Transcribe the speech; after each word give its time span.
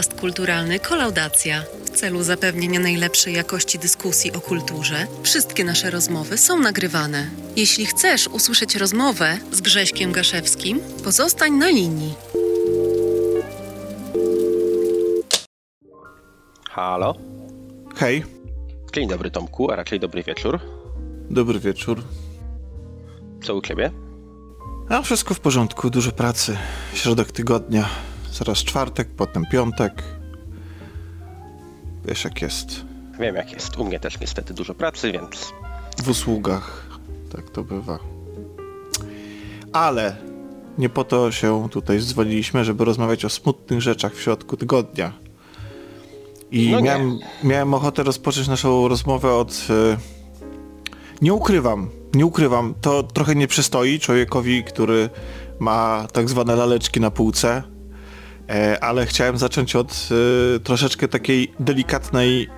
Podcast 0.00 0.20
kulturalny 0.20 0.78
Kolaudacja. 0.78 1.62
W 1.84 1.90
celu 1.90 2.22
zapewnienia 2.22 2.80
najlepszej 2.80 3.34
jakości 3.34 3.78
dyskusji 3.78 4.32
o 4.32 4.40
kulturze, 4.40 5.06
wszystkie 5.22 5.64
nasze 5.64 5.90
rozmowy 5.90 6.38
są 6.38 6.58
nagrywane. 6.58 7.30
Jeśli 7.56 7.86
chcesz 7.86 8.28
usłyszeć 8.28 8.76
rozmowę 8.76 9.38
z 9.52 9.60
Grześkiem 9.60 10.12
Gaszewskim, 10.12 10.80
pozostań 11.04 11.52
na 11.52 11.68
linii. 11.68 12.14
Halo. 16.70 17.14
Hej, 17.96 18.24
Dzień 18.94 19.08
dobry 19.08 19.30
Tomku, 19.30 19.70
a 19.70 19.76
raczej 19.76 20.00
dobry 20.00 20.22
wieczór. 20.22 20.60
dobry 21.30 21.60
wieczór. 21.60 22.02
Co 23.42 23.54
u 23.54 23.60
ciebie? 23.60 23.90
A 24.88 25.02
wszystko 25.02 25.34
w 25.34 25.40
porządku, 25.40 25.90
dużo 25.90 26.12
pracy. 26.12 26.56
Środek 26.94 27.32
tygodnia, 27.32 27.88
zaraz 28.32 28.58
czwartek, 28.58 29.08
potem 29.16 29.44
piątek. 29.52 30.02
Wiesz 32.04 32.24
jak 32.24 32.42
jest. 32.42 32.84
Wiem 33.20 33.34
jak 33.36 33.52
jest. 33.52 33.78
U 33.78 33.84
mnie 33.84 34.00
też 34.00 34.20
niestety 34.20 34.54
dużo 34.54 34.74
pracy, 34.74 35.12
więc 35.12 35.52
W 36.02 36.08
usługach, 36.08 36.86
tak 37.32 37.50
to 37.50 37.64
bywa. 37.64 37.98
Ale 39.72 40.16
nie 40.78 40.88
po 40.88 41.04
to 41.04 41.32
się 41.32 41.68
tutaj 41.70 42.00
dzwoniliśmy, 42.00 42.64
żeby 42.64 42.84
rozmawiać 42.84 43.24
o 43.24 43.28
smutnych 43.28 43.80
rzeczach 43.80 44.14
w 44.14 44.20
środku 44.22 44.56
tygodnia. 44.56 45.12
I 46.50 46.70
No 46.70 46.80
miałem, 46.80 47.18
miałem 47.44 47.74
ochotę 47.74 48.02
rozpocząć 48.02 48.48
naszą 48.48 48.88
rozmowę 48.88 49.34
od... 49.34 49.66
e, 49.70 49.96
Nie 51.22 51.34
ukrywam, 51.34 51.90
nie 52.14 52.26
ukrywam, 52.26 52.74
to 52.80 53.02
trochę 53.02 53.34
nie 53.34 53.46
przystoi 53.48 53.98
człowiekowi, 53.98 54.64
który 54.64 55.10
ma 55.58 56.06
tak 56.12 56.28
zwane 56.28 56.56
laleczki 56.56 57.00
na 57.00 57.10
półce, 57.10 57.62
ale 58.80 59.06
chciałem 59.06 59.38
zacząć 59.38 59.76
od 59.76 60.08
e, 60.56 60.60
troszeczkę 60.60 61.08
takiej 61.08 61.52
delikatnej, 61.60 62.48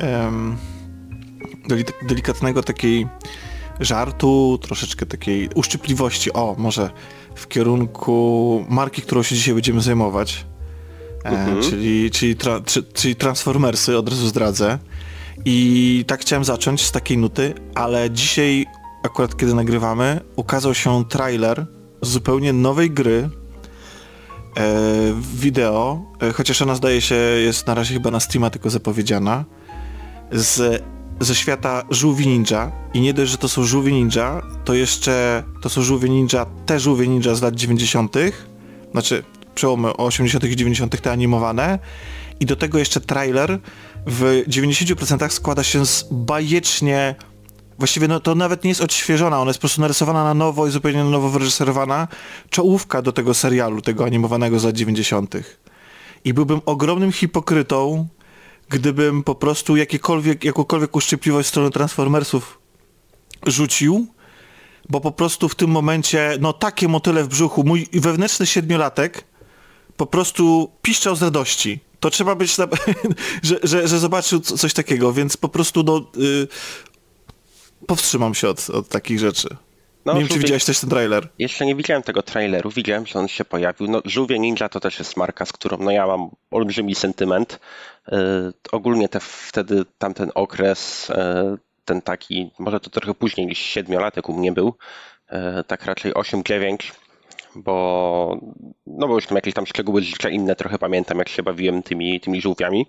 delikatnego 2.08 2.62
takiej 2.62 3.06
żartu, 3.80 4.58
troszeczkę 4.62 5.06
takiej 5.06 5.48
uszczypliwości, 5.54 6.32
o, 6.32 6.54
może 6.58 6.90
w 7.34 7.48
kierunku 7.48 8.64
marki, 8.68 9.02
którą 9.02 9.22
się 9.22 9.34
dzisiaj 9.34 9.54
będziemy 9.54 9.80
zajmować, 9.80 10.46
e, 11.24 11.60
czyli, 11.62 12.10
czyli, 12.10 12.36
tra, 12.36 12.60
czy, 12.60 12.82
czyli 12.82 13.16
Transformersy, 13.16 13.98
od 13.98 14.08
razu 14.08 14.26
zdradzę. 14.26 14.78
I 15.44 16.04
tak 16.06 16.20
chciałem 16.20 16.44
zacząć 16.44 16.82
z 16.82 16.92
takiej 16.92 17.18
nuty, 17.18 17.54
ale 17.74 18.10
dzisiaj, 18.10 18.66
akurat 19.04 19.36
kiedy 19.36 19.54
nagrywamy, 19.54 20.20
ukazał 20.36 20.74
się 20.74 21.04
trailer 21.04 21.66
zupełnie 22.02 22.52
nowej 22.52 22.90
gry 22.90 23.28
e, 23.28 23.41
wideo, 25.34 26.02
e, 26.22 26.32
chociaż 26.32 26.62
ona 26.62 26.74
zdaje 26.74 27.00
się 27.00 27.14
jest 27.14 27.66
na 27.66 27.74
razie 27.74 27.94
chyba 27.94 28.10
na 28.10 28.20
Steama 28.20 28.50
tylko 28.50 28.70
zapowiedziana, 28.70 29.44
z, 30.32 30.82
ze 31.20 31.34
świata 31.34 31.82
żółwi 31.90 32.26
ninja 32.26 32.72
i 32.94 33.00
nie 33.00 33.14
dość, 33.14 33.30
że 33.30 33.38
to 33.38 33.48
są 33.48 33.64
żółwie 33.64 33.92
ninja, 33.92 34.42
to 34.64 34.74
jeszcze 34.74 35.44
to 35.62 35.68
są 35.68 35.82
żółwie 35.82 36.08
ninja, 36.08 36.46
te 36.66 36.80
żółwie 36.80 37.08
ninja 37.08 37.34
z 37.34 37.42
lat 37.42 37.54
90., 37.54 38.16
znaczy 38.92 39.22
przełomy 39.54 39.96
80. 39.96 40.44
i 40.44 40.56
90. 40.56 41.02
te 41.02 41.12
animowane 41.12 41.78
i 42.40 42.46
do 42.46 42.56
tego 42.56 42.78
jeszcze 42.78 43.00
trailer 43.00 43.58
w 44.06 44.42
90% 44.48 45.28
składa 45.28 45.62
się 45.62 45.86
z 45.86 46.08
bajecznie 46.10 47.14
Właściwie 47.82 48.08
no, 48.08 48.20
to 48.20 48.34
nawet 48.34 48.64
nie 48.64 48.68
jest 48.70 48.80
odświeżona, 48.80 49.40
ona 49.40 49.48
jest 49.48 49.58
po 49.58 49.60
prostu 49.60 49.80
narysowana 49.80 50.24
na 50.24 50.34
nowo 50.34 50.66
i 50.66 50.70
zupełnie 50.70 51.04
na 51.04 51.10
nowo 51.10 51.30
wyreżyserowana 51.30 52.08
czołówka 52.50 53.02
do 53.02 53.12
tego 53.12 53.34
serialu, 53.34 53.80
tego 53.80 54.04
animowanego 54.04 54.58
z 54.58 54.64
lat 54.64 54.76
90. 54.76 55.34
I 56.24 56.34
byłbym 56.34 56.60
ogromnym 56.66 57.12
hipokrytą, 57.12 58.08
gdybym 58.68 59.22
po 59.22 59.34
prostu 59.34 59.76
jakiekolwiek, 59.76 60.44
jakąkolwiek 60.44 60.96
uszczypliwość 60.96 61.48
w 61.48 61.50
stronę 61.50 61.70
Transformersów 61.70 62.58
rzucił, 63.46 64.06
bo 64.88 65.00
po 65.00 65.12
prostu 65.12 65.48
w 65.48 65.54
tym 65.54 65.70
momencie, 65.70 66.36
no 66.40 66.52
takie 66.52 66.88
motyle 66.88 67.24
w 67.24 67.28
brzuchu, 67.28 67.64
mój 67.64 67.86
wewnętrzny 67.92 68.46
siedmiolatek 68.46 69.24
po 69.96 70.06
prostu 70.06 70.70
piszczał 70.82 71.16
z 71.16 71.22
radości. 71.22 71.80
To 72.00 72.10
trzeba 72.10 72.34
być, 72.34 72.56
że, 73.42 73.58
że, 73.62 73.88
że 73.88 73.98
zobaczył 73.98 74.40
coś 74.40 74.74
takiego, 74.74 75.12
więc 75.12 75.36
po 75.36 75.48
prostu 75.48 75.82
no, 75.82 76.22
y... 76.22 76.48
powstrzymam 77.86 78.34
się 78.34 78.48
od, 78.48 78.70
od 78.70 78.88
takich 78.88 79.18
rzeczy. 79.18 79.56
No, 80.04 80.12
nie 80.12 80.20
wiem, 80.20 80.28
czy 80.28 80.38
widziałeś 80.38 80.64
też 80.64 80.80
ten 80.80 80.90
trailer. 80.90 81.28
jeszcze 81.38 81.66
nie 81.66 81.74
widziałem 81.74 82.02
tego 82.02 82.22
traileru, 82.22 82.70
widziałem, 82.70 83.06
że 83.06 83.18
on 83.18 83.28
się 83.28 83.44
pojawił. 83.44 83.88
No, 83.88 84.02
Żółwie 84.04 84.38
Ninja 84.38 84.68
to 84.68 84.80
też 84.80 84.98
jest 84.98 85.16
marka, 85.16 85.46
z 85.46 85.52
którą 85.52 85.78
no, 85.78 85.90
ja 85.90 86.06
mam 86.06 86.30
olbrzymi 86.50 86.94
sentyment. 86.94 87.60
Yy, 88.12 88.18
ogólnie 88.72 89.08
te, 89.08 89.20
wtedy 89.20 89.84
tamten 89.98 90.30
okres, 90.34 91.08
yy, 91.08 91.58
ten 91.84 92.02
taki, 92.02 92.50
może 92.58 92.80
to 92.80 92.90
trochę 92.90 93.14
później 93.14 93.46
niż 93.46 93.58
siedmiolatek 93.58 94.28
u 94.28 94.38
mnie 94.38 94.52
był, 94.52 94.74
yy, 95.32 95.38
tak 95.66 95.84
raczej 95.84 96.12
8-9, 96.12 96.92
bo 97.56 98.40
no 98.86 99.08
bo 99.08 99.14
już 99.14 99.26
tam 99.26 99.36
jakieś 99.36 99.54
tam 99.54 99.66
szczegóły 99.66 100.02
życia 100.02 100.28
inne 100.28 100.56
trochę 100.56 100.78
pamiętam, 100.78 101.18
jak 101.18 101.28
się 101.28 101.42
bawiłem 101.42 101.82
tymi, 101.82 102.20
tymi 102.20 102.40
żółwiami, 102.40 102.86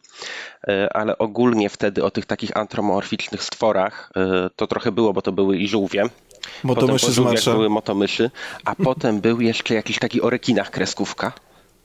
E, 0.67 0.93
ale 0.93 1.17
ogólnie 1.17 1.69
wtedy 1.69 2.03
o 2.03 2.11
tych 2.11 2.25
takich 2.25 2.57
antropomorficznych 2.57 3.43
stworach 3.43 4.11
e, 4.15 4.49
to 4.55 4.67
trochę 4.67 4.91
było, 4.91 5.13
bo 5.13 5.21
to 5.21 5.31
były 5.31 5.57
i 5.57 5.67
żółwie. 5.67 6.03
Motomyszy 6.63 6.87
potem 6.87 7.07
po 7.07 7.11
z 7.11 7.15
żółwiach 7.15 7.43
były 7.43 7.69
motomyszy, 7.69 8.31
a 8.65 8.75
potem 8.85 9.21
był 9.21 9.41
jeszcze 9.41 9.73
jakiś 9.73 9.99
taki 9.99 10.21
o 10.21 10.29
rekinach 10.29 10.71
kreskówka. 10.71 11.31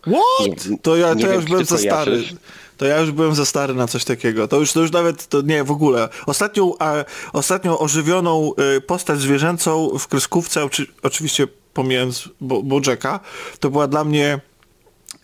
What? 0.00 0.69
Nie- 0.69 0.78
to 0.78 0.97
ja, 0.97 1.15
to 1.15 1.21
ja 1.21 1.27
wiem, 1.27 1.34
już 1.34 1.44
byłem 1.44 1.65
za 1.65 1.78
stary. 1.78 2.22
To 2.77 2.87
ja 2.87 2.99
już 2.99 3.11
byłem 3.11 3.34
za 3.34 3.47
stary 3.47 3.75
na 3.75 3.87
coś 3.87 4.05
takiego. 4.05 4.49
To 4.49 4.61
już, 4.61 4.72
to 4.72 4.81
już 4.81 4.93
nawet, 4.93 5.27
to 5.27 5.41
nie, 5.41 5.65
w 5.65 5.71
ogóle. 5.71 6.09
Ostatnią, 6.27 6.72
a, 6.78 6.94
ostatnią 7.33 7.78
ożywioną 7.78 8.53
y, 8.77 8.81
postać 8.81 9.19
zwierzęcą 9.19 9.99
w 9.99 10.09
kreskówce, 10.09 10.65
oczy, 10.65 10.87
oczywiście 11.03 11.47
pomijając 11.78 12.28
Bo, 12.41 12.62
Bojacka, 12.62 13.21
to 13.61 13.71
była 13.71 13.87
dla 13.89 14.05
mnie 14.05 14.41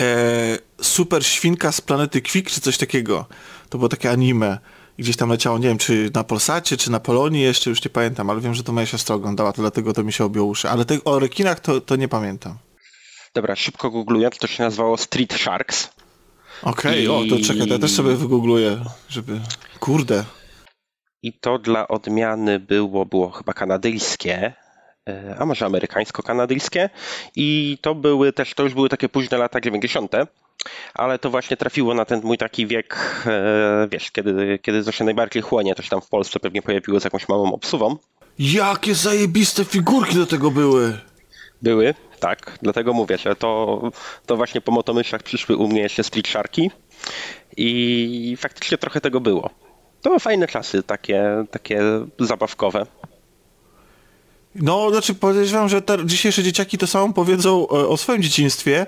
e, 0.01 0.59
super 0.81 1.27
świnka 1.27 1.73
z 1.73 1.81
planety 1.81 2.23
Kwik, 2.23 2.51
czy 2.51 2.61
coś 2.61 2.79
takiego. 2.79 3.27
To 3.69 3.79
było 3.79 3.89
takie 3.89 4.11
anime. 4.11 4.59
Gdzieś 4.99 5.17
tam 5.17 5.29
leciało, 5.31 5.59
nie 5.59 5.69
wiem, 5.69 5.79
czy 5.79 6.11
na 6.15 6.25
Polsacie, 6.25 6.77
czy 6.77 6.91
na 6.91 7.01
Polonii 7.01 7.43
jeszcze, 7.43 7.71
już 7.71 7.85
nie 7.85 7.91
pamiętam, 7.91 8.31
ale 8.31 8.41
wiem, 8.41 8.55
że 8.55 8.63
to 8.63 8.73
moja 8.73 8.87
siostra 8.87 9.15
oglądała, 9.17 9.53
to 9.53 9.63
dlatego 9.63 9.93
to 9.93 10.03
mi 10.05 10.13
się 10.13 10.25
objął 10.25 10.49
uszy. 10.49 10.71
Ale 10.71 10.85
te, 10.85 11.05
o 11.05 11.19
rekinach 11.19 11.61
to, 11.61 11.81
to 11.81 11.97
nie 11.97 12.09
pamiętam. 12.09 12.59
Dobra, 13.35 13.57
szybko 13.57 13.91
googlując, 13.91 14.39
to 14.39 14.47
się 14.47 14.63
nazywało 14.63 14.97
Street 14.97 15.33
Sharks. 15.33 15.91
Okej, 16.63 17.05
I- 17.05 17.09
o, 17.09 17.23
to 17.31 17.45
czekaj, 17.47 17.67
to 17.67 17.73
ja 17.75 17.79
też 17.81 17.93
sobie 17.93 18.15
wygoogluję, 18.17 18.85
żeby... 19.09 19.41
Kurde. 19.81 20.25
I 21.23 21.33
to 21.41 21.59
dla 21.59 21.89
odmiany 21.89 22.61
było, 22.61 23.07
było 23.07 23.31
chyba 23.31 23.53
kanadyjskie, 23.53 24.55
a 25.39 25.47
może 25.47 25.67
amerykańsko-kanadyjskie. 25.67 26.91
I 27.37 27.79
to 27.81 27.95
były 27.95 28.33
też, 28.33 28.55
to 28.55 28.63
już 28.63 28.75
były 28.75 28.89
takie 28.89 29.09
późne 29.09 29.39
lata 29.39 29.61
90., 29.61 30.13
ale 30.95 31.19
to 31.19 31.31
właśnie 31.31 31.57
trafiło 31.57 31.95
na 31.95 32.05
ten 32.05 32.21
mój 32.25 32.39
taki 32.39 32.67
wiek, 32.67 32.97
e, 33.27 33.89
wiesz, 33.91 34.11
kiedy, 34.11 34.59
kiedy 34.63 34.85
to 34.85 34.93
się 34.93 35.05
najbardziej 35.05 35.43
chłonie, 35.43 35.75
to 35.75 35.83
się 35.83 35.91
tam 35.91 36.01
w 36.01 36.09
Polsce 36.09 36.41
pewnie 36.41 36.63
pojawiło 36.63 37.01
z 37.01 37.05
jakąś 37.05 37.29
małą 37.29 37.53
obsuwą. 37.53 37.97
Jakie 38.39 38.95
zajebiste 38.95 39.65
figurki 39.65 40.17
do 40.17 40.27
tego 40.27 40.51
były. 40.51 40.99
Były, 41.63 41.95
tak, 42.21 42.59
dlatego 42.63 42.93
mówię, 42.93 43.19
że 43.19 43.37
to, 43.37 43.83
to 44.27 44.37
właśnie 44.37 44.61
po 44.61 44.73
motomyszach 44.73 45.23
przyszły 45.23 45.57
u 45.57 45.69
mnie 45.69 45.81
jeszcze 45.81 46.05
Street 46.05 46.29
Sharki 46.29 46.71
i 47.57 48.37
faktycznie 48.41 48.79
trochę 48.79 49.01
tego 49.01 49.21
było. 49.21 49.51
To 50.03 50.11
były 50.11 50.21
fajne 50.21 50.47
czasy, 50.47 50.83
takie, 50.83 51.45
takie 51.51 51.81
zabawkowe. 52.19 52.87
No, 54.55 54.91
znaczy 54.91 55.15
podejrzewam, 55.15 55.69
że 55.69 55.83
te 55.83 56.07
dzisiejsze 56.07 56.43
dzieciaki 56.43 56.79
to 56.79 56.87
samo 56.87 57.13
powiedzą 57.13 57.69
o, 57.69 57.89
o 57.89 57.97
swoim 57.97 58.23
dzieciństwie, 58.23 58.87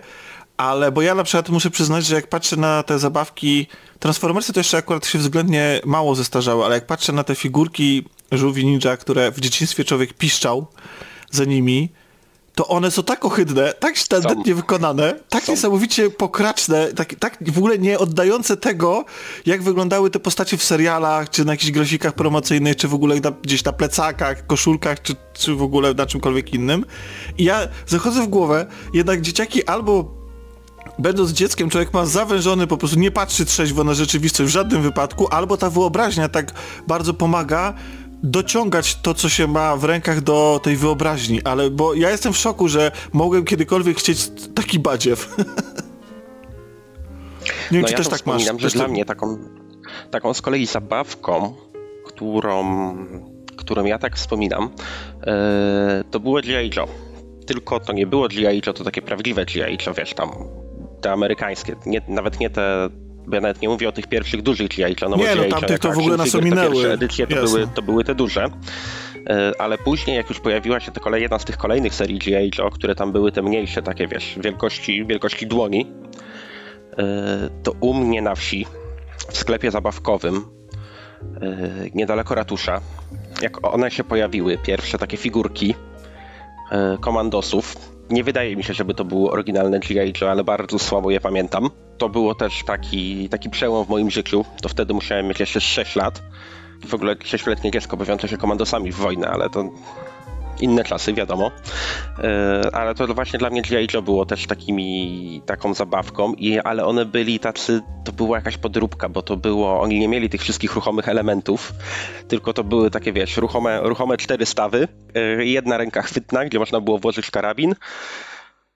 ale 0.57 0.93
bo 0.93 1.03
ja 1.03 1.15
na 1.15 1.25
przykład 1.25 1.49
muszę 1.49 1.71
przyznać, 1.71 2.07
że 2.07 2.15
jak 2.15 2.29
patrzę 2.29 2.57
na 2.57 2.83
te 2.83 2.99
zabawki, 2.99 3.67
Transformersy 3.99 4.53
to 4.53 4.61
jeszcze 4.61 4.77
akurat 4.77 5.07
się 5.07 5.19
względnie 5.19 5.81
mało 5.85 6.15
zestarzały, 6.15 6.65
ale 6.65 6.75
jak 6.75 6.87
patrzę 6.87 7.13
na 7.13 7.25
te 7.25 7.35
figurki 7.35 8.05
żółwi 8.33 8.67
ninja, 8.67 8.97
które 8.97 9.33
w 9.33 9.41
dzieciństwie 9.41 9.85
człowiek 9.85 10.13
piszczał 10.13 10.67
za 11.31 11.45
nimi, 11.45 11.89
to 12.57 12.69
one 12.69 12.91
są 12.91 13.03
tak 13.03 13.25
ohydne, 13.25 13.73
tak 13.73 13.99
standardnie 13.99 14.55
wykonane, 14.55 15.15
tak 15.29 15.45
Są. 15.45 15.53
niesamowicie 15.53 16.11
pokraczne, 16.11 16.93
tak, 16.93 17.15
tak 17.15 17.39
w 17.53 17.59
ogóle 17.59 17.79
nie 17.79 17.99
oddające 17.99 18.57
tego, 18.57 19.05
jak 19.47 19.63
wyglądały 19.63 20.11
te 20.11 20.21
postacie 20.21 20.57
w 20.57 20.65
serialach, 20.65 21.31
czy 21.31 21.45
na 21.45 21.53
jakichś 21.53 21.71
grafikach 21.73 22.13
promocyjnych, 22.13 22.77
czy 22.77 22.89
w 22.89 22.95
ogóle 22.95 23.21
na, 23.21 23.31
gdzieś 23.31 23.65
na 23.65 23.73
plecakach, 23.73 24.47
koszulkach, 24.47 25.03
czy, 25.03 25.17
czy 25.35 25.55
w 25.55 25.63
ogóle 25.63 25.95
na 25.95 26.07
czymkolwiek 26.07 26.55
innym. 26.55 26.85
I 27.39 27.45
ja 27.45 27.69
zachodzę 27.87 28.23
w 28.23 28.27
głowę, 28.27 28.67
jednak 28.93 29.21
dzieciaki 29.21 29.67
albo 29.67 30.17
będąc 30.99 31.31
dzieckiem, 31.31 31.71
człowiek 31.71 31.95
ma 31.95 32.07
zawężony, 32.07 32.67
po 32.67 32.77
prostu 32.77 32.99
nie 32.99 33.11
patrzy 33.11 33.45
trzeźwo 33.45 33.85
na 33.85 33.95
rzeczywistość 33.95 34.51
w 34.51 34.53
żadnym 34.53 34.83
wypadku, 34.83 35.29
albo 35.29 35.57
ta 35.57 35.71
wyobraźnia 35.71 36.29
tak 36.29 36.53
bardzo 36.87 37.15
pomaga 37.15 37.75
dociągać 38.31 38.95
to, 38.95 39.15
co 39.15 39.29
się 39.29 39.47
ma 39.47 39.77
w 39.77 39.85
rękach 39.85 40.21
do 40.21 40.61
tej 40.63 40.77
wyobraźni, 40.77 41.43
ale 41.43 41.71
bo 41.71 41.95
ja 41.95 42.11
jestem 42.11 42.33
w 42.33 42.37
szoku, 42.37 42.69
że 42.69 42.93
mogłem 43.13 43.45
kiedykolwiek 43.45 43.99
chcieć 43.99 44.31
taki 44.55 44.79
badziew. 44.79 45.29
Nie 47.71 47.79
wiem, 47.79 47.83
no 47.83 47.87
czy 47.89 47.93
ja 47.93 47.99
też 47.99 48.07
to 48.07 48.11
tak 48.17 48.27
masz. 48.27 48.37
wspominam, 48.43 48.59
że 48.59 48.67
Też 48.67 48.73
dla 48.75 48.85
to- 48.85 48.91
mnie 48.91 49.05
taką, 49.05 49.39
taką 50.11 50.35
z 50.35 50.43
kolei 50.43 50.67
zabawką, 50.67 51.55
którą, 52.07 52.97
którą 53.57 53.85
ja 53.85 53.99
tak 53.99 54.17
wspominam, 54.17 54.71
e, 55.27 56.05
to 56.11 56.21
było 56.21 56.41
G.I. 56.41 56.71
Joe. 56.77 56.89
Tylko 57.47 57.81
to 57.81 57.93
nie 57.93 58.07
było 58.07 58.29
G.I. 58.29 58.63
Joe, 58.67 58.73
to 58.73 58.85
takie 58.85 59.03
prawdziwe 59.03 59.45
G.I. 59.45 59.79
Joe, 59.87 59.95
wiesz, 59.95 60.15
tam 60.15 60.31
te 61.01 61.13
amerykańskie, 61.13 61.77
nie, 61.87 62.03
nawet 62.09 62.41
nie 62.41 62.51
te, 62.51 62.89
ja 63.33 63.41
nawet 63.41 63.63
nie 63.63 63.69
mówię 63.69 63.89
o 63.89 63.93
tych 63.93 64.07
pierwszych 64.07 64.43
dużych 64.43 64.69
G.I. 64.69 64.97
Joe, 65.01 65.09
no 65.09 65.17
Nie, 65.17 65.37
bo 65.37 65.43
no, 65.43 65.49
tamtych 65.49 65.79
to 65.79 65.93
w 65.93 65.99
ogóle 65.99 66.17
nas 66.17 66.31
to 66.31 66.39
ominęły. 66.39 66.73
pierwsze 66.73 66.93
edycje 66.93 67.27
to 67.27 67.35
Jasne. 67.35 67.49
były, 67.59 67.69
to 67.75 67.83
były 67.83 68.05
te 68.05 68.15
duże. 68.15 68.45
E, 69.31 69.53
Ale 69.59 69.79
później, 69.79 70.17
jak 70.17 70.29
już 70.29 70.41
pojawiła 70.41 70.81
się 70.81 70.93
ta 70.93 71.01
kolej, 71.01 71.23
jedna 71.23 71.39
z 71.39 71.45
tych 71.45 71.57
kolejnych 71.57 71.95
serii 71.95 72.19
G.I. 72.19 72.51
Joe, 72.59 72.71
które 72.71 72.95
tam 72.95 73.13
były 73.13 73.33
te 73.33 73.43
mniejsze, 73.43 73.83
takie 73.83 74.09
wiesz, 74.09 74.39
wielkości, 74.45 75.07
wielkości 75.07 75.47
dłoni, 75.47 75.87
e, 76.99 77.05
to 77.63 77.73
u 77.81 77.95
mnie 77.95 78.23
na 78.23 78.35
wsi, 78.35 78.67
w 79.29 79.37
sklepie 79.39 79.71
zabawkowym, 79.71 80.37
e, 80.37 81.59
niedaleko 81.95 82.35
ratusza, 82.35 82.81
jak 83.43 83.67
one 83.75 83.91
się 83.91 84.05
pojawiły, 84.05 84.59
pierwsze 84.59 84.99
takie 84.99 85.17
figurki 85.17 85.75
komandosów, 87.01 87.96
nie 88.11 88.25
wydaje 88.25 88.57
mi 88.57 88.65
się, 88.65 88.75
żeby 88.75 88.95
to 88.95 89.05
było 89.05 89.31
oryginalne 89.31 89.81
G.I. 89.81 90.13
Joe, 90.21 90.31
ale 90.31 90.45
bardzo 90.45 90.79
słabo 90.79 91.11
je 91.11 91.21
pamiętam. 91.21 91.71
To 91.99 92.09
było 92.09 92.35
też 92.35 92.65
taki, 92.65 93.29
taki 93.29 93.51
przełom 93.51 93.87
w 93.87 93.89
moim 93.89 94.11
życiu, 94.11 94.45
to 94.63 94.69
wtedy 94.69 94.95
musiałem 94.95 95.27
mieć 95.27 95.41
jeszcze 95.41 95.61
6 95.61 95.97
lat. 95.97 96.23
W 96.87 96.95
ogóle 96.95 97.15
6-letnie 97.15 97.71
dziecko 97.71 97.97
bawiące 97.97 98.29
się 98.29 98.37
komandosami 98.37 98.93
w 98.93 98.97
wojnę, 98.97 99.29
ale 99.29 99.51
to 99.51 99.65
inne 100.61 100.85
czasy, 100.85 101.13
wiadomo. 101.13 101.51
E, 102.19 102.75
Ale 102.75 102.95
to 102.95 103.07
właśnie 103.15 103.39
dla 103.39 103.51
mnie 103.51 103.63
G.I. 103.63 103.89
Joe 103.95 104.03
było 104.03 104.27
też 104.27 104.47
takimi, 104.47 105.43
taką 105.47 105.75
zabawką, 105.75 106.35
i, 106.35 106.59
ale 106.59 106.85
one 106.85 107.05
byli 107.05 107.39
tacy, 107.41 107.83
to 108.05 108.13
była 108.13 108.37
jakaś 108.39 108.57
podróbka, 108.57 109.09
bo 109.09 109.23
to 109.23 109.37
było, 109.37 109.81
oni 109.81 109.99
nie 109.99 110.09
mieli 110.09 110.31
tych 110.31 110.41
wszystkich 110.41 110.75
ruchomych 110.75 111.09
elementów, 111.09 111.73
tylko 112.29 112.53
to 112.53 112.65
były 112.65 112.91
takie, 112.91 113.13
wiesz, 113.13 113.37
ruchome, 113.37 113.81
ruchome 113.83 114.17
cztery 114.17 114.47
stawy, 114.47 114.89
e, 115.15 115.45
jedna 115.45 115.77
ręka 115.79 116.03
chwytna, 116.03 116.45
gdzie 116.45 116.59
można 116.59 116.81
było 116.81 116.99
włożyć 116.99 117.31
karabin, 117.31 117.75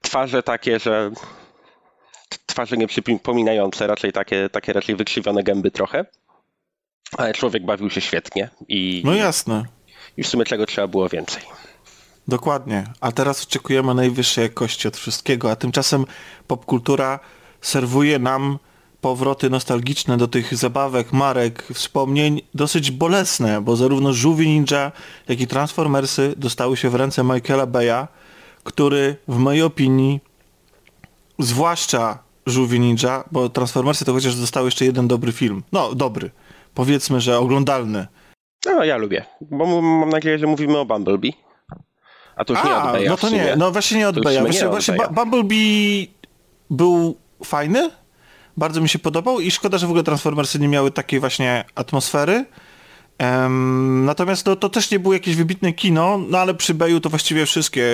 twarze 0.03 0.43
takie, 0.43 0.79
że 0.79 1.11
twarze 2.47 2.77
nieprzypominające, 2.77 3.87
raczej 3.87 4.13
takie, 4.13 4.49
takie 4.49 4.73
raczej 4.73 4.97
wykrzywione 4.97 5.43
gęby 5.43 5.71
trochę, 5.71 6.05
ale 7.19 7.33
człowiek 7.35 7.65
bawił 7.65 7.91
się 7.91 8.01
świetnie 8.01 8.49
i, 8.69 9.03
No 9.05 9.15
jasne. 9.15 9.65
i 10.17 10.23
w 10.23 10.29
sumie 10.29 10.45
czego 10.45 10.67
trzeba 10.67 10.87
było 10.87 11.09
więcej. 11.09 11.43
Dokładnie. 12.31 12.85
A 13.01 13.13
teraz 13.13 13.43
oczekujemy 13.43 13.95
najwyższej 13.95 14.43
jakości 14.43 14.89
od 14.89 14.97
wszystkiego, 14.97 15.51
a 15.51 15.57
tymczasem 15.57 16.05
popkultura 16.47 17.19
serwuje 17.61 18.19
nam 18.19 18.59
powroty 19.01 19.51
nostalgiczne 19.51 20.17
do 20.17 20.29
tych 20.29 20.57
zabawek, 20.57 21.13
marek, 21.13 21.67
wspomnień 21.75 22.43
dosyć 22.55 22.91
bolesne, 22.91 23.61
bo 23.61 23.77
zarówno 23.77 24.13
Żółwie 24.13 24.47
Ninja, 24.47 24.93
jak 25.29 25.41
i 25.41 25.47
Transformersy 25.47 26.35
dostały 26.37 26.77
się 26.77 26.91
w 26.91 26.95
ręce 26.95 27.25
Michaela 27.25 27.67
Beya, 27.67 28.09
który 28.65 29.17
w 29.29 29.37
mojej 29.37 29.63
opinii, 29.63 30.21
zwłaszcza 31.39 32.19
Żółwie 32.47 32.79
Ninja, 32.79 33.25
bo 33.33 33.49
Transformersy 33.49 34.05
to 34.05 34.13
chociaż 34.13 34.37
dostały 34.37 34.67
jeszcze 34.67 34.85
jeden 34.85 35.09
dobry 35.09 35.33
film. 35.33 35.63
No, 35.73 35.95
dobry. 35.95 36.31
Powiedzmy, 36.75 37.21
że 37.21 37.39
oglądalny. 37.39 38.07
No, 38.67 38.85
ja 38.85 38.97
lubię, 38.97 39.25
bo 39.41 39.67
mam 39.83 40.11
nadzieję, 40.11 40.39
że 40.39 40.47
mówimy 40.47 40.79
o 40.79 40.85
Bumblebee. 40.85 41.50
A 42.41 42.45
to 42.45 42.53
już 42.53 42.65
nie 42.65 42.71
A, 42.71 42.87
od 42.87 42.93
Beya 42.93 43.09
no 43.09 43.17
to 43.17 43.29
nie, 43.31 43.55
no 43.59 43.71
właśnie 43.73 43.99
nie 43.99 44.09
od 44.09 44.15
To 44.15 44.21
już 44.21 44.25
Beya. 44.25 44.35
w 44.35 44.55
sumie 44.55 44.69
Właśnie, 44.71 44.93
nie 44.93 44.99
właśnie. 44.99 45.15
Ba- 45.15 45.25
Bumblebee 45.25 46.11
był 46.71 47.17
fajny, 47.45 47.91
bardzo 48.57 48.81
mi 48.81 48.89
się 48.89 48.99
podobał 48.99 49.41
i 49.41 49.51
szkoda, 49.51 49.79
że 49.79 49.87
w 49.87 49.91
ogóle 49.91 50.03
Transformersy 50.05 50.59
nie 50.59 50.69
miały 50.69 50.91
takiej 50.91 51.21
właśnie 51.21 51.65
atmosfery. 51.75 52.45
Em, 53.19 54.05
natomiast 54.05 54.47
no, 54.47 54.57
to 54.57 54.69
też 54.69 54.91
nie 54.91 54.99
było 54.99 55.15
jakieś 55.15 55.37
wybitne 55.37 55.73
kino, 55.73 56.19
no 56.29 56.39
ale 56.39 56.55
przy 56.55 56.75
Beju 56.75 57.01
to 57.01 57.11
właściwie 57.11 57.47
wszystkie, 57.47 57.85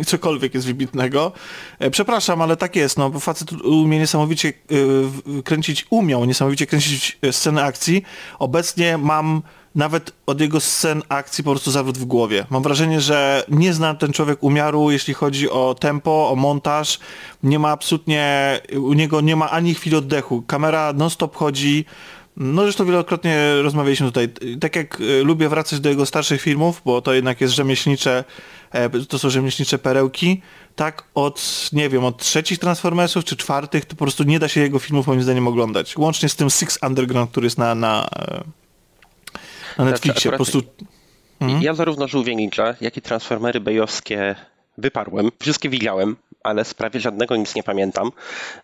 e, 0.00 0.04
cokolwiek 0.10 0.54
jest 0.54 0.66
wybitnego. 0.66 1.32
E, 1.78 1.90
przepraszam, 1.90 2.42
ale 2.42 2.56
tak 2.56 2.76
jest, 2.76 2.98
no 2.98 3.10
bo 3.10 3.20
facet 3.20 3.52
umie 3.52 3.98
niesamowicie 3.98 4.48
e, 4.48 5.42
kręcić, 5.42 5.86
umiał 5.90 6.24
niesamowicie 6.24 6.66
kręcić 6.66 7.18
e, 7.22 7.32
sceny 7.32 7.62
akcji. 7.62 8.02
Obecnie 8.38 8.98
mam 8.98 9.42
nawet 9.74 10.12
od 10.26 10.40
jego 10.40 10.60
scen 10.60 11.02
akcji 11.08 11.44
po 11.44 11.50
prostu 11.50 11.70
zawrót 11.70 11.98
w 11.98 12.04
głowie. 12.04 12.46
Mam 12.50 12.62
wrażenie, 12.62 13.00
że 13.00 13.44
nie 13.48 13.72
zna 13.72 13.94
ten 13.94 14.12
człowiek 14.12 14.42
umiaru, 14.42 14.90
jeśli 14.90 15.14
chodzi 15.14 15.50
o 15.50 15.74
tempo, 15.80 16.30
o 16.30 16.36
montaż. 16.36 16.98
Nie 17.42 17.58
ma 17.58 17.70
absolutnie, 17.70 18.60
u 18.76 18.92
niego 18.92 19.20
nie 19.20 19.36
ma 19.36 19.50
ani 19.50 19.74
chwili 19.74 19.96
oddechu. 19.96 20.42
Kamera 20.42 20.92
non-stop 20.92 21.36
chodzi. 21.36 21.84
No 22.36 22.62
zresztą 22.62 22.84
wielokrotnie 22.84 23.62
rozmawialiśmy 23.62 24.06
tutaj. 24.06 24.28
Tak 24.60 24.76
jak 24.76 25.00
e, 25.00 25.22
lubię 25.22 25.48
wracać 25.48 25.80
do 25.80 25.88
jego 25.88 26.06
starszych 26.06 26.40
filmów, 26.40 26.82
bo 26.84 27.02
to 27.02 27.14
jednak 27.14 27.40
jest 27.40 27.54
rzemieślnicze, 27.54 28.24
e, 28.70 28.90
to 28.90 29.18
są 29.18 29.30
rzemieślnicze 29.30 29.78
perełki, 29.78 30.42
tak 30.76 31.04
od, 31.14 31.70
nie 31.72 31.88
wiem, 31.88 32.04
od 32.04 32.18
trzecich 32.18 32.58
Transformersów 32.58 33.24
czy 33.24 33.36
czwartych, 33.36 33.84
to 33.84 33.96
po 33.96 34.04
prostu 34.04 34.24
nie 34.24 34.38
da 34.38 34.48
się 34.48 34.60
jego 34.60 34.78
filmów 34.78 35.06
moim 35.06 35.22
zdaniem 35.22 35.48
oglądać. 35.48 35.96
Łącznie 35.96 36.28
z 36.28 36.36
tym 36.36 36.50
Six 36.50 36.78
Underground, 36.82 37.30
który 37.30 37.46
jest 37.46 37.58
na, 37.58 37.74
na, 37.74 38.08
e, 38.18 38.44
na 39.84 39.90
Netflixie. 39.90 40.30
Po 40.30 40.36
prostu 40.36 40.62
Mhm. 41.40 41.62
Ja 41.62 41.74
zarówno 41.74 42.08
Żółwie 42.08 42.36
Ninja, 42.36 42.74
jak 42.80 42.96
i 42.96 43.02
Transformery 43.02 43.60
bejowskie 43.60 44.36
wyparłem. 44.78 45.30
Wszystkie 45.40 45.68
widziałem, 45.68 46.16
ale 46.42 46.64
z 46.64 46.74
prawie 46.74 47.00
żadnego 47.00 47.36
nic 47.36 47.54
nie 47.54 47.62
pamiętam. 47.62 48.10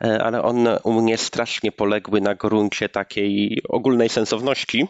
E, 0.04 0.24
Ale 0.24 0.42
one 0.42 0.80
u 0.80 1.02
mnie 1.02 1.16
strasznie 1.16 1.72
poległy 1.72 2.20
na 2.20 2.34
gruncie 2.34 2.88
takiej 2.88 3.62
ogólnej 3.68 4.08
sensowności, 4.08 4.88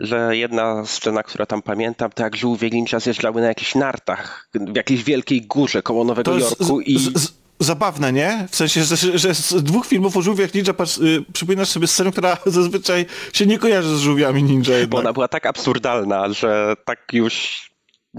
że 0.00 0.36
jedna 0.36 0.86
scena, 0.86 1.22
która 1.22 1.46
tam 1.46 1.62
pamiętam, 1.62 2.10
to 2.10 2.22
jak 2.22 2.36
Żółwie 2.36 2.70
Ninja 2.70 3.00
zjeżdżały 3.00 3.40
na 3.40 3.46
jakichś 3.46 3.74
nartach 3.74 4.48
w 4.54 4.76
jakiejś 4.76 5.04
wielkiej 5.04 5.42
górze 5.42 5.82
koło 5.82 6.04
Nowego 6.04 6.32
To 6.32 6.38
Jorku 6.38 6.80
z, 6.80 6.86
i... 6.86 6.98
z, 6.98 7.18
z, 7.18 7.37
zabawne, 7.60 8.12
nie? 8.12 8.46
W 8.50 8.56
sensie, 8.56 8.84
że, 8.84 9.18
że 9.18 9.34
z 9.34 9.54
dwóch 9.62 9.86
filmów 9.86 10.16
o 10.16 10.22
żółwiach 10.22 10.54
ninja 10.54 10.74
patrz, 10.74 10.98
y, 10.98 11.24
przypominasz 11.32 11.68
sobie 11.68 11.86
scenę, 11.86 12.12
która 12.12 12.36
zazwyczaj 12.46 13.06
się 13.32 13.46
nie 13.46 13.58
kojarzy 13.58 13.96
z 13.96 14.00
żółwiami 14.00 14.42
ninja 14.42 14.70
Bo 14.70 14.76
jednak. 14.76 15.00
ona 15.00 15.12
była 15.12 15.28
tak 15.28 15.46
absurdalna, 15.46 16.32
że 16.32 16.74
tak 16.84 16.98
już, 17.12 17.62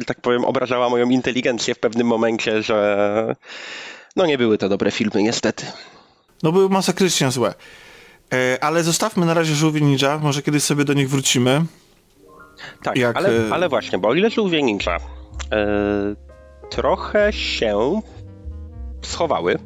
tak 0.05 0.21
powiem, 0.21 0.45
obrażała 0.45 0.89
moją 0.89 1.09
inteligencję 1.09 1.75
w 1.75 1.79
pewnym 1.79 2.07
momencie, 2.07 2.63
że 2.63 3.35
no 4.15 4.25
nie 4.25 4.37
były 4.37 4.57
to 4.57 4.69
dobre 4.69 4.91
filmy, 4.91 5.23
niestety. 5.23 5.65
No 6.43 6.51
były 6.51 6.69
masakrycznie 6.69 7.31
złe. 7.31 7.53
E, 8.33 8.63
ale 8.63 8.83
zostawmy 8.83 9.25
na 9.25 9.33
razie 9.33 9.55
żółwie 9.55 9.81
ninja, 9.81 10.17
może 10.17 10.41
kiedyś 10.41 10.63
sobie 10.63 10.85
do 10.85 10.93
nich 10.93 11.09
wrócimy. 11.09 11.65
Tak, 12.83 12.97
Jak, 12.97 13.17
ale, 13.17 13.29
e, 13.29 13.53
ale 13.53 13.69
właśnie, 13.69 13.97
bo 13.97 14.07
o 14.07 14.13
ile 14.13 14.29
żółwie 14.29 14.63
ninja 14.63 14.97
e, 15.51 16.15
trochę 16.69 17.33
się 17.33 18.01
schowały, 19.01 19.59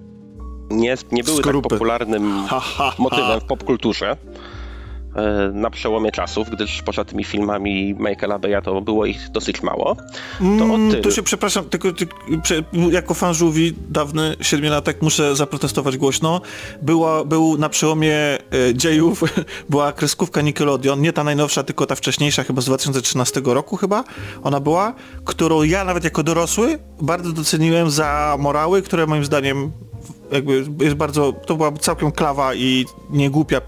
nie, 0.69 0.95
nie 1.11 1.23
były 1.23 1.43
tak 1.43 1.61
popularnym 1.61 2.45
Ha, 2.47 2.59
ha, 2.59 2.83
ha. 2.83 2.95
motywem 2.99 3.39
w 3.39 3.43
popkulturze 3.43 4.17
na 5.53 5.69
przełomie 5.69 6.11
czasów, 6.11 6.49
gdyż 6.49 6.81
poza 6.81 7.05
tymi 7.05 7.23
filmami 7.23 7.95
Michaela 7.99 8.39
Beya 8.39 8.61
to 8.63 8.81
było 8.81 9.05
ich 9.05 9.29
dosyć 9.31 9.63
mało. 9.63 9.95
To 10.39 10.43
Mm, 10.43 10.91
tyle. 10.91 11.03
tu 11.03 11.11
się 11.11 11.23
przepraszam, 11.23 11.65
tylko 11.65 11.91
ty, 11.91 12.07
jako 12.91 13.13
fan 13.13 13.33
żółwi 13.33 13.73
dawny 13.89 14.35
siedmiolatek 14.41 15.01
muszę 15.01 15.35
zaprotestować 15.35 15.97
głośno. 15.97 16.41
Była, 16.81 17.25
był 17.25 17.57
na 17.57 17.69
przełomie 17.69 18.15
e, 18.15 18.39
dziejów, 18.73 19.23
była 19.69 19.91
kreskówka 19.91 20.41
Nickelodeon, 20.41 21.01
nie 21.01 21.13
ta 21.13 21.23
najnowsza, 21.23 21.63
tylko 21.63 21.85
ta 21.85 21.95
wcześniejsza, 21.95 22.43
chyba 22.43 22.61
z 22.61 22.65
2013 22.65 23.41
roku 23.45 23.77
chyba 23.77 24.03
ona 24.43 24.59
była, 24.59 24.93
którą 25.25 25.63
ja 25.63 25.83
nawet 25.83 26.03
jako 26.03 26.23
dorosły 26.23 26.79
bardzo 27.01 27.31
doceniłem 27.31 27.89
za 27.89 28.35
morały, 28.39 28.81
które 28.81 29.07
moim 29.07 29.25
zdaniem 29.25 29.71
jakby 30.33 30.65
jest 30.81 30.95
bardzo, 30.95 31.33
to 31.33 31.55
była 31.55 31.71
całkiem 31.71 32.11
klawa 32.11 32.55
i 32.55 32.85
niegłupia 33.09 33.57
e, 33.57 33.61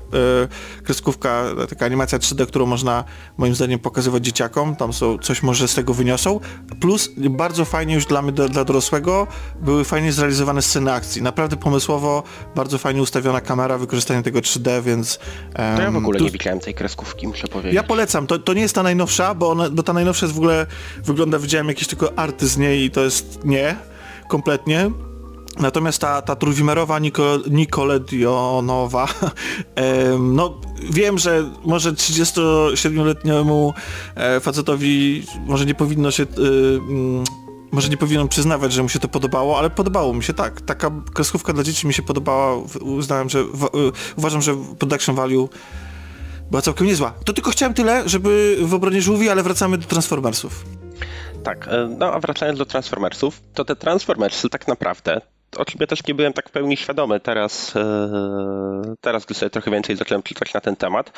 kreskówka, 0.84 1.44
taka 1.70 1.86
animacja 1.86 2.20
3D, 2.20 2.48
którą 2.48 2.66
można 2.66 3.04
moim 3.38 3.56
zdaniem 3.56 3.80
pokazywać 3.80 4.26
dzieciakom, 4.26 4.76
tam 4.76 4.94
są, 4.94 5.18
coś 5.18 5.44
może 5.44 5.68
z 5.68 5.76
tego 5.76 5.94
wyniosą, 5.94 6.40
plus 6.82 7.10
bardzo 7.18 7.66
fajnie 7.66 7.96
już 7.96 8.06
dla 8.06 8.22
mnie, 8.22 8.32
dla, 8.32 8.66
dorosłego, 8.66 9.28
były 9.62 9.84
fajnie 9.84 10.12
zrealizowane 10.12 10.62
sceny 10.62 10.94
akcji, 10.94 11.22
naprawdę 11.22 11.58
pomysłowo, 11.58 12.24
bardzo 12.56 12.78
fajnie 12.78 13.02
ustawiona 13.02 13.42
kamera, 13.42 13.78
wykorzystanie 13.78 14.24
tego 14.24 14.40
3D, 14.40 14.82
więc... 14.84 15.20
To 15.56 15.82
ja 15.82 15.92
w 15.92 15.96
ogóle 15.96 16.20
tu- 16.20 16.26
nie 16.26 16.32
widziałem 16.32 16.60
tej 16.60 16.74
kreskówki, 16.74 17.28
muszę 17.28 17.48
powiedzieć. 17.48 17.76
ja 17.76 17.84
polecam, 17.84 18.28
to, 18.28 18.40
to 18.40 18.54
nie 18.54 18.62
jest 18.62 18.76
ta 18.76 18.84
najnowsza, 18.84 19.36
bo, 19.36 19.50
ona, 19.52 19.70
bo 19.70 19.84
ta 19.84 19.94
najnowsza 19.94 20.26
jest 20.26 20.36
w 20.36 20.40
ogóle, 20.40 20.66
wygląda, 21.04 21.40
widziałem 21.40 21.68
jakieś 21.68 21.88
tylko 21.88 22.20
arty 22.20 22.48
z 22.48 22.58
niej 22.58 22.84
i 22.84 22.92
to 22.92 23.02
jest 23.02 23.46
nie, 23.46 23.76
kompletnie. 24.28 24.92
Natomiast 25.60 26.02
ta, 26.02 26.22
ta 26.22 26.36
trójwymiarowa 26.36 27.00
Niko, 27.00 27.40
Nicoledionowa, 27.50 29.08
em, 29.76 30.36
no 30.36 30.62
wiem, 30.92 31.18
że 31.18 31.52
może 31.66 31.94
37-letniemu 31.94 33.74
e, 34.16 34.40
facetowi 34.40 35.26
może 35.46 35.66
nie 35.66 35.76
powinno 35.76 36.12
się 36.12 36.24
y, 36.24 36.28
mm, 36.90 37.24
może 37.72 37.90
nie 37.90 37.98
powinienem 37.98 38.28
przyznawać, 38.28 38.74
że 38.74 38.84
mu 38.84 38.90
się 38.90 39.00
to 39.00 39.08
podobało, 39.08 39.60
ale 39.60 39.70
podobało 39.70 40.14
mi 40.14 40.24
się 40.24 40.34
tak. 40.34 40.62
Taka 40.62 40.92
kreskówka 41.14 41.54
dla 41.54 41.64
dzieci 41.64 41.88
mi 41.88 41.94
się 41.94 42.04
podobała. 42.04 42.56
Uznałem, 42.82 43.30
że 43.30 43.44
uważam, 44.16 44.42
że 44.42 44.56
production 44.80 45.16
value 45.16 45.50
była 46.50 46.62
całkiem 46.62 46.88
niezła. 46.88 47.14
To 47.26 47.34
tylko 47.34 47.52
chciałem 47.52 47.74
tyle, 47.74 48.10
żeby 48.10 48.58
w 48.62 48.74
obronie 48.74 49.02
żółwi, 49.02 49.30
ale 49.30 49.44
wracamy 49.44 49.78
do 49.78 49.88
Transformersów. 49.88 50.66
Tak, 51.44 51.68
e, 51.68 51.96
no 51.98 52.14
a 52.14 52.20
wracając 52.20 52.60
do 52.60 52.66
Transformersów, 52.66 53.42
to 53.54 53.66
te 53.66 53.76
Transformersy 53.76 54.50
tak 54.50 54.68
naprawdę 54.68 55.22
o 55.58 55.66
czym 55.66 55.78
ja 55.80 55.88
też 55.88 56.08
nie 56.08 56.16
byłem 56.16 56.34
tak 56.34 56.50
w 56.50 56.52
pełni 56.52 56.78
świadomy. 56.78 57.20
Teraz, 57.20 57.76
e, 57.76 58.96
teraz 59.02 59.26
gdy 59.26 59.34
sobie 59.34 59.50
trochę 59.50 59.72
więcej 59.72 59.96
zacząłem 59.96 60.24
czytać 60.24 60.54
na 60.54 60.62
ten 60.62 60.76
temat, 60.76 61.12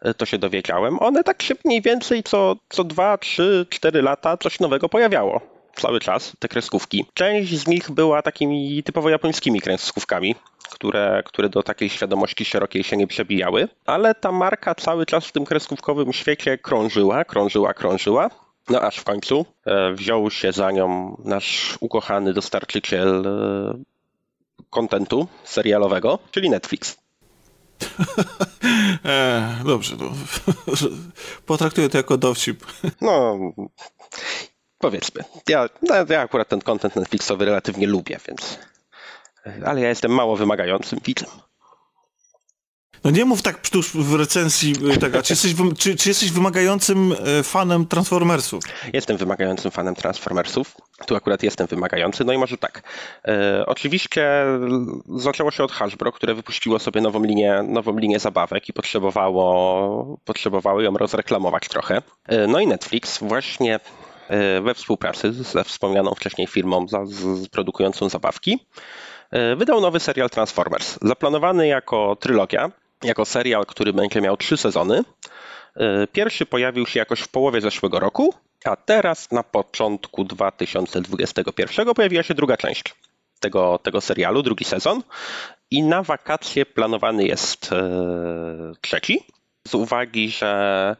e, 0.00 0.14
to 0.14 0.26
się 0.26 0.38
dowiedziałem. 0.38 1.02
One 1.02 1.24
tak 1.24 1.42
się 1.42 1.54
mniej 1.64 1.82
więcej 1.82 2.22
co, 2.22 2.56
co 2.68 2.84
2, 2.84 3.18
3, 3.18 3.66
4 3.70 4.02
lata 4.02 4.36
coś 4.36 4.60
nowego 4.60 4.88
pojawiało. 4.88 5.40
Cały 5.74 6.00
czas 6.00 6.32
te 6.38 6.48
kreskówki. 6.48 7.06
Część 7.14 7.58
z 7.58 7.66
nich 7.66 7.90
była 7.90 8.22
takimi 8.22 8.82
typowo 8.82 9.08
japońskimi 9.10 9.60
kreskówkami, 9.60 10.34
które, 10.70 11.22
które 11.26 11.48
do 11.48 11.62
takiej 11.62 11.88
świadomości 11.88 12.44
szerokiej 12.44 12.84
się 12.84 12.96
nie 12.96 13.06
przebijały, 13.06 13.68
ale 13.86 14.14
ta 14.14 14.32
marka 14.32 14.74
cały 14.74 15.06
czas 15.06 15.26
w 15.26 15.32
tym 15.32 15.44
kreskówkowym 15.44 16.12
świecie 16.12 16.58
krążyła, 16.58 17.24
krążyła, 17.24 17.74
krążyła. 17.74 18.30
No 18.68 18.80
aż 18.80 18.96
w 18.96 19.04
końcu 19.04 19.46
e, 19.66 19.92
wziął 19.92 20.30
się 20.30 20.52
za 20.52 20.70
nią 20.70 21.16
nasz 21.24 21.78
ukochany 21.80 22.32
dostarczyciel 22.32 23.26
e, 23.26 23.82
kontentu 24.70 25.28
serialowego, 25.44 26.18
czyli 26.30 26.50
Netflix. 26.50 26.96
e, 29.04 29.56
dobrze, 29.64 29.96
no. 30.00 30.10
potraktuję 31.46 31.88
to 31.88 31.98
jako 31.98 32.18
dowcip. 32.18 32.66
No, 33.00 33.38
powiedzmy. 34.78 35.24
Ja, 35.48 35.68
no, 35.82 35.94
ja 36.08 36.20
akurat 36.20 36.48
ten 36.48 36.60
kontent 36.60 36.96
Netflixowy 36.96 37.44
relatywnie 37.44 37.86
lubię, 37.86 38.18
więc... 38.28 38.58
Ale 39.64 39.80
ja 39.80 39.88
jestem 39.88 40.10
mało 40.10 40.36
wymagającym 40.36 40.98
widzem. 41.04 41.28
No 43.06 43.12
nie 43.12 43.24
mów 43.24 43.42
tak 43.42 43.68
tuż 43.68 43.90
w 43.92 44.14
recenzji 44.14 44.74
y, 44.94 44.98
tego. 44.98 45.22
Czy 45.22 45.32
jesteś, 45.32 45.54
czy, 45.78 45.96
czy 45.96 46.08
jesteś 46.08 46.32
wymagającym 46.32 47.12
y, 47.12 47.42
fanem 47.42 47.86
Transformersów? 47.86 48.64
Jestem 48.92 49.16
wymagającym 49.16 49.70
fanem 49.70 49.94
Transformersów. 49.94 50.76
Tu 51.06 51.16
akurat 51.16 51.42
jestem 51.42 51.66
wymagający. 51.66 52.24
No 52.24 52.32
i 52.32 52.38
może 52.38 52.58
tak. 52.58 52.82
E, 53.28 53.66
oczywiście 53.66 54.44
zaczęło 55.16 55.50
się 55.50 55.64
od 55.64 55.72
Hasbro, 55.72 56.12
które 56.12 56.34
wypuściło 56.34 56.78
sobie 56.78 57.00
nową 57.00 57.22
linię, 57.24 57.62
nową 57.68 57.98
linię 57.98 58.18
zabawek 58.18 58.68
i 58.68 58.72
potrzebowało, 58.72 60.18
potrzebowało 60.24 60.80
ją 60.80 60.92
rozreklamować 60.92 61.68
trochę. 61.68 62.02
E, 62.26 62.46
no 62.46 62.60
i 62.60 62.66
Netflix 62.66 63.18
właśnie 63.18 63.80
e, 64.28 64.60
we 64.60 64.74
współpracy 64.74 65.32
ze 65.32 65.64
wspomnianą 65.64 66.14
wcześniej 66.14 66.46
firmą 66.46 66.88
za, 66.88 67.06
z, 67.06 67.48
produkującą 67.48 68.08
zabawki 68.08 68.66
wydał 69.56 69.80
nowy 69.80 70.00
serial 70.00 70.30
Transformers. 70.30 70.98
Zaplanowany 71.02 71.66
jako 71.66 72.16
trylogia, 72.20 72.70
jako 73.02 73.24
serial, 73.24 73.66
który 73.66 73.92
będzie 73.92 74.20
miał 74.20 74.36
trzy 74.36 74.56
sezony. 74.56 75.04
E, 75.76 76.06
pierwszy 76.06 76.46
pojawił 76.46 76.86
się 76.86 76.98
jakoś 76.98 77.20
w 77.20 77.28
połowie 77.28 77.60
zeszłego 77.60 78.00
roku, 78.00 78.34
a 78.64 78.76
teraz 78.76 79.30
na 79.30 79.42
początku 79.42 80.24
2021 80.24 81.94
pojawiła 81.94 82.22
się 82.22 82.34
druga 82.34 82.56
część 82.56 82.94
tego, 83.40 83.78
tego 83.82 84.00
serialu, 84.00 84.42
drugi 84.42 84.64
sezon. 84.64 85.02
I 85.70 85.82
na 85.82 86.02
wakacje 86.02 86.66
planowany 86.66 87.24
jest 87.24 87.72
e, 87.72 88.72
trzeci. 88.80 89.26
Z 89.68 89.74
uwagi, 89.74 90.30
że 90.30 90.96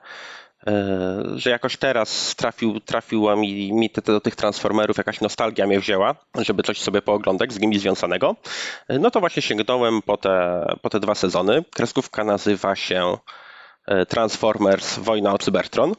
że 1.34 1.50
jakoś 1.50 1.76
teraz 1.76 2.34
trafił, 2.36 2.80
trafiła 2.80 3.36
mi, 3.36 3.72
mi 3.72 3.90
te, 3.90 4.02
do 4.02 4.20
tych 4.20 4.36
transformerów, 4.36 4.96
jakaś 4.96 5.20
nostalgia 5.20 5.66
mnie 5.66 5.80
wzięła, 5.80 6.14
żeby 6.38 6.62
coś 6.62 6.80
sobie 6.80 7.02
pooglądać 7.02 7.52
z 7.52 7.60
nimi 7.60 7.78
związanego. 7.78 8.36
E, 8.88 8.98
no 8.98 9.10
to 9.10 9.20
właśnie 9.20 9.42
sięgnąłem 9.42 10.02
po 10.02 10.16
te, 10.16 10.66
po 10.82 10.90
te 10.90 11.00
dwa 11.00 11.14
sezony. 11.14 11.64
Kreskówka 11.74 12.24
nazywa 12.24 12.76
się 12.76 13.16
e, 13.86 14.06
Transformers 14.06 14.98
Wojna 14.98 15.32
o 15.34 15.38
Cybertron. 15.38 15.94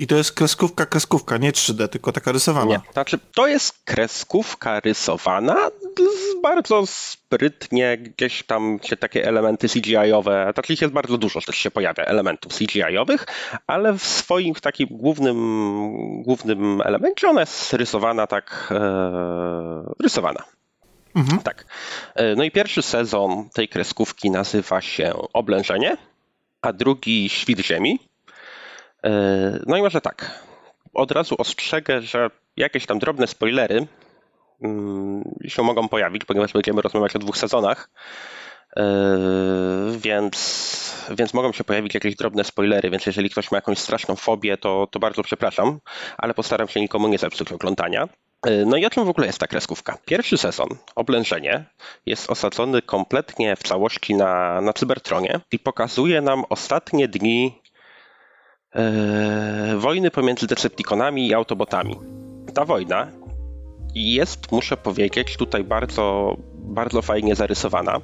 I 0.00 0.06
to 0.06 0.16
jest 0.16 0.32
kreskówka, 0.32 0.86
kreskówka, 0.86 1.36
nie 1.36 1.52
3D, 1.52 1.88
tylko 1.88 2.12
taka 2.12 2.32
rysowana. 2.32 2.66
Nie, 2.70 2.80
znaczy 2.92 3.18
to 3.34 3.46
jest 3.46 3.84
kreskówka 3.84 4.80
rysowana, 4.80 5.56
bardzo 6.42 6.86
sprytnie 6.86 7.98
gdzieś 7.98 8.42
tam 8.42 8.78
się 8.82 8.96
takie 8.96 9.28
elementy 9.28 9.68
CGI-owe, 9.68 10.52
znaczy 10.52 10.76
jest 10.80 10.94
bardzo 10.94 11.18
dużo 11.18 11.40
też 11.40 11.56
się 11.56 11.70
pojawia 11.70 12.04
elementów 12.04 12.52
CGI-owych, 12.52 13.26
ale 13.66 13.92
w 13.92 14.02
swoim 14.02 14.54
takim 14.54 14.88
głównym, 14.90 16.22
głównym 16.22 16.80
elemencie 16.80 17.28
ona 17.28 17.40
jest 17.40 17.72
rysowana 17.72 18.26
tak, 18.26 18.68
e, 18.70 19.94
rysowana. 20.02 20.44
Mhm. 21.14 21.42
Tak. 21.42 21.64
E, 22.14 22.36
no 22.36 22.44
i 22.44 22.50
pierwszy 22.50 22.82
sezon 22.82 23.48
tej 23.54 23.68
kreskówki 23.68 24.30
nazywa 24.30 24.80
się 24.80 25.14
Oblężenie, 25.32 25.96
a 26.62 26.72
drugi 26.72 27.28
Świt 27.28 27.58
Ziemi. 27.58 28.09
E, 29.04 29.10
no 29.66 29.76
i 29.76 29.82
może 29.82 30.00
tak. 30.00 30.44
Od 30.94 31.10
razu 31.10 31.34
ostrzegę, 31.38 32.02
że 32.02 32.30
jakieś 32.56 32.86
tam 32.86 32.98
drobne 32.98 33.26
spoilery 33.26 33.86
mm, 34.62 35.24
się 35.48 35.62
mogą 35.62 35.88
pojawić, 35.88 36.24
ponieważ 36.24 36.52
będziemy 36.52 36.82
rozmawiać 36.82 37.16
o 37.16 37.18
dwóch 37.18 37.38
sezonach. 37.38 37.90
E, 38.76 38.86
więc, 39.96 41.06
więc 41.10 41.34
mogą 41.34 41.52
się 41.52 41.64
pojawić 41.64 41.94
jakieś 41.94 42.16
drobne 42.16 42.44
spoilery, 42.44 42.90
więc 42.90 43.06
jeżeli 43.06 43.30
ktoś 43.30 43.50
ma 43.50 43.56
jakąś 43.56 43.78
straszną 43.78 44.16
fobię, 44.16 44.56
to, 44.56 44.88
to 44.90 44.98
bardzo 44.98 45.22
przepraszam, 45.22 45.80
ale 46.18 46.34
postaram 46.34 46.68
się 46.68 46.80
nikomu 46.80 47.08
nie 47.08 47.18
zepsuć 47.18 47.52
oglądania. 47.52 48.08
E, 48.46 48.64
no 48.64 48.76
i 48.76 48.86
o 48.86 48.90
czym 48.90 49.04
w 49.04 49.08
ogóle 49.08 49.26
jest 49.26 49.38
ta 49.38 49.46
kreskówka? 49.46 49.98
Pierwszy 50.04 50.38
sezon, 50.38 50.68
Oblężenie, 50.94 51.64
jest 52.06 52.30
osadzony 52.30 52.82
kompletnie 52.82 53.56
w 53.56 53.62
całości 53.62 54.14
na, 54.14 54.60
na 54.60 54.72
Cybertronie 54.72 55.40
i 55.52 55.58
pokazuje 55.58 56.20
nam 56.20 56.44
ostatnie 56.48 57.08
dni 57.08 57.59
e, 58.74 59.76
wojny 59.76 60.10
pomiędzy 60.10 60.46
Decepticonami 60.46 61.28
i 61.28 61.34
Autobotami. 61.34 61.96
Ta 62.54 62.64
wojna 62.64 63.06
jest, 63.94 64.52
muszę 64.52 64.76
powiedzieć, 64.76 65.36
tutaj 65.36 65.64
bardzo, 65.64 66.36
bardzo 66.54 67.02
fajnie 67.02 67.34
zarysowana, 67.34 68.00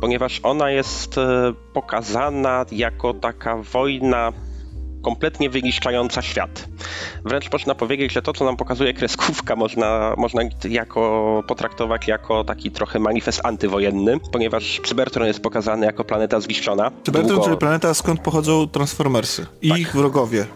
ponieważ 0.00 0.40
ona 0.42 0.70
jest 0.70 1.18
e, 1.18 1.52
pokazana 1.72 2.66
jako 2.72 3.14
taka 3.14 3.56
wojna 3.56 4.32
kompletnie 5.02 5.50
wyniszczająca 5.50 6.22
świat. 6.22 6.68
Wręcz 7.24 7.52
można 7.52 7.74
powiedzieć, 7.74 8.12
że 8.12 8.22
to, 8.22 8.32
co 8.32 8.44
nam 8.44 8.56
pokazuje 8.56 8.94
kreskówka, 8.94 9.56
można, 9.56 10.14
można 10.18 10.42
jako, 10.68 11.42
potraktować 11.46 12.08
jako 12.08 12.44
taki 12.44 12.70
trochę 12.70 12.98
manifest 12.98 13.40
antywojenny, 13.44 14.20
ponieważ 14.32 14.80
Cybertron 14.84 15.26
jest 15.26 15.40
pokazany 15.40 15.86
jako 15.86 16.04
planeta 16.04 16.40
zniszczona. 16.40 16.90
Cybertron, 17.04 17.28
Długo... 17.28 17.44
czyli 17.44 17.56
planeta, 17.56 17.94
skąd 17.94 18.20
pochodzą 18.20 18.68
Transformersy 18.68 19.46
i 19.62 19.68
tak. 19.68 19.78
ich 19.78 19.92
wrogowie. 19.96 20.46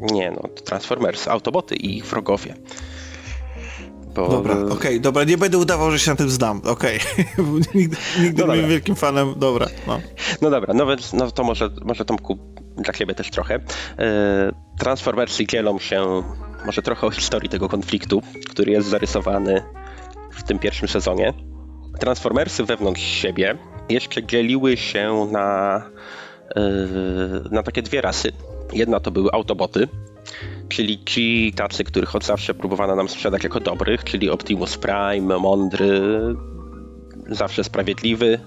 Nie 0.00 0.30
no, 0.30 0.48
Transformers, 0.64 1.28
Autoboty 1.28 1.74
i 1.76 1.96
ich 1.96 2.06
wrogowie. 2.06 2.54
Bo... 4.14 4.28
Dobra, 4.28 4.54
okej, 4.54 4.70
okay, 4.70 5.00
dobra, 5.00 5.24
nie 5.24 5.38
będę 5.38 5.58
udawał, 5.58 5.90
że 5.90 5.98
się 5.98 6.10
na 6.10 6.16
tym 6.16 6.30
znam, 6.30 6.60
okej. 6.64 7.00
Okay. 7.12 7.44
nigdy 7.74 7.96
nigdy 8.20 8.42
no 8.42 8.46
nie 8.46 8.52
byłem 8.54 8.68
wielkim 8.68 8.96
fanem, 8.96 9.34
dobra. 9.36 9.66
No, 9.86 10.00
no 10.42 10.50
dobra, 10.50 10.74
no 10.74 10.86
więc 10.86 11.12
no 11.12 11.30
to 11.30 11.44
może, 11.44 11.70
może 11.84 12.04
Tomku 12.04 12.38
dla 12.76 12.92
ciebie 12.92 13.14
też 13.14 13.30
trochę. 13.30 13.54
E, 13.54 13.60
Transformersy 14.78 15.46
dzielą 15.46 15.78
się 15.78 16.22
może 16.66 16.82
trochę 16.82 17.06
o 17.06 17.10
historii 17.10 17.48
tego 17.48 17.68
konfliktu, 17.68 18.22
który 18.50 18.72
jest 18.72 18.88
zarysowany 18.88 19.62
w 20.32 20.42
tym 20.42 20.58
pierwszym 20.58 20.88
sezonie. 20.88 21.32
Transformersy 22.00 22.64
wewnątrz 22.64 23.02
siebie 23.02 23.58
jeszcze 23.88 24.22
dzieliły 24.22 24.76
się 24.76 25.28
na, 25.32 25.82
e, 26.56 26.62
na 27.50 27.62
takie 27.62 27.82
dwie 27.82 28.00
rasy. 28.00 28.32
Jedna 28.72 29.00
to 29.00 29.10
były 29.10 29.30
autoboty, 29.32 29.88
czyli 30.68 31.04
ci 31.04 31.52
tacy, 31.56 31.84
których 31.84 32.14
od 32.14 32.24
zawsze 32.24 32.54
próbowano 32.54 32.96
nam 32.96 33.08
sprzedać 33.08 33.44
jako 33.44 33.60
dobrych, 33.60 34.04
czyli 34.04 34.30
Optimus 34.30 34.78
Prime, 34.78 35.38
mądry, 35.38 36.00
zawsze 37.28 37.64
sprawiedliwy, 37.64 38.40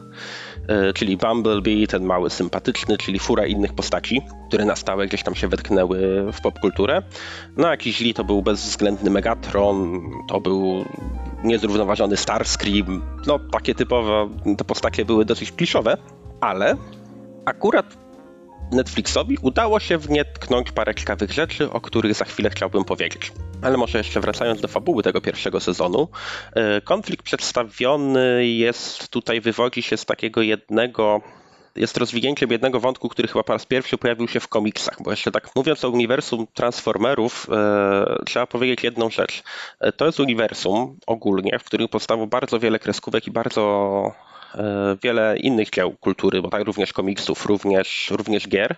czyli 0.96 1.18
Bumblebee, 1.18 1.88
ten 1.88 2.04
mały 2.04 2.30
sympatyczny, 2.30 2.98
czyli 2.98 3.20
fura 3.20 3.46
innych 3.46 3.74
postaci, 3.74 4.22
które 4.48 4.66
na 4.66 4.76
stałe 4.76 5.08
gdzieś 5.08 5.24
tam 5.24 5.36
się 5.36 5.48
wetknęły 5.48 6.26
w 6.32 6.42
popkulturę. 6.42 7.02
No 7.58 7.68
a 7.68 7.78
źli 7.82 8.14
to 8.14 8.24
był 8.24 8.42
bezwzględny 8.42 9.10
Megatron, 9.10 10.02
to 10.28 10.42
był 10.42 10.86
niezrównoważony 11.44 12.18
Starscream, 12.18 13.02
no 13.28 13.40
takie 13.52 13.76
typowe, 13.76 14.30
te 14.58 14.64
postacie 14.64 15.06
były 15.06 15.26
dosyć 15.26 15.52
kliszowe, 15.52 15.98
ale 16.42 16.76
akurat 17.46 18.07
Netflixowi 18.72 19.38
udało 19.42 19.80
się 19.80 19.98
w 19.98 20.10
nie 20.10 20.26
tknąć 20.26 20.72
parę 20.72 20.96
ciekawych 20.96 21.32
rzeczy, 21.32 21.72
o 21.72 21.82
których 21.82 22.14
za 22.14 22.26
chwilę 22.26 22.50
chciałbym 22.50 22.86
powiedzieć. 22.86 23.32
Ale 23.62 23.78
może 23.78 23.98
jeszcze 23.98 24.20
wracając 24.20 24.62
do 24.62 24.68
fabuły 24.68 25.04
tego 25.04 25.22
pierwszego 25.22 25.60
sezonu, 25.60 26.08
e, 26.54 26.82
konflikt 26.82 27.24
przedstawiony 27.24 28.48
jest 28.48 29.08
tutaj, 29.10 29.42
wywodzi 29.42 29.82
się 29.82 29.98
z 29.98 30.06
takiego 30.06 30.42
jednego 30.42 31.22
jest 31.78 31.98
rozwinięciem 31.98 32.52
jednego 32.52 32.80
wątku, 32.80 33.10
który 33.10 33.28
chyba 33.28 33.44
po 33.44 33.54
raz 33.54 33.66
pierwszy 33.66 33.98
pojawił 33.98 34.28
się 34.28 34.40
w 34.40 34.48
komiksach, 34.48 35.04
bo 35.04 35.12
jeszcze 35.12 35.32
tak 35.32 35.56
mówiąc 35.56 35.86
o 35.86 35.90
uniwersum 35.90 36.48
Transformerów, 36.54 37.48
e, 37.52 38.24
trzeba 38.26 38.48
powiedzieć 38.48 38.84
jedną 38.84 39.10
rzecz. 39.10 39.44
E, 39.80 39.92
to 39.92 40.06
jest 40.06 40.20
uniwersum 40.20 41.00
ogólnie, 41.08 41.60
w 41.60 41.64
którym 41.64 41.88
powstało 41.88 42.28
bardzo 42.28 42.60
wiele 42.60 42.80
kreskówek 42.80 43.28
i 43.28 43.32
bardzo 43.32 44.12
wiele 45.04 45.38
innych 45.38 45.70
dzieł 45.70 45.96
kultury, 46.00 46.42
bo 46.42 46.50
tak 46.50 46.64
również 46.64 46.94
komiksów, 46.94 47.46
również, 47.46 48.10
również 48.12 48.48
gier, 48.48 48.76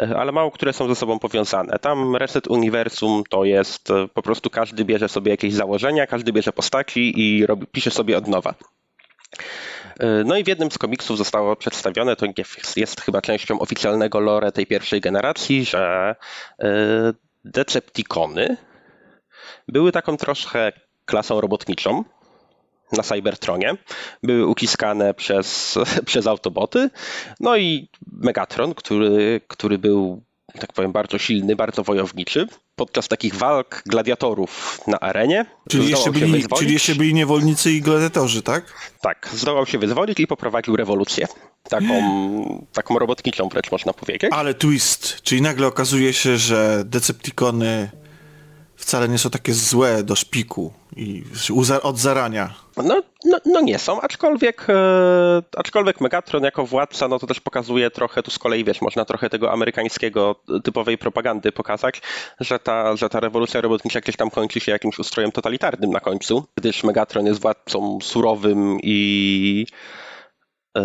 e, 0.00 0.16
ale 0.16 0.32
mało 0.32 0.50
które 0.50 0.72
są 0.72 0.88
ze 0.88 0.94
sobą 0.94 1.18
powiązane. 1.18 1.78
Tam 1.78 2.16
Reset 2.16 2.48
Uniwersum 2.48 3.22
to 3.30 3.44
jest 3.44 3.90
e, 3.90 4.08
po 4.08 4.22
prostu 4.22 4.50
każdy 4.50 4.84
bierze 4.84 5.08
sobie 5.08 5.30
jakieś 5.30 5.54
założenia, 5.54 6.06
każdy 6.06 6.32
bierze 6.32 6.52
postaci 6.52 7.20
i 7.20 7.46
robi, 7.46 7.66
pisze 7.66 7.90
sobie 7.90 8.18
od 8.18 8.28
nowa. 8.28 8.54
E, 10.00 10.24
No 10.24 10.36
i 10.36 10.44
w 10.44 10.48
jednym 10.48 10.70
z 10.70 10.78
komiksów 10.78 11.18
zostało 11.18 11.56
przedstawione, 11.56 12.16
to 12.16 12.26
jest, 12.76 13.00
chyba 13.00 13.22
częścią 13.22 13.58
oficjalnego 13.58 14.20
lore 14.20 14.52
tej 14.52 14.66
pierwszej 14.66 15.00
generacji, 15.00 15.64
że 15.64 16.14
e, 16.62 17.12
Decepticony 17.44 18.56
były 19.68 19.92
taką 19.92 20.16
troszkę 20.16 20.72
klasą 21.04 21.40
robotniczą 21.40 22.04
na 22.92 23.02
Cybertronie. 23.02 23.74
Były 24.22 24.46
uciskane 24.46 25.14
przez, 25.14 25.78
przez 26.06 26.26
Autoboty. 26.26 26.90
No 27.40 27.56
i 27.56 27.88
Megatron, 28.12 28.74
który, 28.74 29.40
który 29.48 29.78
był, 29.78 30.22
tak 30.60 30.72
powiem, 30.72 30.92
bardzo 30.92 31.18
silny, 31.18 31.56
bardzo 31.56 31.82
wojowniczy. 31.82 32.46
Podczas 32.76 33.08
takich 33.08 33.34
walk 33.34 33.82
gladiatorów 33.86 34.80
na 34.86 35.00
arenie. 35.00 35.46
Czyli 35.70 35.90
jeszcze, 35.90 36.04
się 36.04 36.12
byli, 36.12 36.32
wyzwolić. 36.32 36.58
czyli 36.58 36.72
jeszcze 36.72 36.94
byli 36.94 37.14
niewolnicy 37.14 37.72
i 37.72 37.80
gladiatorzy, 37.80 38.42
tak? 38.42 38.64
Tak, 39.00 39.28
zdołał 39.32 39.66
się 39.66 39.78
wyzwolić 39.78 40.20
i 40.20 40.26
poprowadził 40.26 40.76
rewolucję. 40.76 41.26
Taką, 41.62 41.94
taką 42.72 42.98
robotniczą 42.98 43.48
wręcz 43.48 43.72
można 43.72 43.92
powiedzieć. 43.92 44.30
Ale 44.32 44.54
twist, 44.54 45.22
czyli 45.22 45.42
nagle 45.42 45.66
okazuje 45.66 46.12
się, 46.12 46.36
że 46.36 46.82
Decepticony 46.86 47.90
wcale 48.80 49.08
nie 49.08 49.18
są 49.18 49.30
takie 49.30 49.54
złe 49.54 50.02
do 50.02 50.16
szpiku 50.16 50.72
i 50.96 51.24
od 51.82 51.98
zarania. 51.98 52.54
No, 52.76 53.02
no, 53.24 53.38
no 53.46 53.60
nie 53.60 53.78
są, 53.78 54.00
aczkolwiek, 54.00 54.66
e, 54.68 55.42
aczkolwiek 55.56 56.00
Megatron 56.00 56.44
jako 56.44 56.66
władca, 56.66 57.08
no 57.08 57.18
to 57.18 57.26
też 57.26 57.40
pokazuje 57.40 57.90
trochę, 57.90 58.22
tu 58.22 58.30
z 58.30 58.38
kolei 58.38 58.64
wiesz, 58.64 58.80
można 58.80 59.04
trochę 59.04 59.30
tego 59.30 59.52
amerykańskiego 59.52 60.36
typowej 60.64 60.98
propagandy 60.98 61.52
pokazać, 61.52 62.02
że 62.40 62.58
ta, 62.58 62.96
że 62.96 63.08
ta 63.08 63.20
rewolucja 63.20 63.60
robotnicza 63.60 64.00
gdzieś 64.00 64.16
tam 64.16 64.30
kończy 64.30 64.60
się 64.60 64.72
jakimś 64.72 64.98
ustrojem 64.98 65.32
totalitarnym 65.32 65.90
na 65.90 66.00
końcu, 66.00 66.46
gdyż 66.54 66.84
Megatron 66.84 67.26
jest 67.26 67.40
władcą 67.40 67.98
surowym 68.02 68.78
i 68.82 69.66
e, 70.76 70.84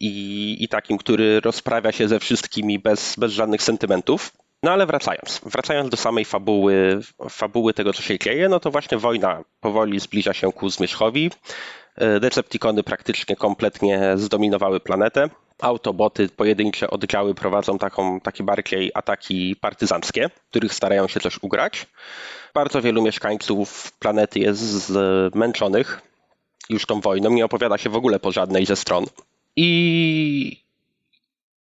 i, 0.00 0.56
i 0.60 0.68
takim, 0.68 0.98
który 0.98 1.40
rozprawia 1.40 1.92
się 1.92 2.08
ze 2.08 2.20
wszystkimi 2.20 2.78
bez, 2.78 3.16
bez 3.18 3.32
żadnych 3.32 3.62
sentymentów. 3.62 4.32
No 4.62 4.70
ale 4.72 4.86
wracając, 4.86 5.40
wracając 5.44 5.90
do 5.90 5.96
samej 5.96 6.24
fabuły, 6.24 7.00
fabuły 7.30 7.74
tego, 7.74 7.92
co 7.92 8.02
się 8.02 8.18
dzieje, 8.18 8.48
no 8.48 8.60
to 8.60 8.70
właśnie 8.70 8.98
wojna 8.98 9.44
powoli 9.60 10.00
zbliża 10.00 10.32
się 10.32 10.52
ku 10.52 10.70
zmierzchowi. 10.70 11.30
E, 11.96 12.20
Decepticony 12.20 12.82
praktycznie 12.82 13.36
kompletnie 13.36 14.12
zdominowały 14.16 14.80
planetę. 14.80 15.28
Autoboty, 15.60 16.28
pojedyncze 16.28 16.90
oddziały 16.90 17.34
prowadzą 17.34 17.78
taką, 17.78 18.20
takie 18.20 18.44
bardziej 18.44 18.90
ataki 18.94 19.56
partyzanckie, 19.60 20.30
których 20.50 20.74
starają 20.74 21.08
się 21.08 21.20
coś 21.20 21.38
ugrać. 21.42 21.86
Bardzo 22.54 22.82
wielu 22.82 23.02
mieszkańców 23.02 23.92
planety 23.92 24.38
jest 24.38 24.92
zmęczonych 25.32 26.02
już 26.68 26.86
tą 26.86 27.00
wojną, 27.00 27.30
nie 27.30 27.44
opowiada 27.44 27.78
się 27.78 27.90
w 27.90 27.96
ogóle 27.96 28.18
po 28.18 28.32
żadnej 28.32 28.66
ze 28.66 28.76
stron. 28.76 29.04
I 29.56 30.65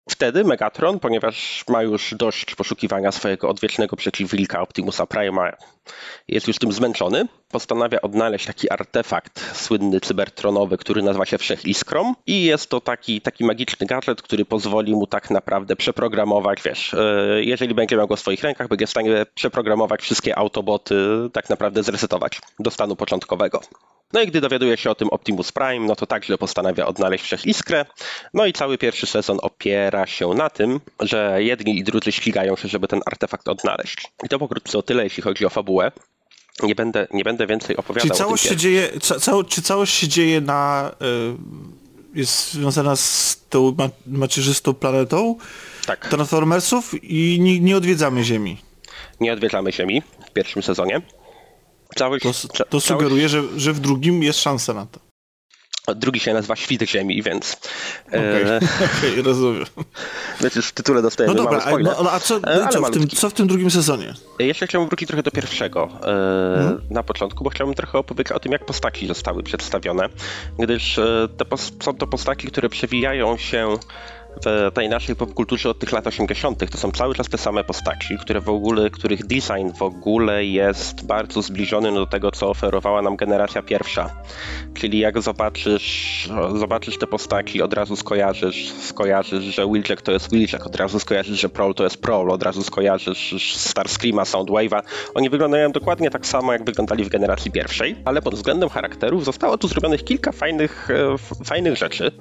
Wtedy 0.09 0.43
Megatron, 0.43 0.99
ponieważ 0.99 1.63
ma 1.69 1.83
już 1.83 2.15
dość 2.17 2.55
poszukiwania 2.55 3.11
swojego 3.11 3.49
odwiecznego 3.49 3.95
przeciwnika 3.95 4.61
Optimusa 4.61 5.05
Prima, 5.05 5.51
jest 6.27 6.47
już 6.47 6.59
tym 6.59 6.71
zmęczony, 6.71 7.27
postanawia 7.51 8.01
odnaleźć 8.01 8.45
taki 8.45 8.71
artefakt 8.71 9.57
słynny 9.57 9.99
cybertronowy, 10.01 10.77
który 10.77 11.01
nazywa 11.01 11.25
się 11.25 11.37
Wszechiskrą 11.37 12.13
i 12.27 12.43
jest 12.43 12.69
to 12.69 12.81
taki, 12.81 13.21
taki 13.21 13.45
magiczny 13.45 13.87
gadżet, 13.87 14.21
który 14.21 14.45
pozwoli 14.45 14.95
mu 14.95 15.07
tak 15.07 15.29
naprawdę 15.29 15.75
przeprogramować, 15.75 16.61
wiesz, 16.61 16.93
e, 16.93 17.43
jeżeli 17.43 17.73
będzie 17.73 17.97
miał 17.97 18.07
go 18.07 18.15
w 18.15 18.19
swoich 18.19 18.43
rękach, 18.43 18.67
będzie 18.67 18.87
w 18.87 18.89
stanie 18.89 19.25
przeprogramować 19.33 20.01
wszystkie 20.01 20.37
autoboty, 20.37 20.95
tak 21.33 21.49
naprawdę 21.49 21.83
zresetować 21.83 22.39
do 22.59 22.71
stanu 22.71 22.95
początkowego. 22.95 23.61
No 24.13 24.21
i 24.21 24.27
gdy 24.27 24.41
dowiaduje 24.41 24.77
się 24.77 24.91
o 24.91 24.95
tym 24.95 25.09
Optimus 25.09 25.51
Prime, 25.51 25.87
no 25.87 25.95
to 25.95 26.05
także 26.05 26.37
postanawia 26.37 26.85
odnaleźć 26.85 27.23
Wszechiskrę. 27.23 27.85
No 28.33 28.45
i 28.45 28.53
cały 28.53 28.77
pierwszy 28.77 29.07
sezon 29.07 29.37
opiera 29.41 30.05
się 30.05 30.27
na 30.27 30.49
tym, 30.49 30.79
że 30.99 31.43
jedni 31.43 31.77
i 31.77 31.83
drudzy 31.83 32.11
ścigają 32.11 32.55
się, 32.55 32.67
żeby 32.67 32.87
ten 32.87 33.01
artefakt 33.05 33.47
odnaleźć. 33.47 34.07
I 34.23 34.29
to 34.29 34.39
pokrótce 34.39 34.77
o 34.77 34.81
tyle, 34.81 35.03
jeśli 35.03 35.23
chodzi 35.23 35.45
o 35.45 35.49
fabułę. 35.49 35.74
Nie 36.63 36.75
będę, 36.75 37.07
nie 37.13 37.23
będę 37.23 37.47
więcej 37.47 37.77
opowiadał 37.77 38.07
Czyli 38.07 38.17
całość 38.17 38.43
się 38.43 38.55
dzieje, 38.55 38.89
ca, 39.01 39.19
cało, 39.19 39.43
czy 39.43 39.61
całość 39.61 39.93
się 39.93 40.07
dzieje 40.07 40.41
na... 40.41 40.91
Y, 41.01 42.19
jest 42.19 42.53
związana 42.53 42.95
z 42.95 43.37
tą 43.49 43.75
ma, 43.77 43.89
macierzystą 44.07 44.73
planetą 44.73 45.35
Tak, 45.85 46.09
Transformersów 46.09 47.03
i 47.03 47.37
nie, 47.41 47.59
nie 47.59 47.77
odwiedzamy 47.77 48.23
Ziemi. 48.23 48.57
nie 49.19 49.33
odwiedzamy 49.33 49.71
Ziemi 49.71 50.01
w 50.27 50.31
pierwszym 50.31 50.63
sezonie. 50.63 51.01
Całość, 51.95 52.25
To, 52.57 52.65
to 52.65 52.81
sugeruje, 52.81 53.29
że, 53.29 53.43
że 53.59 53.73
w 53.73 53.79
drugim 53.79 54.23
jest 54.23 54.39
szansa 54.39 54.73
na 54.73 54.85
to. 54.85 54.99
Drugi 55.95 56.19
się 56.19 56.33
nazywa 56.33 56.55
Świt 56.55 56.81
Ziemi, 56.89 57.23
więc, 57.23 57.57
Okej, 58.07 58.21
e, 58.43 58.59
okej, 58.99 59.21
rozumiem. 59.21 59.65
więc 60.41 60.55
już 60.55 60.67
w 60.67 60.71
tytule 60.71 61.01
dostajemy 61.01 61.35
No 61.35 61.43
dobra, 61.43 61.57
mały 61.57 61.63
a, 61.63 61.67
spoiler. 61.69 61.93
no, 62.03 62.11
a 62.11 62.19
co, 62.19 62.35
E, 62.37 62.39
ale 62.47 62.67
co, 62.67 62.81
w 62.81 62.91
tym, 62.91 63.07
co 63.07 63.29
w 63.29 63.33
tym 63.33 63.47
drugim 63.47 63.71
sezonie? 63.71 64.13
Jeszcze 64.39 64.67
chciałbym 64.67 64.89
wrócić 64.89 65.07
trochę 65.07 65.23
do 65.23 65.31
pierwszego 65.31 65.89
Mhm. 65.91 66.81
na 66.89 67.03
początku, 67.03 67.43
bo 67.43 67.49
chciałbym 67.49 67.75
trochę 67.75 67.97
opowiedzieć 67.97 68.31
o 68.31 68.39
tym, 68.39 68.51
jak 68.51 68.65
postaci 68.65 69.07
zostały 69.07 69.43
przedstawione, 69.43 70.09
gdyż 70.59 70.99
te 71.37 71.45
są 71.83 71.93
to 71.97 72.07
postaci, 72.07 72.47
które 72.47 72.69
przewijają 72.69 73.37
się 73.37 73.77
w 74.43 74.71
tej 74.73 74.89
naszej 74.89 75.15
popkulturze 75.15 75.69
od 75.69 75.79
tych 75.79 75.91
lat 75.91 76.07
80. 76.07 76.71
To 76.71 76.77
są 76.77 76.91
cały 76.91 77.15
czas 77.15 77.29
te 77.29 77.37
same 77.37 77.63
postaci, 77.63 78.17
które 78.17 78.41
w 78.41 78.49
ogóle, 78.49 78.89
których 78.89 79.25
design 79.25 79.71
w 79.77 79.81
ogóle 79.81 80.45
jest 80.45 81.05
bardzo 81.05 81.41
zbliżony 81.41 81.93
do 81.93 82.05
tego, 82.05 82.31
co 82.31 82.49
oferowała 82.49 83.01
nam 83.01 83.15
generacja 83.15 83.61
pierwsza. 83.61 84.09
Czyli 84.73 84.99
jak 84.99 85.21
zobaczysz, 85.21 86.29
zobaczysz 86.55 86.97
te 86.97 87.07
postaci, 87.07 87.61
od 87.61 87.73
razu 87.73 87.95
skojarzysz, 87.95 88.71
skojarzysz, 88.71 89.43
że 89.43 89.65
Wheeljack 89.65 90.01
to 90.01 90.11
jest 90.11 90.27
Wheeljack, 90.29 90.65
od 90.65 90.75
razu 90.75 90.99
skojarzysz, 90.99 91.39
że 91.39 91.49
Prowl 91.49 91.73
to 91.73 91.83
jest 91.83 92.01
Prowl, 92.01 92.31
od 92.31 92.43
razu 92.43 92.63
skojarzysz 92.63 93.55
Starscreama, 93.55 94.23
Soundwave'a. 94.23 94.81
Oni 95.13 95.29
wyglądają 95.29 95.71
dokładnie 95.71 96.09
tak 96.09 96.25
samo, 96.25 96.53
jak 96.53 96.65
wyglądali 96.65 97.03
w 97.03 97.09
generacji 97.09 97.51
pierwszej, 97.51 97.95
ale 98.05 98.21
pod 98.21 98.35
względem 98.35 98.69
charakterów 98.69 99.25
zostało 99.25 99.57
tu 99.57 99.67
zrobionych 99.67 100.03
kilka 100.03 100.31
fajnych, 100.31 100.89
e, 100.89 101.17
fajnych 101.45 101.77
rzeczy, 101.77 102.11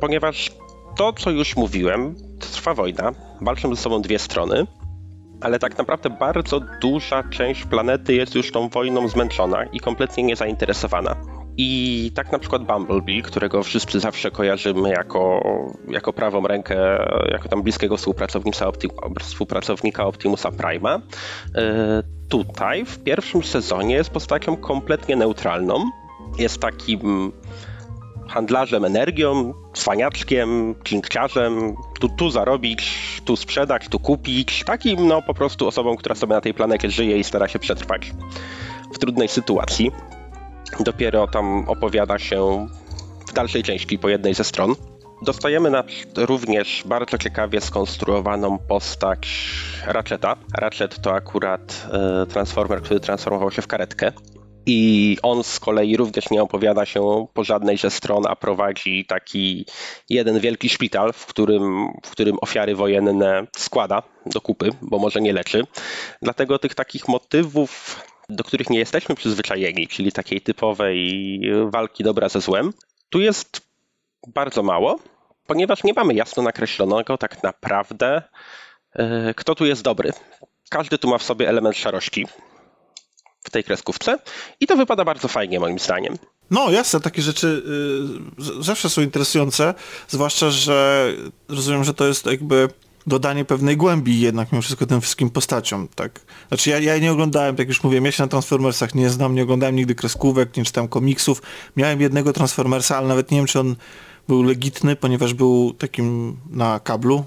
ponieważ 0.00 0.50
to, 0.96 1.12
co 1.12 1.30
już 1.30 1.56
mówiłem, 1.56 2.14
trwa 2.40 2.74
wojna, 2.74 3.12
walczą 3.40 3.74
ze 3.74 3.82
sobą 3.82 4.02
dwie 4.02 4.18
strony, 4.18 4.66
ale 5.40 5.58
tak 5.58 5.78
naprawdę 5.78 6.10
bardzo 6.10 6.60
duża 6.80 7.22
część 7.22 7.64
planety 7.64 8.14
jest 8.14 8.34
już 8.34 8.52
tą 8.52 8.68
wojną 8.68 9.08
zmęczona 9.08 9.64
i 9.64 9.80
kompletnie 9.80 10.24
niezainteresowana. 10.24 11.16
I 11.58 12.12
tak 12.14 12.32
na 12.32 12.38
przykład 12.38 12.64
Bumblebee, 12.64 13.22
którego 13.22 13.62
wszyscy 13.62 14.00
zawsze 14.00 14.30
kojarzymy 14.30 14.90
jako, 14.90 15.40
jako 15.88 16.12
prawą 16.12 16.46
rękę, 16.46 16.76
jako 17.32 17.48
tam 17.48 17.62
bliskiego 17.62 17.96
współpracownika, 17.96 18.66
Opti- 18.66 19.20
współpracownika 19.20 20.06
Optimusa 20.06 20.50
Prima, 20.50 21.00
e, 21.54 22.02
tutaj 22.28 22.84
w 22.84 22.98
pierwszym 23.04 23.42
sezonie 23.42 23.94
jest 23.94 24.10
postacią 24.10 24.56
kompletnie 24.56 25.16
neutralną. 25.16 25.90
Jest 26.38 26.60
takim 26.60 27.32
handlarzem 28.28 28.84
energią, 28.84 29.54
cwaniaczkiem, 29.74 30.74
klinkciarzem, 30.74 31.74
tu, 32.00 32.08
tu 32.08 32.30
zarobić, 32.30 32.92
tu 33.24 33.36
sprzedać, 33.36 33.88
tu 33.88 33.98
kupić. 33.98 34.64
Takim 34.64 35.06
no 35.08 35.22
po 35.22 35.34
prostu 35.34 35.68
osobą, 35.68 35.96
która 35.96 36.14
sobie 36.14 36.34
na 36.34 36.40
tej 36.40 36.54
planecie 36.54 36.90
żyje 36.90 37.18
i 37.18 37.24
stara 37.24 37.48
się 37.48 37.58
przetrwać 37.58 38.12
w 38.94 38.98
trudnej 38.98 39.28
sytuacji. 39.28 39.90
Dopiero 40.80 41.26
tam 41.26 41.68
opowiada 41.68 42.18
się 42.18 42.68
w 43.28 43.32
dalszej 43.32 43.62
części 43.62 43.98
po 43.98 44.08
jednej 44.08 44.34
ze 44.34 44.44
stron. 44.44 44.74
Dostajemy 45.22 45.70
na, 45.70 45.84
również 46.16 46.82
bardzo 46.86 47.18
ciekawie 47.18 47.60
skonstruowaną 47.60 48.58
postać 48.58 49.28
Ratcheta. 49.86 50.36
Ratchet 50.58 51.00
to 51.00 51.14
akurat 51.14 51.86
e, 51.92 52.26
transformer, 52.26 52.82
który 52.82 53.00
transformował 53.00 53.50
się 53.50 53.62
w 53.62 53.66
karetkę. 53.66 54.12
I 54.66 55.18
on 55.22 55.44
z 55.44 55.60
kolei 55.60 55.96
również 55.96 56.30
nie 56.30 56.42
opowiada 56.42 56.86
się 56.86 57.26
po 57.34 57.44
żadnej 57.44 57.78
ze 57.78 57.90
stron, 57.90 58.26
a 58.26 58.36
prowadzi 58.36 59.04
taki 59.04 59.66
jeden 60.10 60.40
wielki 60.40 60.68
szpital, 60.68 61.12
w 61.12 61.26
którym, 61.26 61.88
w 62.04 62.10
którym 62.10 62.36
ofiary 62.40 62.74
wojenne 62.74 63.46
składa 63.56 64.02
do 64.26 64.40
kupy, 64.40 64.70
bo 64.82 64.98
może 64.98 65.20
nie 65.20 65.32
leczy. 65.32 65.62
Dlatego 66.22 66.58
tych 66.58 66.74
takich 66.74 67.08
motywów, 67.08 68.00
do 68.28 68.44
których 68.44 68.70
nie 68.70 68.78
jesteśmy 68.78 69.14
przyzwyczajeni, 69.14 69.88
czyli 69.88 70.12
takiej 70.12 70.40
typowej 70.40 71.40
walki 71.66 72.04
dobra 72.04 72.28
ze 72.28 72.40
złem, 72.40 72.72
tu 73.10 73.20
jest 73.20 73.60
bardzo 74.26 74.62
mało, 74.62 74.98
ponieważ 75.46 75.84
nie 75.84 75.92
mamy 75.92 76.14
jasno 76.14 76.42
nakreślonego 76.42 77.18
tak 77.18 77.42
naprawdę, 77.42 78.22
e, 78.94 79.34
kto 79.34 79.54
tu 79.54 79.66
jest 79.66 79.82
dobry. 79.82 80.12
Każdy 80.70 80.98
tu 80.98 81.08
ma 81.08 81.18
w 81.18 81.22
sobie 81.22 81.48
element 81.48 81.76
szarości 81.76 82.26
w 83.46 83.50
tej 83.50 83.64
kreskówce 83.64 84.18
i 84.60 84.66
to 84.66 84.76
wypada 84.76 85.04
bardzo 85.04 85.28
fajnie 85.28 85.60
moim 85.60 85.78
zdaniem. 85.78 86.16
No 86.50 86.70
jasne, 86.70 87.00
takie 87.00 87.22
rzeczy 87.22 87.62
y, 88.60 88.62
zawsze 88.62 88.90
są 88.90 89.02
interesujące, 89.02 89.74
zwłaszcza, 90.08 90.50
że 90.50 91.12
rozumiem, 91.48 91.84
że 91.84 91.94
to 91.94 92.06
jest 92.06 92.26
jakby 92.26 92.68
dodanie 93.06 93.44
pewnej 93.44 93.76
głębi 93.76 94.20
jednak 94.20 94.52
mimo 94.52 94.62
wszystko 94.62 94.86
tym 94.86 95.00
wszystkim 95.00 95.30
postaciom, 95.30 95.88
tak? 95.94 96.20
Znaczy 96.48 96.70
ja, 96.70 96.78
ja 96.78 96.98
nie 96.98 97.12
oglądałem, 97.12 97.56
tak 97.56 97.68
już 97.68 97.82
mówiłem, 97.82 98.04
ja 98.04 98.12
się 98.12 98.22
na 98.22 98.28
Transformersach 98.28 98.94
nie 98.94 99.10
znam, 99.10 99.34
nie 99.34 99.42
oglądałem 99.42 99.76
nigdy 99.76 99.94
kreskówek, 99.94 100.56
nie 100.56 100.64
czytałem 100.64 100.88
komiksów. 100.88 101.42
Miałem 101.76 102.00
jednego 102.00 102.32
Transformersa, 102.32 102.96
ale 102.96 103.08
nawet 103.08 103.30
nie 103.30 103.38
wiem, 103.38 103.46
czy 103.46 103.60
on 103.60 103.76
był 104.28 104.42
legitny, 104.42 104.96
ponieważ 104.96 105.34
był 105.34 105.74
takim 105.78 106.36
na 106.50 106.80
kablu 106.80 107.24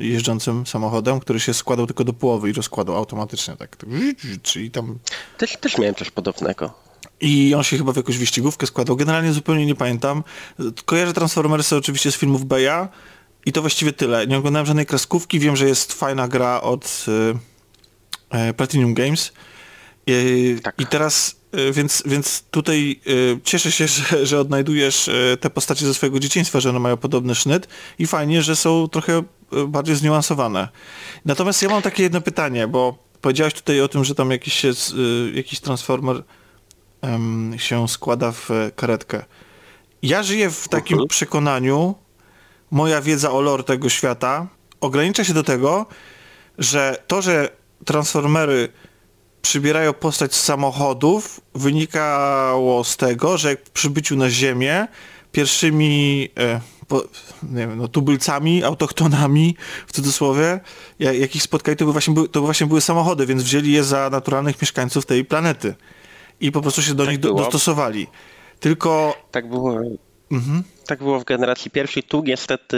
jeżdżącym 0.00 0.66
samochodem, 0.66 1.20
który 1.20 1.40
się 1.40 1.54
składał 1.54 1.86
tylko 1.86 2.04
do 2.04 2.12
połowy 2.12 2.50
i 2.50 2.52
rozkładał 2.52 2.96
automatycznie, 2.96 3.56
tak. 3.56 3.76
tak 3.76 3.90
czyli 4.42 4.70
tam... 4.70 4.98
Też, 5.38 5.56
też 5.56 5.78
miałem 5.78 5.94
coś 5.94 6.10
podobnego. 6.10 6.74
I 7.20 7.54
on 7.54 7.62
się 7.62 7.78
chyba 7.78 7.92
w 7.92 7.96
jakąś 7.96 8.18
wyścigówkę 8.18 8.66
składał. 8.66 8.96
Generalnie 8.96 9.32
zupełnie 9.32 9.66
nie 9.66 9.74
pamiętam. 9.74 10.24
Kojarzę 10.84 11.12
Transformersy 11.12 11.76
oczywiście 11.76 12.12
z 12.12 12.16
filmów 12.16 12.44
Beja, 12.44 12.88
i 13.46 13.52
to 13.52 13.60
właściwie 13.60 13.92
tyle. 13.92 14.26
Nie 14.26 14.38
oglądałem 14.38 14.66
żadnej 14.66 14.86
kreskówki. 14.86 15.38
Wiem, 15.38 15.56
że 15.56 15.68
jest 15.68 15.92
fajna 15.92 16.28
gra 16.28 16.60
od 16.60 17.04
y, 17.08 18.38
y, 18.50 18.54
Platinum 18.54 18.94
Games. 18.94 19.32
Y, 20.10 20.60
tak. 20.62 20.80
I 20.80 20.86
teraz, 20.86 21.36
więc, 21.72 22.02
więc 22.06 22.44
tutaj 22.50 23.00
cieszę 23.44 23.72
się, 23.72 23.88
że, 23.94 24.26
że 24.26 24.40
odnajdujesz 24.40 25.10
te 25.40 25.50
postacie 25.50 25.86
ze 25.86 25.94
swojego 25.94 26.20
dzieciństwa, 26.20 26.60
że 26.60 26.70
one 26.70 26.78
mają 26.78 26.96
podobny 26.96 27.34
sznyt 27.34 27.68
i 27.98 28.06
fajnie, 28.06 28.42
że 28.42 28.56
są 28.56 28.88
trochę 28.88 29.22
bardziej 29.68 29.96
zniuansowane. 29.96 30.68
Natomiast 31.24 31.62
ja 31.62 31.68
mam 31.68 31.82
takie 31.82 32.02
jedno 32.02 32.20
pytanie, 32.20 32.68
bo 32.68 32.98
powiedziałeś 33.20 33.54
tutaj 33.54 33.80
o 33.80 33.88
tym, 33.88 34.04
że 34.04 34.14
tam 34.14 34.30
jakiś, 34.30 34.54
się, 34.54 34.70
jakiś 35.34 35.60
transformer 35.60 36.22
um, 37.02 37.54
się 37.58 37.88
składa 37.88 38.32
w 38.32 38.48
karetkę. 38.76 39.24
Ja 40.02 40.22
żyję 40.22 40.50
w 40.50 40.68
takim 40.68 40.96
uh 40.96 41.02
mhm. 41.02 41.06
-huh. 41.06 41.10
przekonaniu, 41.10 41.94
moja 42.70 43.00
wiedza 43.00 43.30
o 43.30 43.40
lore 43.40 43.64
tego 43.64 43.88
świata 43.88 44.46
ogranicza 44.84 45.24
się 45.24 45.34
do 45.34 45.42
tego, 45.42 45.86
że 46.58 47.02
to, 47.06 47.22
że 47.22 47.48
Transformery 47.84 48.68
przybierają 49.42 49.92
postać 49.92 50.34
z 50.34 50.40
samochodów, 50.40 51.40
wynikało 51.54 52.84
z 52.84 52.96
tego, 52.96 53.38
że 53.38 53.48
jak 53.48 53.64
w 53.64 53.70
przybyciu 53.70 54.16
na 54.16 54.30
Ziemię 54.30 54.88
pierwszymi 55.32 56.28
e, 56.38 56.60
po, 56.88 57.02
nie 57.42 57.66
wiem, 57.66 57.78
no, 57.78 57.88
tubylcami, 57.88 58.64
autochtonami 58.64 59.56
w 59.86 59.92
cudzysłowie, 59.92 60.60
jak, 60.98 61.18
jakich 61.18 61.42
spotkali, 61.42 61.76
to, 61.76 61.84
by 61.84 61.92
właśnie 61.92 62.14
były, 62.14 62.28
to 62.28 62.40
właśnie 62.40 62.66
były 62.66 62.80
samochody, 62.80 63.26
więc 63.26 63.42
wzięli 63.42 63.72
je 63.72 63.84
za 63.84 64.10
naturalnych 64.10 64.62
mieszkańców 64.62 65.06
tej 65.06 65.24
planety 65.24 65.74
i 66.40 66.52
po 66.52 66.60
prostu 66.60 66.82
się 66.82 66.94
do 66.94 67.04
tak 67.04 67.12
nich 67.12 67.20
do, 67.20 67.34
dostosowali. 67.34 68.06
Tylko... 68.60 69.16
Tak 69.30 69.48
było 69.48 69.80
Mhm. 70.32 70.62
Tak 70.86 70.98
było 70.98 71.20
w 71.20 71.24
generacji 71.24 71.70
pierwszej. 71.70 72.02
Tu 72.02 72.22
niestety 72.26 72.76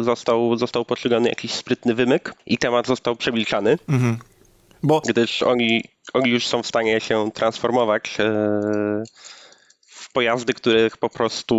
został, 0.00 0.56
został 0.56 0.84
poczyniony 0.84 1.28
jakiś 1.28 1.52
sprytny 1.52 1.94
wymyk 1.94 2.34
i 2.46 2.58
temat 2.58 2.86
został 2.86 3.16
przemilczany. 3.16 3.78
Mhm. 3.88 4.18
Bo... 4.82 5.00
Gdyż 5.00 5.42
oni, 5.42 5.84
oni 6.12 6.30
już 6.30 6.46
są 6.46 6.62
w 6.62 6.66
stanie 6.66 7.00
się 7.00 7.30
transformować 7.34 8.16
e, 8.18 9.02
w 10.10 10.12
pojazdy, 10.12 10.54
których 10.54 10.96
po 10.96 11.08
prostu... 11.08 11.56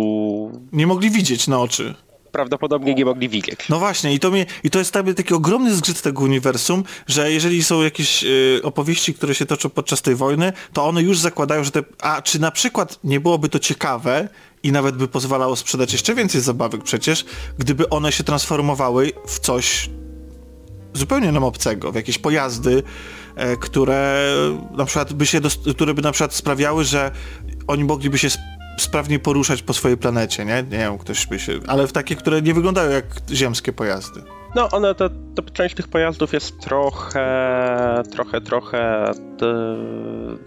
Nie 0.72 0.86
mogli 0.86 1.10
widzieć 1.10 1.48
na 1.48 1.60
oczy 1.60 1.94
prawdopodobnie 2.32 2.94
nie 2.94 3.04
mogli 3.04 3.28
widzieć. 3.28 3.68
No 3.68 3.78
właśnie, 3.78 4.14
i 4.14 4.20
to, 4.20 4.30
mnie, 4.30 4.46
i 4.64 4.70
to 4.70 4.78
jest 4.78 4.92
taki, 4.92 5.14
taki 5.14 5.34
ogromny 5.34 5.74
zgrzyt 5.74 6.02
tego 6.02 6.22
uniwersum, 6.22 6.84
że 7.06 7.32
jeżeli 7.32 7.64
są 7.64 7.82
jakieś 7.82 8.24
y, 8.24 8.60
opowieści, 8.62 9.14
które 9.14 9.34
się 9.34 9.46
toczą 9.46 9.70
podczas 9.70 10.02
tej 10.02 10.14
wojny, 10.14 10.52
to 10.72 10.84
one 10.84 11.02
już 11.02 11.18
zakładają, 11.18 11.64
że 11.64 11.70
te... 11.70 11.82
A 12.00 12.22
czy 12.22 12.40
na 12.40 12.50
przykład 12.50 12.98
nie 13.04 13.20
byłoby 13.20 13.48
to 13.48 13.58
ciekawe 13.58 14.28
i 14.62 14.72
nawet 14.72 14.96
by 14.96 15.08
pozwalało 15.08 15.56
sprzedać 15.56 15.92
jeszcze 15.92 16.14
więcej 16.14 16.40
zabawek 16.40 16.82
przecież, 16.82 17.24
gdyby 17.58 17.88
one 17.88 18.12
się 18.12 18.24
transformowały 18.24 19.12
w 19.26 19.38
coś 19.38 19.90
zupełnie 20.94 21.32
nam 21.32 21.44
obcego, 21.44 21.92
w 21.92 21.94
jakieś 21.94 22.18
pojazdy, 22.18 22.82
e, 23.36 23.56
które 23.56 24.34
na 24.76 24.84
przykład 24.84 25.12
by 25.12 25.26
się, 25.26 25.40
które 25.74 25.94
by 25.94 26.02
na 26.02 26.12
przykład 26.12 26.34
sprawiały, 26.34 26.84
że 26.84 27.10
oni 27.66 27.84
mogliby 27.84 28.18
się 28.18 28.28
sprawnie 28.78 29.18
poruszać 29.18 29.62
po 29.62 29.72
swojej 29.72 29.96
planecie, 29.96 30.44
nie? 30.44 30.64
Nie 30.70 30.78
wiem, 30.78 30.98
ktoś 30.98 31.26
by 31.26 31.38
się... 31.38 31.52
Ale 31.66 31.86
w 31.86 31.92
takie, 31.92 32.16
które 32.16 32.42
nie 32.42 32.54
wyglądają 32.54 32.90
jak 32.90 33.04
ziemskie 33.30 33.72
pojazdy. 33.72 34.22
No, 34.54 34.68
one, 34.70 34.94
to, 34.94 35.10
to 35.34 35.42
część 35.52 35.74
tych 35.74 35.88
pojazdów 35.88 36.32
jest 36.32 36.60
trochę, 36.60 38.02
trochę, 38.10 38.40
trochę 38.40 39.10
e, 39.10 39.14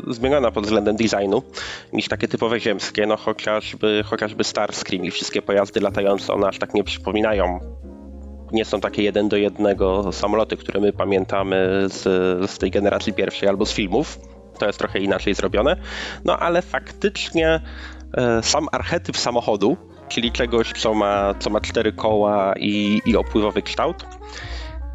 zmieniona 0.08 0.52
pod 0.52 0.64
względem 0.64 0.96
designu 0.96 1.44
niż 1.94 2.08
takie 2.08 2.28
typowe 2.28 2.60
ziemskie, 2.60 3.06
no 3.06 3.18
chociażby, 3.18 4.04
chociażby 4.06 4.44
Starscream 4.44 5.06
i 5.06 5.12
wszystkie 5.12 5.42
pojazdy 5.42 5.82
latające, 5.82 6.34
one 6.34 6.48
aż 6.48 6.60
tak 6.60 6.74
nie 6.74 6.84
przypominają 6.84 7.60
nie 8.52 8.66
są 8.66 8.82
takie 8.82 9.04
jeden 9.04 9.30
do 9.30 9.38
jednego 9.38 10.12
samoloty, 10.12 10.58
które 10.58 10.80
my 10.80 10.94
pamiętamy 10.94 11.84
z, 11.88 12.04
z 12.52 12.58
tej 12.58 12.72
generacji 12.72 13.14
pierwszej 13.14 13.50
albo 13.50 13.66
z 13.66 13.74
filmów. 13.74 14.20
To 14.60 14.68
jest 14.68 14.80
trochę 14.80 15.00
inaczej 15.00 15.34
zrobione. 15.34 15.76
No 16.26 16.40
ale 16.40 16.62
faktycznie 16.62 17.62
E, 18.18 18.44
sam 18.44 18.68
archetyp 18.72 19.18
samochodu, 19.18 19.78
czyli 20.10 20.32
czegoś, 20.32 20.74
co 20.74 20.94
ma, 20.94 21.34
co 21.40 21.50
ma 21.50 21.62
cztery 21.62 21.94
koła 21.94 22.54
i, 22.60 23.02
i 23.06 23.16
opływowy 23.16 23.62
kształt, 23.62 24.06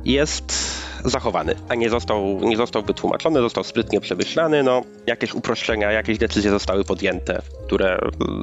jest 0.04 0.80
zachowany, 1.04 1.54
a 1.68 1.74
nie 1.74 1.90
został, 1.90 2.40
nie 2.42 2.56
został 2.56 2.82
wytłumaczony, 2.82 3.40
został 3.40 3.64
sprytnie 3.64 4.00
przemyślany, 4.00 4.62
no 4.62 4.82
jakieś 5.06 5.34
uproszczenia, 5.34 5.92
jakieś 5.92 6.18
decyzje 6.18 6.50
zostały 6.50 6.84
podjęte, 6.84 7.42
które, 7.66 7.98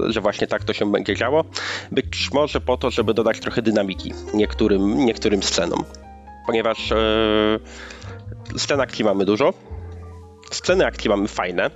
że 0.08 0.22
właśnie 0.22 0.48
tak 0.48 0.64
to 0.64 0.74
się 0.74 0.92
będzie 0.92 1.16
działo, 1.16 1.44
być 1.92 2.30
może 2.34 2.62
po 2.62 2.78
to, 2.78 2.92
żeby 2.92 3.14
dodać 3.14 3.40
trochę 3.40 3.62
dynamiki 3.62 4.14
niektórym, 4.34 5.06
niektórym 5.06 5.44
scenom, 5.44 5.84
ponieważ 6.46 6.90
yy, 6.90 8.60
scen 8.60 8.82
akcji 8.82 9.06
mamy 9.06 9.26
dużo, 9.26 9.54
sceny 10.52 10.86
akcji 10.86 11.10
mamy 11.10 11.28
fajne, 11.28 11.72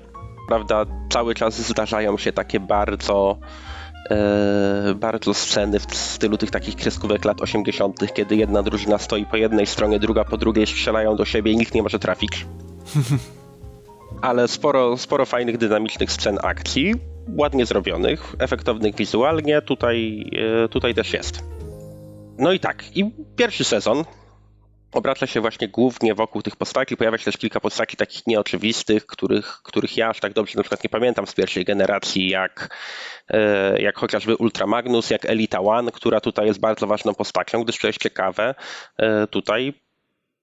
prawda, 0.47 0.85
cały 1.09 1.35
czas 1.35 1.61
zdarzają 1.61 2.17
się 2.17 2.31
takie 2.31 2.59
bardzo 2.59 3.37
e, 4.09 4.95
bardzo 4.95 5.33
sceny 5.33 5.79
w 5.79 5.95
stylu 5.95 6.37
tych 6.37 6.51
takich 6.51 6.75
kreskówek 6.75 7.25
lat 7.25 7.41
80., 7.41 8.13
kiedy 8.13 8.35
jedna 8.35 8.63
drużyna 8.63 8.97
stoi 8.97 9.25
po 9.25 9.37
jednej 9.37 9.67
stronie, 9.67 9.99
druga 9.99 10.23
po 10.23 10.37
drugiej, 10.37 10.67
strzelają 10.67 11.15
do 11.15 11.25
siebie 11.25 11.51
i 11.51 11.57
nikt 11.57 11.73
nie 11.73 11.83
może 11.83 11.99
trafić. 11.99 12.45
Ale 14.21 14.47
sporo, 14.47 14.97
sporo 14.97 15.25
fajnych, 15.25 15.57
dynamicznych 15.57 16.11
scen 16.11 16.37
akcji, 16.43 16.93
ładnie 17.37 17.65
zrobionych, 17.65 18.35
efektownych 18.39 18.95
wizualnie, 18.95 19.61
tutaj, 19.61 20.29
e, 20.63 20.69
tutaj 20.69 20.93
też 20.93 21.13
jest. 21.13 21.43
No 22.37 22.51
i 22.51 22.59
tak, 22.59 22.97
i 22.97 23.11
pierwszy 23.35 23.63
sezon, 23.63 24.03
obraca 24.91 25.27
się 25.27 25.41
właśnie 25.41 25.67
głównie 25.67 26.15
wokół 26.15 26.41
tych 26.41 26.55
postaci. 26.55 26.97
Pojawia 26.97 27.17
się 27.17 27.25
też 27.25 27.37
kilka 27.37 27.59
postaci 27.59 27.97
takich 27.97 28.27
nieoczywistych, 28.27 29.05
których, 29.05 29.61
których 29.63 29.97
ja 29.97 30.09
aż 30.09 30.19
tak 30.19 30.33
dobrze 30.33 30.53
na 30.57 30.63
przykład 30.63 30.83
nie 30.83 30.89
pamiętam 30.89 31.27
z 31.27 31.33
pierwszej 31.33 31.65
generacji, 31.65 32.29
jak, 32.29 32.77
e, 33.29 33.81
jak 33.81 33.97
chociażby 33.97 34.35
Ultra 34.35 34.67
Magnus, 34.67 35.09
jak 35.09 35.25
Elita 35.25 35.59
One, 35.59 35.91
która 35.91 36.21
tutaj 36.21 36.47
jest 36.47 36.59
bardzo 36.59 36.87
ważną 36.87 37.13
postacią, 37.13 37.63
gdyż 37.63 37.79
to 37.79 37.87
jest 37.87 37.99
ciekawe, 37.99 38.55
e, 38.97 39.27
tutaj 39.27 39.73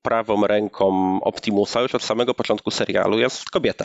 prawą 0.02 0.46
ręką 0.46 1.18
Optimusa 1.22 1.80
już 1.80 1.94
od 1.94 2.02
samego 2.02 2.34
początku 2.34 2.70
serialu 2.70 3.18
jest 3.18 3.50
kobieta. 3.50 3.84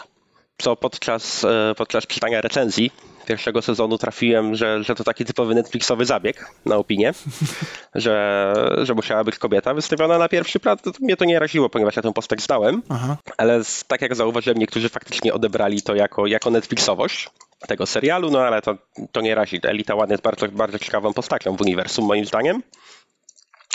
Co 0.58 0.76
podczas, 0.76 1.44
e, 1.44 1.76
podczas 1.78 2.08
czytania 2.08 2.42
recenzji 2.42 2.92
pierwszego 3.26 3.62
sezonu 3.62 3.98
trafiłem, 3.98 4.56
że, 4.56 4.84
że 4.84 4.96
to 4.96 5.04
taki 5.04 5.26
typowy 5.26 5.56
Netflixowy 5.56 6.06
zabieg 6.06 6.52
na 6.66 6.78
opinię, 6.78 7.14
że, 7.96 8.54
że 8.82 8.94
musiała 8.94 9.24
być 9.24 9.38
kobieta 9.38 9.74
wystawiona 9.74 10.18
na 10.18 10.30
pierwszy 10.30 10.60
plan. 10.60 10.78
To 10.78 10.92
mnie 11.02 11.18
to 11.18 11.26
nie 11.26 11.40
raziło, 11.40 11.70
ponieważ 11.70 11.96
ja 11.96 12.02
tę 12.02 12.14
postać 12.14 12.42
znałem, 12.42 12.82
Aha. 12.90 13.18
ale 13.38 13.62
tak 13.88 14.02
jak 14.02 14.16
zauważyłem, 14.16 14.58
niektórzy 14.60 14.90
faktycznie 14.90 15.34
odebrali 15.34 15.82
to 15.82 15.96
jako, 15.96 16.28
jako 16.28 16.50
Netflixowość 16.50 17.30
tego 17.68 17.86
serialu, 17.86 18.32
no 18.32 18.40
ale 18.40 18.62
to, 18.62 18.76
to 19.12 19.22
nie 19.22 19.36
razi. 19.36 19.60
Elita 19.64 19.96
One 19.96 20.14
jest 20.14 20.24
bardzo, 20.24 20.48
bardzo 20.48 20.80
ciekawą 20.80 21.14
postacią 21.14 21.56
w 21.56 21.62
uniwersum, 21.62 22.06
moim 22.06 22.26
zdaniem. 22.26 22.64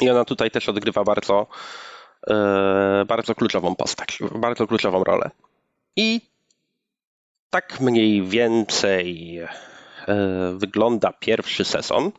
I 0.00 0.10
ona 0.10 0.24
tutaj 0.24 0.50
też 0.50 0.68
odgrywa 0.68 1.04
bardzo, 1.04 1.46
yy, 2.26 2.34
bardzo 3.06 3.34
kluczową 3.34 3.74
postać, 3.74 4.18
bardzo 4.34 4.66
kluczową 4.66 5.04
rolę. 5.04 5.30
I 5.96 6.20
tak 7.50 7.80
mniej 7.80 8.22
więcej 8.22 9.38
e, 9.38 9.46
wygląda 10.56 11.12
pierwszy 11.12 11.64
sezon. 11.64 12.12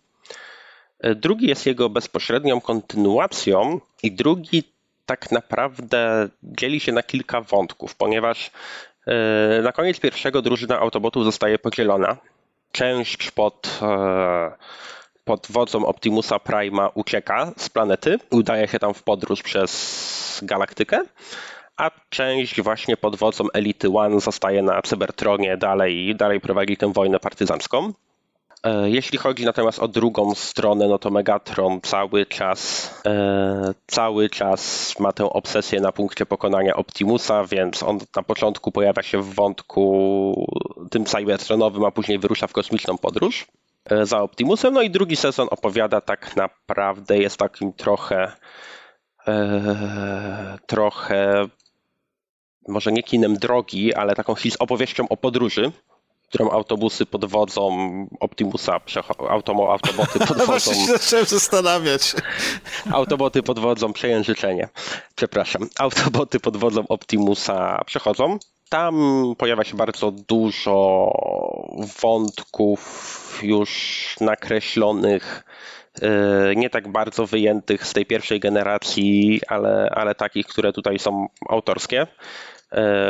E, 1.00 1.16
drugi 1.16 1.48
jest 1.48 1.66
jego 1.66 1.90
bezpośrednią 1.90 2.62
kontynuacją, 2.62 3.80
i 4.04 4.12
drugi 4.12 4.64
tak 5.06 5.32
naprawdę 5.32 6.30
dzieli 6.44 6.80
się 6.80 6.92
na 6.92 7.04
kilka 7.04 7.42
wątków, 7.42 7.96
ponieważ 7.96 8.52
e, 9.08 9.62
na 9.62 9.72
koniec 9.72 10.00
pierwszego 10.00 10.42
drużyna 10.42 10.80
Autobotów 10.80 11.24
zostaje 11.24 11.60
podzielona. 11.60 12.18
Część 12.72 13.32
pod, 13.32 13.80
pod 15.26 15.48
wodzą 15.50 15.86
Optimusa 15.86 16.38
Prime'a 16.38 16.90
ucieka 16.94 17.52
z 17.58 17.70
planety, 17.70 18.18
udaje 18.30 18.68
się 18.68 18.80
tam 18.80 18.94
w 18.94 19.04
podróż 19.04 19.44
przez 19.44 20.40
galaktykę, 20.44 21.02
a 21.80 21.92
część 22.10 22.62
właśnie 22.62 22.98
pod 22.98 23.16
wodzą 23.16 23.46
Elity 23.54 23.90
One 23.90 24.20
zostaje 24.20 24.64
na 24.64 24.82
Cybertronie 24.82 25.58
dalej, 25.58 26.16
dalej 26.16 26.40
prowadzi 26.42 26.78
tę 26.78 26.94
wojnę 26.94 27.20
partyzancką. 27.20 27.94
E, 28.64 28.90
jeśli 28.90 29.18
chodzi 29.18 29.46
natomiast 29.46 29.80
o 29.80 29.88
drugą 29.88 30.36
stronę, 30.36 30.88
no 30.88 30.98
to 31.00 31.10
Megatron 31.10 31.82
cały 31.82 32.26
czas, 32.26 32.94
e, 33.06 33.74
cały 33.88 34.30
czas 34.30 34.94
ma 35.00 35.12
tę 35.12 35.26
obsesję 35.30 35.82
na 35.82 35.92
punkcie 35.92 36.26
pokonania 36.26 36.76
Optimusa, 36.76 37.44
więc 37.44 37.84
on 37.84 38.00
na 38.16 38.24
początku 38.24 38.72
pojawia 38.72 39.04
się 39.04 39.22
w 39.22 39.34
wątku 39.34 40.46
tym 40.92 41.06
cybertronowym, 41.06 41.84
a 41.86 41.92
później 41.92 42.20
wyrusza 42.20 42.48
w 42.48 42.54
kosmiczną 42.54 42.98
podróż 42.98 43.48
e, 43.86 44.06
za 44.06 44.22
Optimusem. 44.22 44.74
No 44.74 44.82
i 44.82 44.90
drugi 44.90 45.16
sezon 45.16 45.48
opowiada 45.52 46.02
tak 46.02 46.36
naprawdę, 46.36 47.18
jest 47.18 47.38
takim 47.38 47.74
trochę 47.74 48.32
e, 49.28 50.58
trochę 50.68 51.50
może 52.70 52.92
nie 52.92 53.04
kinem 53.04 53.38
drogi, 53.38 53.94
ale 53.94 54.16
taką 54.16 54.36
opowieścią 54.60 55.10
o 55.10 55.18
podróży, 55.18 55.72
którą 56.30 56.50
autobusy 56.50 57.06
podwodzą 57.06 57.70
Optimusa, 58.20 58.80
automo, 59.30 59.72
autoboty 59.72 60.20
podwodzą... 60.28 60.46
Właśnie 60.46 60.76
się 60.76 60.98
zacząłem 60.98 61.26
zastanawiać. 61.26 62.16
Autoboty 62.92 63.44
podwodzą 63.44 63.94
przejęzyczenie. 63.94 64.70
Przepraszam. 65.16 65.70
Autoboty 65.80 66.40
podwodzą 66.40 66.88
Optimusa 66.88 67.82
przechodzą. 67.86 68.40
Tam 68.70 68.96
pojawia 69.38 69.64
się 69.64 69.78
bardzo 69.78 70.12
dużo 70.12 71.12
wątków 72.02 73.40
już 73.44 74.16
nakreślonych, 74.22 75.44
e, 76.02 76.56
nie 76.56 76.70
tak 76.70 76.92
bardzo 76.92 77.26
wyjętych 77.26 77.86
z 77.86 77.94
tej 77.94 78.06
pierwszej 78.06 78.40
generacji, 78.40 79.42
ale, 79.48 79.90
ale 79.96 80.16
takich, 80.16 80.48
które 80.48 80.74
tutaj 80.74 81.00
są 81.00 81.28
autorskie 81.50 82.08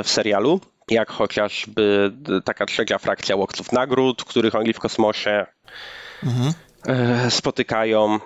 w 0.03 0.09
serialu 0.09 0.59
jak 0.91 1.11
chociażby 1.11 2.11
taka 2.45 2.65
trzecia 2.65 2.97
frakcja 2.97 3.35
łowców 3.35 3.71
nagród, 3.71 4.23
których 4.23 4.55
oni 4.55 4.73
w 4.73 4.79
kosmosie 4.79 5.45
mhm. 6.23 6.53
spotykają. 7.31 8.19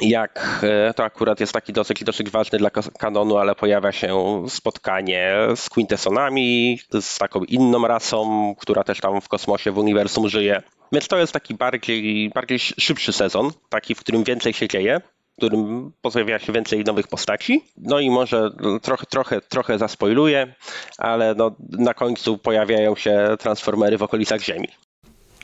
Jak 0.00 0.60
e, 0.62 0.94
to 0.94 1.04
akurat 1.04 1.40
jest 1.40 1.52
taki 1.52 1.72
dosyć, 1.72 2.04
dosyć 2.04 2.30
ważny 2.30 2.58
dla 2.58 2.70
kanonu, 2.70 3.36
ale 3.36 3.54
pojawia 3.54 3.92
się 3.92 4.42
spotkanie 4.48 5.34
z 5.56 5.68
Quintessonami, 5.68 6.80
z 7.00 7.18
taką 7.18 7.44
inną 7.44 7.86
rasą, 7.86 8.54
która 8.58 8.84
też 8.84 9.00
tam 9.00 9.20
w 9.20 9.28
kosmosie, 9.28 9.72
w 9.72 9.78
uniwersum 9.78 10.28
żyje. 10.28 10.62
Więc 10.92 11.08
to 11.08 11.18
jest 11.18 11.32
taki 11.32 11.54
bardziej, 11.54 12.30
bardziej 12.34 12.58
szybszy 12.58 13.12
sezon, 13.12 13.50
taki, 13.68 13.94
w 13.94 14.00
którym 14.00 14.24
więcej 14.24 14.52
się 14.52 14.68
dzieje 14.68 15.00
którym 15.42 15.92
pojawia 16.02 16.38
się 16.38 16.52
więcej 16.52 16.84
nowych 16.84 17.08
postaci. 17.08 17.64
No 17.76 18.00
i 18.00 18.10
może 18.10 18.50
trochę, 18.82 19.06
trochę, 19.06 19.40
trochę 19.40 19.78
zaspoiluję, 19.78 20.54
ale 20.98 21.34
no, 21.34 21.56
na 21.70 21.94
końcu 21.94 22.38
pojawiają 22.38 22.96
się 22.96 23.36
transformery 23.38 23.98
w 23.98 24.02
okolicach 24.02 24.42
Ziemi. 24.42 24.68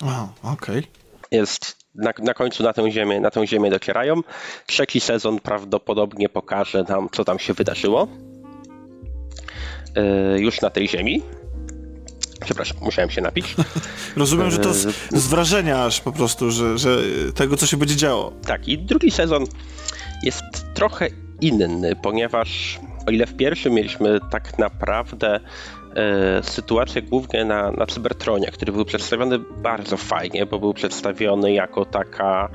Aha, 0.02 0.28
okej. 0.42 0.78
Okay. 0.78 0.82
Jest 1.30 1.76
na, 1.94 2.12
na 2.18 2.34
końcu 2.34 2.62
na 2.62 2.72
tę, 2.72 2.90
ziemię, 2.90 3.20
na 3.20 3.30
tę 3.30 3.46
ziemię 3.46 3.70
docierają. 3.70 4.20
Trzeci 4.66 5.00
sezon 5.00 5.40
prawdopodobnie 5.40 6.28
pokaże 6.28 6.84
nam, 6.88 7.08
co 7.12 7.24
tam 7.24 7.38
się 7.38 7.54
wydarzyło. 7.54 8.08
Yy, 9.96 10.40
już 10.40 10.60
na 10.60 10.70
tej 10.70 10.88
ziemi. 10.88 11.22
Przepraszam, 12.44 12.76
musiałem 12.80 13.10
się 13.10 13.20
napić. 13.20 13.56
Rozumiem, 14.16 14.50
że 14.50 14.58
to 14.58 14.74
z, 14.74 14.94
z, 15.10 15.26
wrażenia 15.26 15.84
aż 15.84 16.00
po 16.00 16.12
prostu, 16.12 16.50
że, 16.50 16.78
że 16.78 16.98
tego, 17.34 17.56
co 17.56 17.66
się 17.66 17.76
będzie 17.76 17.96
działo. 17.96 18.32
Tak, 18.46 18.68
i 18.68 18.78
drugi 18.78 19.10
sezon 19.10 19.44
jest 20.22 20.74
trochę 20.74 21.08
inny, 21.40 21.96
ponieważ 22.02 22.80
o 23.06 23.10
ile 23.10 23.26
w 23.26 23.36
pierwszym 23.36 23.72
mieliśmy 23.72 24.20
tak 24.30 24.58
naprawdę 24.58 25.40
e, 25.96 26.42
sytuację 26.42 27.02
głównie 27.02 27.44
na, 27.44 27.70
na 27.70 27.86
Cybertronie, 27.86 28.46
który 28.46 28.72
był 28.72 28.84
przedstawiony 28.84 29.38
bardzo 29.38 29.96
fajnie, 29.96 30.46
bo 30.46 30.58
był 30.58 30.74
przedstawiony 30.74 31.52
jako 31.52 31.84
taka 31.84 32.48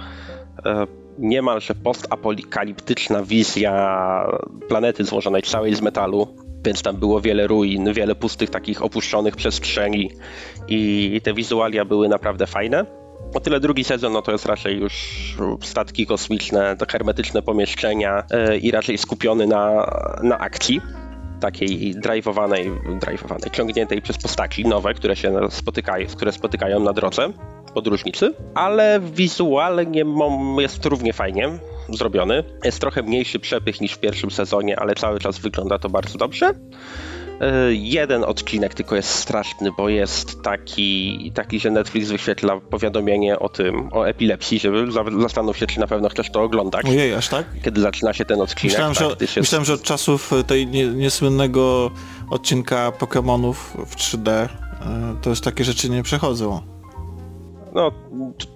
e, 0.66 0.88
niemalże 1.20 1.76
postapokaliptyczna 1.76 3.24
wizja 3.24 4.28
planety 4.68 5.04
złożonej 5.04 5.42
całej 5.42 5.76
z 5.76 5.82
metalu, 5.82 6.28
więc 6.66 6.82
tam 6.82 6.96
było 6.96 7.22
wiele 7.22 7.48
ruin, 7.48 7.94
wiele 7.94 8.16
pustych 8.16 8.50
takich 8.50 8.84
opuszczonych 8.84 9.36
przestrzeni 9.36 10.12
i 10.68 11.22
te 11.24 11.34
wizualia 11.34 11.86
były 11.86 12.10
naprawdę 12.10 12.48
fajne. 12.48 13.03
O 13.34 13.40
tyle 13.40 13.60
drugi 13.60 13.84
sezon 13.84 14.14
no 14.14 14.22
to 14.22 14.32
jest 14.32 14.46
raczej 14.46 14.80
już 14.80 14.94
statki 15.62 16.06
kosmiczne, 16.06 16.78
to 16.78 16.86
hermetyczne 16.86 17.42
pomieszczenia 17.42 18.24
yy, 18.32 18.58
i 18.58 18.72
raczej 18.72 18.98
skupiony 18.98 19.48
na, 19.48 19.92
na 20.24 20.38
akcji 20.40 20.82
takiej 21.40 21.96
driveowanej, 21.96 22.72
driveowanej, 23.02 23.52
ciągniętej 23.52 24.02
przez 24.02 24.18
postaci 24.18 24.66
nowe, 24.66 24.94
które 24.94 25.16
się 25.16 25.34
spotykają, 25.50 26.08
które 26.08 26.32
spotykają 26.32 26.80
na 26.80 26.94
drodze 26.94 27.30
podróżnicy, 27.74 28.34
ale 28.56 29.00
wizualnie 29.00 30.06
jest 30.60 30.86
równie 30.86 31.14
fajnie 31.14 31.50
zrobiony. 31.90 32.44
Jest 32.64 32.80
trochę 32.80 33.04
mniejszy 33.04 33.40
przepych 33.40 33.82
niż 33.82 33.94
w 33.94 34.00
pierwszym 34.00 34.32
sezonie, 34.32 34.80
ale 34.80 34.96
cały 34.96 35.20
czas 35.20 35.40
wygląda 35.40 35.80
to 35.80 35.90
bardzo 35.90 36.18
dobrze. 36.18 36.54
E, 37.44 37.74
jeden 37.74 38.24
odcinek 38.24 38.74
tylko 38.74 38.96
jest 38.96 39.10
straszny, 39.10 39.72
bo 39.78 39.90
jest 39.90 40.42
taki, 40.42 41.32
taki, 41.36 41.60
że 41.60 41.72
Netflix 41.72 42.10
wyświetla 42.10 42.60
powiadomienie 42.60 43.40
o 43.40 43.50
tym, 43.50 43.90
o 43.92 44.08
epilepsji, 44.08 44.60
żeby 44.60 44.92
zastanów 45.22 45.58
się, 45.58 45.68
czy 45.68 45.80
na 45.80 45.88
pewno 45.88 46.10
chcesz 46.10 46.32
to 46.32 46.42
oglądać. 46.42 46.86
Ojej, 46.86 47.14
aż 47.14 47.28
tak? 47.28 47.46
Kiedy 47.64 47.82
zaczyna 47.82 48.14
się 48.14 48.26
ten 48.26 48.42
odcinek. 48.42 48.74
Myślałem, 48.74 48.96
tak, 48.96 49.30
że, 49.30 49.42
myślałem 49.42 49.66
że 49.66 49.74
od 49.74 49.84
czasów 49.84 50.32
tej 50.48 50.68
niesłynnego 50.68 51.92
odcinka 52.30 52.92
Pokémonów 53.00 53.54
w 53.86 53.96
3D 53.96 54.30
e, 54.30 54.50
to 55.22 55.30
już 55.30 55.42
takie 55.42 55.64
rzeczy 55.64 55.90
nie 55.90 56.04
przechodzą. 56.04 56.62
No, 57.74 57.92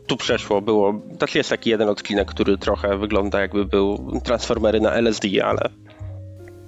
tu 0.08 0.18
przeszło, 0.18 0.62
było. 0.62 1.02
Znaczy 1.18 1.38
jest 1.38 1.50
taki 1.50 1.70
jeden 1.70 1.90
odcinek, 1.90 2.28
który 2.28 2.58
trochę 2.58 2.98
wygląda 2.98 3.42
jakby 3.42 3.66
był 3.66 4.20
Transformery 4.24 4.82
na 4.82 4.92
LSD, 4.92 5.28
ale 5.46 5.70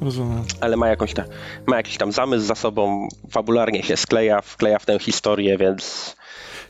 Rozumiem. 0.01 0.43
Ale 0.62 0.77
ma, 0.77 0.88
jakąś 0.88 1.13
ta, 1.13 1.25
ma 1.67 1.77
jakiś 1.77 1.97
tam 1.97 2.12
zamysł 2.12 2.45
za 2.45 2.55
sobą, 2.55 3.07
fabularnie 3.31 3.83
się 3.83 3.97
skleja, 3.97 4.41
wkleja 4.41 4.79
w 4.79 4.85
tę 4.85 4.99
historię, 4.99 5.57
więc... 5.57 6.15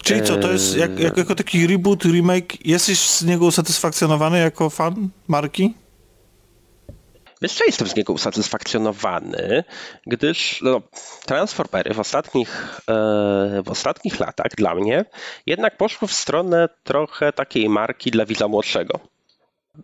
Czyli 0.04 0.24
co, 0.24 0.38
to 0.38 0.52
jest 0.52 0.78
jak, 0.78 1.00
jak, 1.00 1.18
jako 1.18 1.36
taki 1.36 1.68
reboot, 1.68 2.06
remake, 2.06 2.66
jesteś 2.66 3.00
z 3.00 3.26
niego 3.26 3.46
usatysfakcjonowany 3.46 4.40
jako 4.40 4.70
fan 4.70 5.10
marki? 5.28 5.74
Wiesz, 7.42 7.58
że 7.58 7.66
jestem 7.66 7.88
z 7.88 7.96
niego 7.96 8.14
usatysfakcjonowany, 8.14 9.64
gdyż 10.08 10.62
no, 10.62 10.82
Transformery 11.26 11.94
w 11.94 12.00
ostatnich, 12.00 12.82
e, 12.90 13.62
w 13.66 13.70
ostatnich 13.70 14.20
latach 14.20 14.52
dla 14.58 14.76
mnie 14.76 15.06
jednak 15.46 15.78
poszły 15.78 16.08
w 16.08 16.14
stronę 16.14 16.70
trochę 16.84 17.34
takiej 17.34 17.70
marki 17.70 18.12
dla 18.12 18.26
widza 18.26 18.48
młodszego 18.48 19.00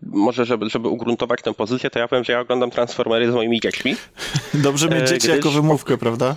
może, 0.02 0.46
żeby, 0.46 0.70
żeby 0.70 0.88
ugruntować 0.88 1.42
tę 1.42 1.54
pozycję, 1.54 1.90
to 1.90 2.00
ja 2.00 2.08
powiem, 2.08 2.24
że 2.24 2.34
ja 2.34 2.40
oglądam 2.40 2.72
Transformery 2.72 3.32
z 3.32 3.36
moimi 3.36 3.60
dziećmi. 3.60 3.96
Dobrze 4.54 4.90
mieć 4.90 5.04
e, 5.04 5.06
dzieci 5.06 5.28
gdyż, 5.28 5.36
jako 5.36 5.52
wymówkę, 5.52 5.98
prawda? 5.98 6.36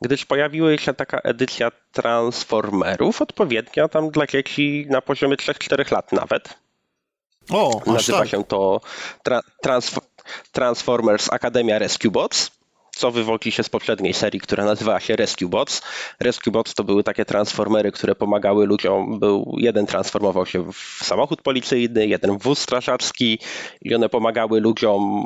Gdyż 0.00 0.24
pojawiła 0.24 0.76
się 0.76 0.94
taka 0.94 1.18
edycja 1.18 1.70
Transformerów, 1.92 3.22
odpowiednia 3.22 3.88
tam 3.88 4.10
dla 4.10 4.26
dzieci 4.26 4.86
na 4.90 5.02
poziomie 5.02 5.36
3-4 5.36 5.92
lat 5.92 6.12
nawet. 6.12 6.54
O, 7.50 7.80
Nazywa 7.86 8.18
tak. 8.18 8.28
się 8.28 8.44
to 8.44 8.80
tra 9.22 9.40
Transf 9.62 9.98
Transformers 10.52 11.32
Academia 11.32 11.78
Rescue 11.78 12.10
Bots 12.10 12.55
co 12.96 13.10
wywodzi 13.10 13.52
się 13.52 13.62
z 13.62 13.68
poprzedniej 13.68 14.14
serii, 14.14 14.40
która 14.40 14.64
nazywała 14.64 15.00
się 15.00 15.16
Rescue 15.16 15.48
Bots. 15.48 15.82
Rescue 16.20 16.50
Bots 16.50 16.74
to 16.74 16.84
były 16.84 17.04
takie 17.04 17.24
transformery, 17.24 17.92
które 17.92 18.14
pomagały 18.14 18.66
ludziom. 18.66 19.18
Był 19.18 19.56
jeden 19.58 19.86
transformował 19.86 20.46
się 20.46 20.72
w 20.72 21.04
samochód 21.04 21.42
policyjny, 21.42 22.06
jeden 22.06 22.38
w 22.38 22.42
wóz 22.42 22.58
strażacki 22.58 23.38
i 23.82 23.94
one 23.94 24.08
pomagały 24.08 24.60
ludziom, 24.60 25.22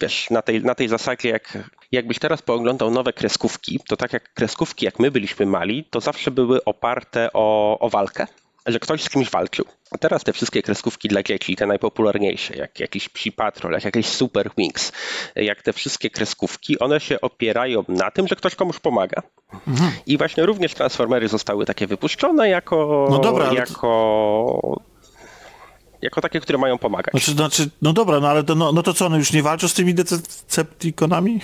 wiesz, 0.00 0.30
na 0.30 0.42
tej, 0.42 0.62
na 0.62 0.74
tej 0.74 0.88
zasadzie, 0.88 1.28
jak, 1.28 1.58
jakbyś 1.92 2.18
teraz 2.18 2.42
pooglądał 2.42 2.90
nowe 2.90 3.12
kreskówki, 3.12 3.80
to 3.88 3.96
tak 3.96 4.12
jak 4.12 4.32
kreskówki, 4.34 4.84
jak 4.84 4.98
my 4.98 5.10
byliśmy 5.10 5.46
mali, 5.46 5.84
to 5.84 6.00
zawsze 6.00 6.30
były 6.30 6.64
oparte 6.64 7.28
o, 7.32 7.78
o 7.78 7.88
walkę 7.90 8.26
że 8.66 8.80
ktoś 8.80 9.02
z 9.02 9.10
kimś 9.10 9.30
walczył. 9.30 9.64
A 9.90 9.98
teraz 9.98 10.24
te 10.24 10.32
wszystkie 10.32 10.62
kreskówki 10.62 11.08
dla 11.08 11.22
dzieci, 11.22 11.56
te 11.56 11.66
najpopularniejsze, 11.66 12.56
jak 12.56 12.80
jakiś 12.80 13.08
Psi 13.08 13.32
Patrol, 13.32 13.72
jak 13.72 13.84
jakieś 13.84 14.06
Super 14.06 14.50
Wings, 14.58 14.92
jak 15.36 15.62
te 15.62 15.72
wszystkie 15.72 16.10
kreskówki, 16.10 16.78
one 16.78 17.00
się 17.00 17.20
opierają 17.20 17.84
na 17.88 18.10
tym, 18.10 18.28
że 18.28 18.36
ktoś 18.36 18.54
komuś 18.54 18.78
pomaga. 18.78 19.22
Mhm. 19.66 19.92
I 20.06 20.18
właśnie 20.18 20.46
również 20.46 20.74
Transformery 20.74 21.28
zostały 21.28 21.66
takie 21.66 21.86
wypuszczone 21.86 22.48
jako... 22.48 23.06
No 23.10 23.18
dobra, 23.18 23.52
jako... 23.52 24.80
Jako 26.02 26.20
takie, 26.20 26.40
które 26.40 26.58
mają 26.58 26.78
pomagać. 26.78 27.12
Znaczy, 27.12 27.30
znaczy 27.30 27.70
no 27.82 27.92
dobra, 27.92 28.20
no 28.20 28.28
ale 28.28 28.44
to, 28.44 28.54
no, 28.54 28.72
no 28.72 28.82
to 28.82 28.94
co, 28.94 29.06
one 29.06 29.18
już 29.18 29.32
nie 29.32 29.42
walczą 29.42 29.68
z 29.68 29.74
tymi 29.74 29.94
Decepticonami? 29.94 31.40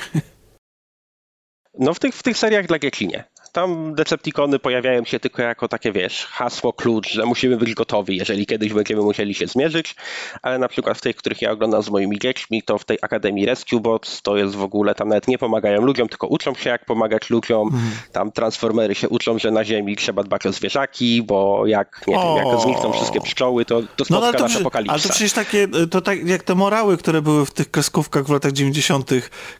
No 1.78 1.94
w 1.94 1.98
tych, 1.98 2.14
w 2.14 2.22
tych 2.22 2.38
seriach 2.38 2.66
dla 2.66 2.78
dzieci 2.78 3.06
nie. 3.06 3.24
Tam 3.52 3.94
Decepticony 3.94 4.58
pojawiają 4.58 5.04
się 5.04 5.20
tylko 5.20 5.42
jako 5.42 5.68
takie, 5.68 5.92
wiesz, 5.92 6.26
hasło, 6.26 6.72
klucz, 6.72 7.08
że 7.08 7.26
musimy 7.26 7.56
być 7.56 7.74
gotowi, 7.74 8.16
jeżeli 8.16 8.46
kiedyś 8.46 8.72
będziemy 8.72 9.02
musieli 9.02 9.34
się 9.34 9.46
zmierzyć, 9.46 9.94
ale 10.42 10.58
na 10.58 10.68
przykład 10.68 10.98
w 10.98 11.00
tych, 11.00 11.16
których 11.16 11.42
ja 11.42 11.50
oglądam 11.50 11.82
z 11.82 11.90
moimi 11.90 12.18
dziećmi, 12.18 12.62
to 12.62 12.78
w 12.78 12.84
tej 12.84 12.98
Akademii 13.02 13.46
Rescue 13.46 13.80
Bots 13.80 14.22
to 14.22 14.36
jest 14.36 14.54
w 14.54 14.62
ogóle, 14.62 14.94
tam 14.94 15.08
nawet 15.08 15.28
nie 15.28 15.38
pomagają 15.38 15.82
ludziom, 15.82 16.08
tylko 16.08 16.26
uczą 16.26 16.54
się 16.54 16.70
jak 16.70 16.84
pomagać 16.84 17.30
ludziom, 17.30 17.68
mm. 17.68 17.90
tam 18.12 18.32
Transformery 18.32 18.94
się 18.94 19.08
uczą, 19.08 19.38
że 19.38 19.50
na 19.50 19.64
Ziemi 19.64 19.96
trzeba 19.96 20.22
dbać 20.22 20.46
o 20.46 20.52
zwierzaki, 20.52 21.22
bo 21.22 21.66
jak, 21.66 22.04
nie 22.06 22.14
wiem, 22.14 22.36
jak 22.36 22.60
znikną 22.60 22.92
wszystkie 22.92 23.20
pszczoły, 23.20 23.64
to, 23.64 23.82
to 23.96 24.04
spotka 24.04 24.26
no, 24.26 24.32
to 24.32 24.42
nas 24.42 24.56
apokalipsa. 24.56 24.92
Ale 24.92 25.02
to 25.02 25.08
przecież 25.08 25.32
takie, 25.32 25.68
to 25.90 26.00
tak 26.00 26.26
jak 26.26 26.42
te 26.42 26.54
morały, 26.54 26.96
które 26.96 27.22
były 27.22 27.46
w 27.46 27.50
tych 27.50 27.70
kreskówkach 27.70 28.26
w 28.26 28.30
latach 28.30 28.52
90., 28.52 29.10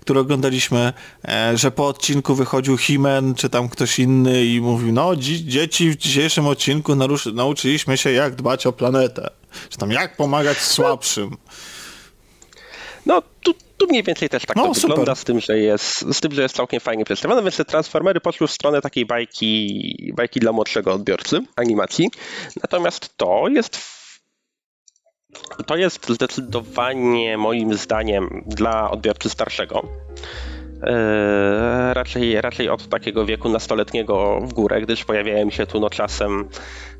które 0.00 0.20
oglądaliśmy, 0.20 0.92
e, 1.28 1.56
że 1.56 1.70
po 1.70 1.86
odcinku 1.86 2.34
wychodził 2.34 2.78
Himen, 2.78 3.34
czy 3.34 3.50
tam 3.50 3.68
ktoś 3.68 3.81
inny 3.98 4.44
i 4.44 4.60
mówił, 4.60 4.92
no 4.92 5.16
dzi 5.16 5.46
dzieci 5.46 5.90
w 5.90 5.96
dzisiejszym 5.96 6.46
odcinku 6.46 6.92
nauczyliśmy 7.34 7.96
się 7.98 8.12
jak 8.12 8.34
dbać 8.34 8.66
o 8.66 8.72
planetę. 8.72 9.30
Czy 9.68 9.78
tam 9.78 9.90
jak 9.90 10.16
pomagać 10.16 10.58
słabszym. 10.58 11.36
No, 13.06 13.22
tu, 13.42 13.54
tu 13.76 13.86
mniej 13.86 14.02
więcej 14.02 14.28
też 14.28 14.46
tak 14.46 14.56
no, 14.56 14.66
to 14.66 14.74
super. 14.74 14.88
wygląda, 14.88 15.14
z 15.14 15.24
tym, 15.24 15.40
że 15.40 15.58
jest, 15.58 16.14
z 16.14 16.20
tym, 16.20 16.32
że 16.32 16.42
jest 16.42 16.56
całkiem 16.56 16.80
fajnie 16.80 17.04
przedstawione, 17.04 17.42
więc 17.42 17.56
te 17.56 17.64
Transformery 17.64 18.20
poszły 18.20 18.46
w 18.46 18.52
stronę 18.52 18.80
takiej 18.80 19.06
bajki, 19.06 20.12
bajki 20.16 20.40
dla 20.40 20.52
młodszego 20.52 20.92
odbiorcy, 20.92 21.40
animacji. 21.56 22.10
Natomiast 22.62 23.16
to 23.16 23.48
jest 23.48 24.02
to 25.66 25.76
jest 25.76 26.08
zdecydowanie 26.08 27.38
moim 27.38 27.74
zdaniem 27.74 28.42
dla 28.46 28.90
odbiorcy 28.90 29.30
starszego. 29.30 29.88
Eee, 30.82 31.94
raczej, 31.94 32.40
raczej 32.40 32.68
od 32.68 32.88
takiego 32.88 33.26
wieku 33.26 33.48
nastoletniego 33.48 34.40
w 34.40 34.52
górę, 34.52 34.80
gdyż 34.80 35.04
pojawiają 35.04 35.50
się 35.50 35.66
tu 35.66 35.80
no 35.80 35.90
czasem, 35.90 36.48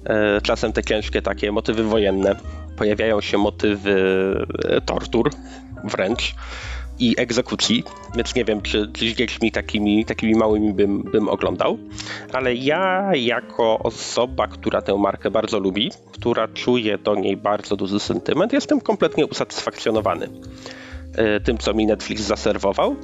e, 0.05 0.41
czasem 0.41 0.73
te 0.73 0.85
ciężkie 0.85 1.23
takie 1.23 1.53
motywy 1.53 1.85
wojenne. 1.85 2.37
Pojawiają 2.77 3.21
się 3.21 3.39
motywy 3.39 4.35
e, 4.65 4.81
tortur 4.81 5.31
wręcz 5.85 6.35
i 6.99 7.15
egzekucji, 7.19 7.85
więc 8.17 8.35
nie 8.35 8.45
wiem, 8.45 8.63
czy, 8.63 8.91
czy 8.93 9.11
z 9.11 9.15
dziećmi 9.15 9.53
takimi, 9.53 10.05
takimi 10.05 10.35
małymi 10.35 10.73
bym, 10.73 11.03
bym 11.03 11.29
oglądał, 11.29 11.79
ale 12.33 12.55
ja 12.55 13.11
jako 13.15 13.79
osoba, 13.79 14.47
która 14.47 14.83
tę 14.83 14.97
markę 14.97 15.31
bardzo 15.31 15.59
lubi, 15.59 15.91
która 16.13 16.49
czuje 16.49 16.99
do 16.99 17.15
niej 17.15 17.37
bardzo 17.37 17.77
duży 17.77 18.01
sentyment, 18.01 18.53
jestem 18.53 18.81
kompletnie 18.81 19.27
usatysfakcjonowany 19.27 20.29
e, 21.15 21.41
tym, 21.41 21.59
co 21.59 21.75
mi 21.75 21.87
Netflix 21.87 22.23
zaserwował, 22.23 22.97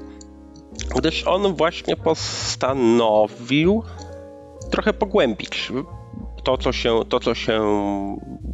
gdyż 0.96 1.26
on 1.26 1.54
właśnie 1.54 1.96
postanowił 1.96 3.82
trochę 4.70 4.92
pogłębić 4.92 5.72
to, 6.44 6.58
co 6.58 6.72
się, 6.72 7.00
to, 7.08 7.20
co 7.20 7.34
się 7.34 7.60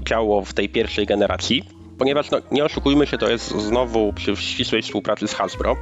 działo 0.09 0.45
w 0.45 0.55
tej 0.55 0.69
pierwszej 0.69 1.07
generacji 1.07 1.65
ponieważ 1.99 2.31
no, 2.31 2.39
nie 2.51 2.65
oszukujmy 2.65 3.07
się, 3.07 3.19
to 3.19 3.31
jest 3.31 3.51
znowu 3.51 4.13
przy 4.13 4.37
ścisłej 4.37 4.83
współpracy 4.83 5.29
z 5.29 5.35
Hasbro. 5.35 5.77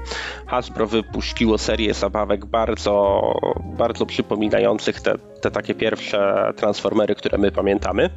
Hasbro 0.46 0.87
wypuściło 0.87 1.59
serię 1.59 1.94
zabawek 1.94 2.46
bardzo, 2.46 3.22
bardzo 3.64 4.07
przypominających 4.07 5.00
te, 5.00 5.18
te 5.18 5.50
takie 5.50 5.74
pierwsze 5.74 6.52
Transformery, 6.57 7.14
które 7.14 7.38
my 7.38 7.52
pamiętamy. 7.52 8.11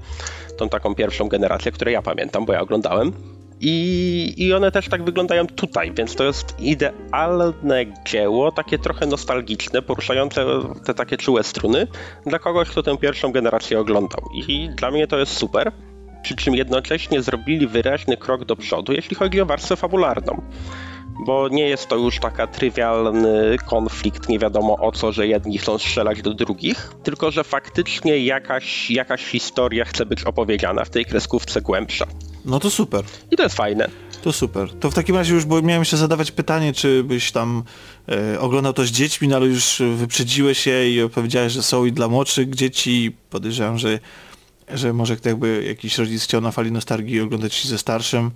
Tą 0.57 0.69
taką 0.69 0.95
pierwszą 0.95 1.27
generację, 1.27 1.71
które 1.71 1.91
ja 1.91 2.01
pamiętam, 2.01 2.45
bo 2.45 2.53
ja 2.53 2.61
oglądałem. 2.61 3.34
I, 3.61 4.33
I 4.37 4.53
one 4.53 4.71
też 4.71 4.89
tak 4.89 5.03
wyglądają 5.03 5.47
tutaj, 5.47 5.91
więc 5.93 6.15
to 6.15 6.23
jest 6.23 6.59
idealne 6.59 7.85
dzieło, 8.05 8.51
takie 8.51 8.79
trochę 8.79 9.05
nostalgiczne, 9.05 9.81
poruszające 9.81 10.45
te 10.85 10.93
takie 10.93 11.17
czułe 11.17 11.43
struny 11.43 11.87
dla 12.25 12.39
kogoś, 12.39 12.69
kto 12.69 12.83
tę 12.83 12.97
pierwszą 12.97 13.31
generację 13.31 13.79
oglądał. 13.79 14.21
I 14.47 14.69
dla 14.69 14.91
mnie 14.91 15.07
to 15.07 15.17
jest 15.17 15.33
super 15.33 15.71
przy 16.25 16.35
czym 16.35 16.55
jednocześnie 16.55 17.21
zrobili 17.21 17.67
wyraźny 17.67 18.17
krok 18.17 18.45
do 18.45 18.55
przodu, 18.55 18.93
jeśli 18.93 19.15
chodzi 19.15 19.41
o 19.41 19.45
warstwę 19.45 19.75
fabularną. 19.75 20.41
Bo 21.25 21.49
nie 21.49 21.69
jest 21.69 21.87
to 21.87 21.95
już 21.95 22.19
taka 22.19 22.47
trywialny 22.47 23.57
konflikt, 23.65 24.29
nie 24.29 24.39
wiadomo 24.39 24.77
o 24.77 24.91
co, 24.91 25.11
że 25.11 25.27
jedni 25.27 25.57
chcą 25.57 25.77
strzelać 25.77 26.21
do 26.21 26.33
drugich, 26.33 26.93
tylko 27.03 27.31
że 27.31 27.43
faktycznie 27.43 28.17
jakaś, 28.17 28.91
jakaś 28.91 29.25
historia 29.25 29.85
chce 29.85 30.05
być 30.05 30.23
opowiedziana 30.23 30.85
w 30.85 30.89
tej 30.89 31.05
kreskówce 31.05 31.61
głębsza. 31.61 32.05
No 32.45 32.59
to 32.59 32.69
super. 32.69 33.03
I 33.31 33.35
to 33.35 33.43
jest 33.43 33.55
fajne. 33.55 33.89
To 34.21 34.33
super. 34.33 34.69
To 34.79 34.91
w 34.91 34.93
takim 34.93 35.15
razie 35.15 35.33
już 35.33 35.45
bo 35.45 35.61
miałem 35.61 35.85
się 35.85 35.97
zadawać 35.97 36.31
pytanie, 36.31 36.73
czy 36.73 37.03
byś 37.03 37.31
tam 37.31 37.63
e, 38.09 38.39
oglądał 38.39 38.73
to 38.73 38.85
z 38.85 38.89
dziećmi, 38.91 39.27
no 39.27 39.35
ale 39.35 39.45
już 39.45 39.81
wyprzedziłeś 39.95 40.59
się 40.59 40.85
i 40.85 41.01
opowiedziałeś, 41.01 41.53
że 41.53 41.63
są 41.63 41.85
i 41.85 41.91
dla 41.91 42.07
młodszych 42.07 42.55
dzieci. 42.55 43.15
Podejrzewam, 43.29 43.77
że 43.77 43.99
że 44.73 44.93
może 44.93 45.17
jakby 45.25 45.63
jakiś 45.67 45.97
rodzic 45.97 46.23
chciał 46.23 46.41
na 46.41 46.51
fali 46.51 46.71
nostalgii 46.71 47.21
oglądać 47.21 47.67
ze 47.67 47.77
starszym, 47.77 48.31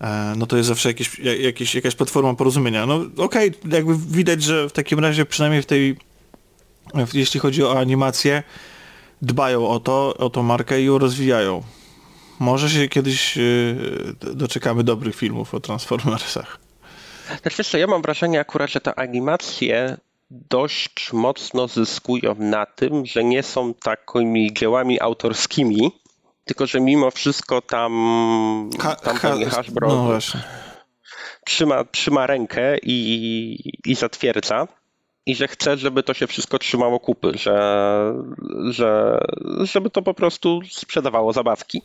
e, 0.00 0.34
no 0.36 0.46
to 0.46 0.56
jest 0.56 0.68
zawsze 0.68 0.88
jakieś, 0.88 1.18
jakieś, 1.18 1.74
jakaś 1.74 1.94
platforma 1.94 2.34
porozumienia. 2.34 2.86
No 2.86 2.94
okej, 3.16 3.48
okay, 3.48 3.70
jakby 3.72 3.96
widać, 3.96 4.42
że 4.42 4.68
w 4.68 4.72
takim 4.72 4.98
razie 4.98 5.26
przynajmniej 5.26 5.62
w 5.62 5.66
tej, 5.66 5.96
jeśli 7.14 7.40
chodzi 7.40 7.64
o 7.64 7.78
animację, 7.78 8.42
dbają 9.22 9.68
o 9.68 9.80
to, 9.80 10.16
o 10.16 10.30
tą 10.30 10.42
markę 10.42 10.82
i 10.82 10.84
ją 10.84 10.98
rozwijają. 10.98 11.62
Może 12.38 12.70
się 12.70 12.88
kiedyś 12.88 13.38
e, 13.38 13.42
doczekamy 14.20 14.84
dobrych 14.84 15.16
filmów 15.16 15.54
o 15.54 15.60
Transformersach. 15.60 16.58
Znaczy 17.40 17.56
wiesz 17.58 17.68
co, 17.68 17.78
ja 17.78 17.86
mam 17.86 18.02
wrażenie 18.02 18.40
akurat, 18.40 18.70
że 18.70 18.80
te 18.80 18.98
animacje 18.98 19.96
dość 20.30 21.12
mocno 21.12 21.68
zyskują 21.68 22.34
na 22.38 22.66
tym, 22.66 23.06
że 23.06 23.24
nie 23.24 23.42
są 23.42 23.74
takimi 23.74 24.54
dziełami 24.54 25.00
autorskimi, 25.00 25.92
tylko 26.44 26.66
że 26.66 26.80
mimo 26.80 27.10
wszystko 27.10 27.62
tam, 27.62 28.70
ha, 28.80 28.94
tam 28.94 29.16
ha, 29.16 29.34
Hasbro 29.50 29.88
no 29.88 30.18
trzyma, 31.44 31.84
trzyma 31.84 32.26
rękę 32.26 32.78
i, 32.82 33.72
i 33.86 33.94
zatwierdza 33.94 34.68
i 35.26 35.34
że 35.34 35.48
chce, 35.48 35.76
żeby 35.76 36.02
to 36.02 36.14
się 36.14 36.26
wszystko 36.26 36.58
trzymało 36.58 37.00
kupy, 37.00 37.32
że, 37.34 37.54
że, 38.70 39.18
żeby 39.62 39.90
to 39.90 40.02
po 40.02 40.14
prostu 40.14 40.60
sprzedawało 40.70 41.32
zabawki. 41.32 41.82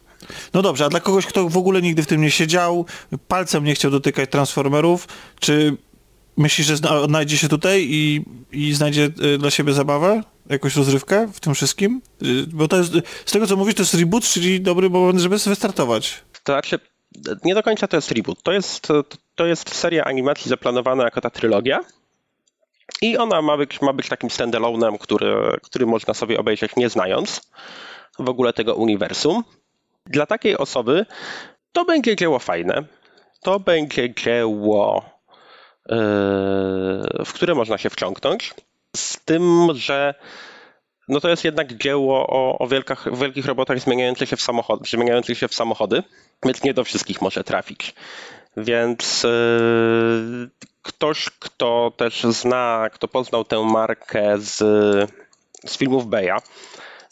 No 0.54 0.62
dobrze, 0.62 0.86
a 0.86 0.90
dla 0.90 1.00
kogoś, 1.00 1.26
kto 1.26 1.50
w 1.50 1.58
ogóle 1.58 1.82
nigdy 1.82 2.04
w 2.04 2.08
tym 2.08 2.22
nie 2.22 2.32
siedział, 2.32 2.86
palcem 3.28 3.64
nie 3.64 3.76
chciał 3.76 3.92
dotykać 3.92 4.30
Transformerów, 4.30 5.08
czy 5.40 5.78
Myślisz, 6.38 6.68
że 6.68 6.90
odnajdzie 6.90 7.38
się 7.38 7.50
tutaj 7.50 7.88
i, 7.90 8.26
i 8.52 8.74
znajdzie 8.74 9.10
y, 9.36 9.38
dla 9.38 9.52
siebie 9.52 9.74
zabawę? 9.74 10.24
Jakąś 10.50 10.76
rozrywkę 10.76 11.28
w 11.34 11.40
tym 11.40 11.56
wszystkim? 11.56 12.02
Y, 12.24 12.48
bo 12.48 12.68
to 12.68 12.78
jest, 12.78 12.92
z 13.26 13.32
tego 13.32 13.48
co 13.48 13.56
mówisz, 13.56 13.76
to 13.76 13.82
jest 13.82 13.94
reboot, 13.94 14.24
czyli 14.24 14.62
dobry 14.62 14.90
moment, 14.90 15.20
żeby 15.20 15.40
sobie 15.40 15.52
wystartować. 15.52 16.24
To 16.44 16.54
znaczy, 16.54 16.80
nie 17.44 17.56
do 17.56 17.64
końca 17.64 17.88
to 17.88 17.98
jest 17.98 18.12
reboot. 18.12 18.44
To 18.44 18.52
jest, 18.52 18.88
to 19.36 19.46
jest 19.46 19.76
seria 19.76 20.04
animacji 20.04 20.50
zaplanowana 20.50 21.04
jako 21.04 21.22
ta 21.22 21.30
trylogia. 21.30 21.80
I 23.02 23.18
ona 23.18 23.42
ma 23.42 23.58
być, 23.58 23.82
ma 23.82 23.94
być 23.94 24.10
takim 24.10 24.30
standalone'em, 24.30 24.98
który, 24.98 25.58
który 25.64 25.86
można 25.86 26.14
sobie 26.14 26.40
obejrzeć 26.40 26.76
nie 26.76 26.90
znając 26.90 27.52
w 28.20 28.30
ogóle 28.30 28.54
tego 28.54 28.76
uniwersum. 28.76 29.44
Dla 30.06 30.26
takiej 30.26 30.58
osoby 30.58 31.06
to 31.72 31.86
będzie 31.86 32.16
dzieło 32.16 32.40
fajne. 32.40 32.84
To 33.42 33.60
będzie 33.60 34.14
dzieło 34.14 35.14
w 37.26 37.34
które 37.34 37.56
można 37.56 37.78
się 37.78 37.90
wciągnąć, 37.90 38.54
z 38.96 39.26
tym, 39.26 39.68
że 39.74 40.14
no 41.08 41.20
to 41.20 41.30
jest 41.30 41.44
jednak 41.44 41.74
dzieło 41.74 42.28
o, 42.28 42.58
o 42.60 42.68
wielkach, 42.68 43.18
wielkich 43.18 43.46
robotach 43.46 43.80
zmieniających 43.80 44.30
się, 44.30 44.38
w 44.38 44.42
zmieniających 44.90 45.38
się 45.38 45.48
w 45.48 45.54
samochody, 45.54 46.04
więc 46.46 46.64
nie 46.64 46.74
do 46.74 46.84
wszystkich 46.84 47.22
może 47.22 47.44
trafić. 47.44 47.96
Więc 48.58 49.24
yy, 49.24 50.50
ktoś, 50.82 51.30
kto 51.30 51.92
też 51.98 52.24
zna, 52.24 52.90
kto 52.94 53.08
poznał 53.08 53.46
tę 53.46 53.64
markę 53.64 54.38
z, 54.38 54.58
z 55.66 55.78
filmów 55.78 56.08
Beja, 56.08 56.38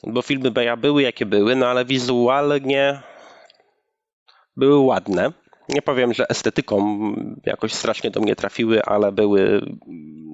bo 0.04 0.22
filmy 0.22 0.52
Beja 0.52 0.78
były 0.78 1.02
jakie 1.02 1.26
były, 1.26 1.56
no 1.56 1.68
ale 1.68 1.86
wizualnie 1.86 3.02
były 4.58 4.78
ładne 4.78 5.32
nie 5.72 5.82
powiem, 5.82 6.14
że 6.14 6.30
estetyką 6.30 7.00
jakoś 7.46 7.74
strasznie 7.74 8.12
do 8.12 8.22
mnie 8.22 8.36
trafiły, 8.36 8.84
ale 8.84 9.12
były, 9.12 9.62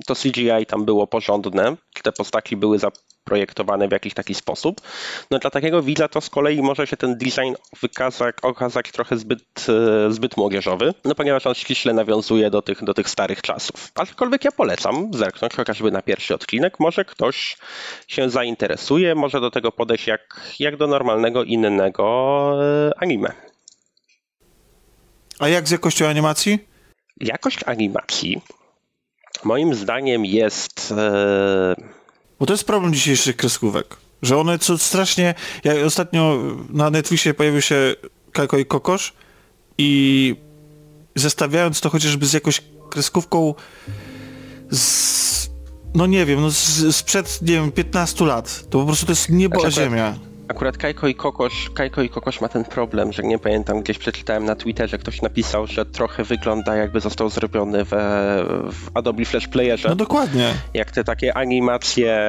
to 0.05 0.15
CGI 0.15 0.65
tam 0.67 0.85
było 0.85 1.07
porządne, 1.07 1.75
te 2.03 2.11
postaci 2.11 2.57
były 2.57 2.79
zaprojektowane 2.79 3.88
w 3.88 3.91
jakiś 3.91 4.13
taki 4.13 4.35
sposób. 4.35 4.81
No 5.31 5.39
dla 5.39 5.49
takiego 5.49 5.81
widza 5.81 6.07
to 6.07 6.21
z 6.21 6.29
kolei 6.29 6.61
może 6.61 6.88
się 6.88 6.97
ten 6.97 7.17
design 7.17 7.53
wykazać, 7.81 8.35
okazać 8.41 8.91
trochę 8.91 9.17
zbyt, 9.17 9.65
e, 9.69 10.11
zbyt 10.11 10.38
młodzieżowy, 10.38 10.93
no 11.05 11.15
ponieważ 11.15 11.47
on 11.47 11.53
ściśle 11.53 11.93
nawiązuje 11.93 12.49
do 12.49 12.61
tych, 12.61 12.83
do 12.83 12.93
tych 12.93 13.09
starych 13.09 13.41
czasów. 13.41 13.91
Aczkolwiek 13.95 14.45
ja 14.45 14.51
polecam 14.51 15.13
zerknąć 15.13 15.53
chociażby 15.53 15.91
na 15.91 16.01
pierwszy 16.01 16.35
odcinek, 16.35 16.79
może 16.79 17.05
ktoś 17.05 17.57
się 18.07 18.29
zainteresuje, 18.29 19.15
może 19.15 19.41
do 19.41 19.51
tego 19.51 19.71
podejść 19.71 20.07
jak, 20.07 20.55
jak 20.59 20.77
do 20.77 20.88
normalnego 20.88 21.43
innego 21.43 22.53
e, 22.63 22.91
anime. 22.97 23.47
A 25.39 25.47
jak 25.47 25.67
z 25.67 25.71
jakością 25.71 26.07
animacji? 26.07 26.59
Jakość 27.19 27.63
animacji 27.65 28.41
moim 29.43 29.75
zdaniem 29.75 30.25
jest 30.25 30.93
e, 30.97 31.75
Bo 32.39 32.45
to 32.45 32.53
jest 32.53 32.63
problem 32.63 32.93
dzisiejszych 32.93 33.35
kreskówek. 33.35 33.97
Że 34.21 34.38
one 34.38 34.59
co 34.59 34.77
strasznie... 34.77 35.33
Ja 35.63 35.85
ostatnio 35.85 36.39
na 36.69 36.89
Netflixie 36.89 37.33
pojawił 37.33 37.61
się 37.61 37.95
Kajko 38.31 38.57
i 38.57 38.65
Kokosz 38.65 39.13
i 39.77 40.35
zestawiając 41.15 41.81
to 41.81 41.89
chociażby 41.89 42.25
z 42.25 42.33
jakąś 42.33 42.61
kreskówką 42.89 43.53
z... 44.71 45.49
No 45.95 46.05
nie 46.05 46.25
wiem, 46.25 46.41
no 46.41 46.49
z, 46.49 46.95
sprzed, 46.95 47.41
nie 47.41 47.53
wiem, 47.53 47.71
15 47.71 48.25
lat. 48.25 48.63
To 48.69 48.79
po 48.79 48.85
prostu 48.85 49.05
to 49.05 49.11
jest 49.11 49.29
niebo 49.29 49.57
a 49.57 49.59
Znaczy, 49.59 49.89
ziemia. 49.89 50.15
Akurat 50.50 50.78
Kajko 50.78 51.08
i 51.08 51.16
Kokosz, 51.16 51.70
Kajko 51.74 52.02
i 52.02 52.10
Kokosz 52.10 52.41
ma 52.41 52.48
ten 52.48 52.66
problem, 52.66 53.14
że 53.14 53.24
nie 53.24 53.39
pamiętam, 53.39 53.82
gdzieś 53.82 53.98
przeczytałem 53.98 54.45
na 54.45 54.56
Twitterze, 54.56 54.98
ktoś 54.98 55.22
napisał, 55.22 55.68
że 55.68 55.86
trochę 55.86 56.24
wygląda 56.24 56.76
jakby 56.76 57.00
został 57.00 57.30
zrobiony 57.30 57.84
we, 57.84 57.98
w 58.72 58.89
Adobe 58.93 59.26
Flash 59.26 59.48
Playerze. 59.48 59.89
No 59.89 59.95
dokładnie. 59.95 60.54
jak 60.74 60.91
te 60.91 61.04
takie 61.04 61.38
animacje, 61.38 62.20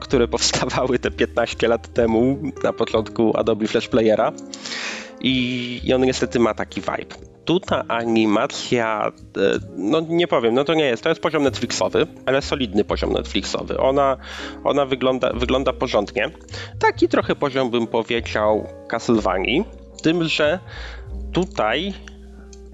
które 0.00 0.28
powstawały 0.28 0.98
te 0.98 1.10
15 1.10 1.68
lat 1.68 1.92
temu 1.92 2.38
na 2.64 2.72
początku 2.72 3.36
Adobe 3.36 3.66
Flash 3.66 3.88
Playera. 3.88 4.32
I, 5.20 5.80
I 5.84 5.94
on 5.94 6.02
niestety 6.02 6.38
ma 6.38 6.54
taki 6.54 6.80
vibe. 6.80 7.37
Tu 7.48 7.60
ta 7.60 7.84
animacja, 7.88 9.12
e, 9.36 9.58
no 9.76 10.00
nie 10.00 10.26
powiem, 10.28 10.54
no 10.54 10.64
to 10.64 10.74
nie 10.74 10.84
jest, 10.84 11.02
to 11.02 11.08
jest 11.08 11.20
poziom 11.20 11.42
Netflixowy, 11.42 12.06
ale 12.26 12.42
solidny 12.42 12.84
poziom 12.84 13.12
Netflixowy. 13.12 13.78
Ona, 13.78 14.16
ona 14.64 14.86
wygląda, 14.86 15.32
wygląda 15.32 15.72
porządnie. 15.72 16.30
Taki 16.78 17.08
trochę 17.08 17.36
poziom 17.36 17.70
bym 17.70 17.86
powiedział 17.86 18.66
Castlevanii, 18.88 19.64
tym, 20.02 20.24
że 20.24 20.58
tutaj 21.32 21.94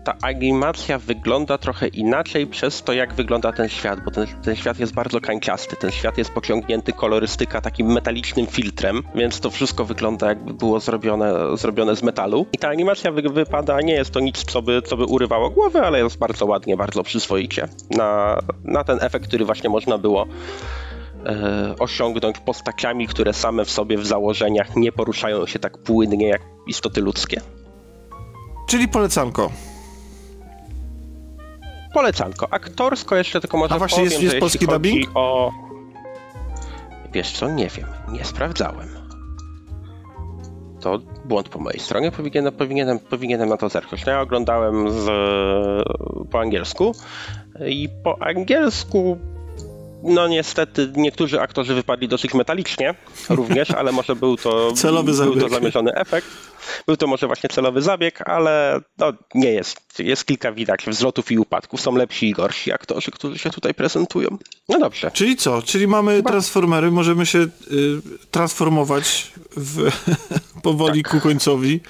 ta 0.05 0.15
animacja 0.23 0.99
wygląda 0.99 1.59
trochę 1.59 1.89
inaczej 1.89 2.47
przez 2.47 2.83
to, 2.83 2.93
jak 2.93 3.15
wygląda 3.15 3.53
ten 3.53 3.69
świat, 3.69 4.05
bo 4.05 4.11
ten, 4.11 4.27
ten 4.45 4.57
świat 4.57 4.79
jest 4.79 4.95
bardzo 4.95 5.21
kanciasty, 5.21 5.77
ten 5.77 5.91
świat 5.91 6.19
jest 6.19 6.31
pociągnięty 6.31 6.93
kolorystyka 6.93 7.61
takim 7.61 7.93
metalicznym 7.93 8.47
filtrem, 8.47 9.03
więc 9.15 9.41
to 9.41 9.51
wszystko 9.51 9.85
wygląda 9.85 10.29
jakby 10.29 10.55
było 10.55 10.81
zrobione, 10.81 11.57
zrobione 11.57 11.97
z 11.97 12.03
metalu. 12.03 12.47
I 12.53 12.59
ta 12.59 12.69
animacja 12.69 13.13
wy, 13.13 13.23
wypada, 13.23 13.81
nie 13.81 13.93
jest 13.93 14.11
to 14.11 14.21
nic, 14.21 14.45
co 14.45 14.63
by, 14.63 14.83
co 14.83 14.97
by 14.97 15.05
urywało 15.05 15.51
głowę, 15.51 15.83
ale 15.83 15.99
jest 15.99 16.19
bardzo 16.19 16.47
ładnie, 16.47 16.77
bardzo 16.77 17.03
przyzwoicie. 17.03 17.69
Na, 17.91 18.39
na 18.65 18.85
ten 18.85 18.99
efekt, 19.01 19.27
który 19.27 19.45
właśnie 19.45 19.71
można 19.71 19.99
było 19.99 20.27
e, 21.27 21.75
osiągnąć 21.79 22.39
postaciami, 22.39 23.07
które 23.07 23.33
same 23.33 23.65
w 23.65 23.71
sobie 23.71 23.99
w 23.99 24.07
założeniach 24.07 24.77
nie 24.77 24.93
poruszają 24.93 25.47
się 25.47 25.59
tak 25.59 25.79
płynnie 25.79 26.29
jak 26.29 26.43
istoty 26.67 27.01
ludzkie. 27.01 27.41
Czyli 28.67 28.89
polecanko. 28.89 29.51
Polecanko. 31.95 32.47
Aktorsko 32.51 33.17
jeszcze 33.17 33.41
tylko 33.41 33.57
może 33.57 33.75
A 33.75 33.79
właśnie 33.79 33.97
powiem, 33.97 34.11
jest- 34.13 34.23
jest 34.23 34.39
polski 34.39 34.67
dubbing? 34.67 35.11
o... 35.15 35.53
Wiesz 37.13 37.33
co, 37.33 37.49
nie 37.51 37.69
wiem. 37.69 37.87
Nie 38.09 38.25
sprawdzałem. 38.25 38.89
To 40.81 40.99
błąd 41.25 41.49
po 41.49 41.59
mojej 41.59 41.81
stronie. 41.81 42.11
Powinienem, 42.13 42.53
powinienem, 42.53 42.99
powinienem 42.99 43.49
na 43.49 43.57
to 43.57 43.69
zerknąć. 43.69 44.07
No 44.07 44.13
ja 44.13 44.21
oglądałem 44.21 44.91
z, 44.91 45.07
po 46.31 46.41
angielsku 46.41 46.95
i 47.67 47.89
po 48.05 48.23
angielsku 48.23 49.19
no 50.05 50.29
niestety 50.29 50.93
niektórzy 50.97 51.41
aktorzy 51.41 51.75
wypadli 51.75 52.09
dosyć 52.09 52.35
metalicznie 52.35 52.95
również, 53.29 53.71
ale 53.71 53.93
może 53.93 54.17
był 54.17 54.37
to, 54.37 54.73
Celowy 54.83 55.13
był 55.13 55.35
to 55.35 55.41
zabieg. 55.41 55.51
zamierzony 55.51 55.95
efekt. 55.95 56.27
Był 56.87 56.97
to 56.97 57.07
może 57.07 57.27
właśnie 57.27 57.49
celowy 57.51 57.83
zabieg, 57.83 58.29
ale 58.29 58.81
no, 58.99 59.13
nie 59.35 59.53
jest. 59.53 59.81
Jest 59.99 60.25
kilka 60.25 60.53
widać 60.53 60.85
wzlotów 60.87 61.31
i 61.33 61.39
upadków. 61.39 61.81
Są 61.81 61.97
lepsi 61.97 62.29
i 62.29 62.33
gorsi 62.33 62.73
aktorzy, 62.73 63.11
którzy 63.11 63.39
się 63.39 63.51
tutaj 63.51 63.75
prezentują. 63.75 64.29
No 64.69 64.79
dobrze. 64.79 65.11
Czyli 65.11 65.37
co? 65.37 65.63
Czyli 65.63 65.87
mamy 65.89 66.23
transformery, 66.23 66.91
możemy 66.91 67.27
się 67.27 67.39
y, 67.39 67.49
transformować 68.31 69.33
w, 69.57 69.91
powoli 70.63 71.03
ku 71.03 71.21
końcowi. 71.21 71.81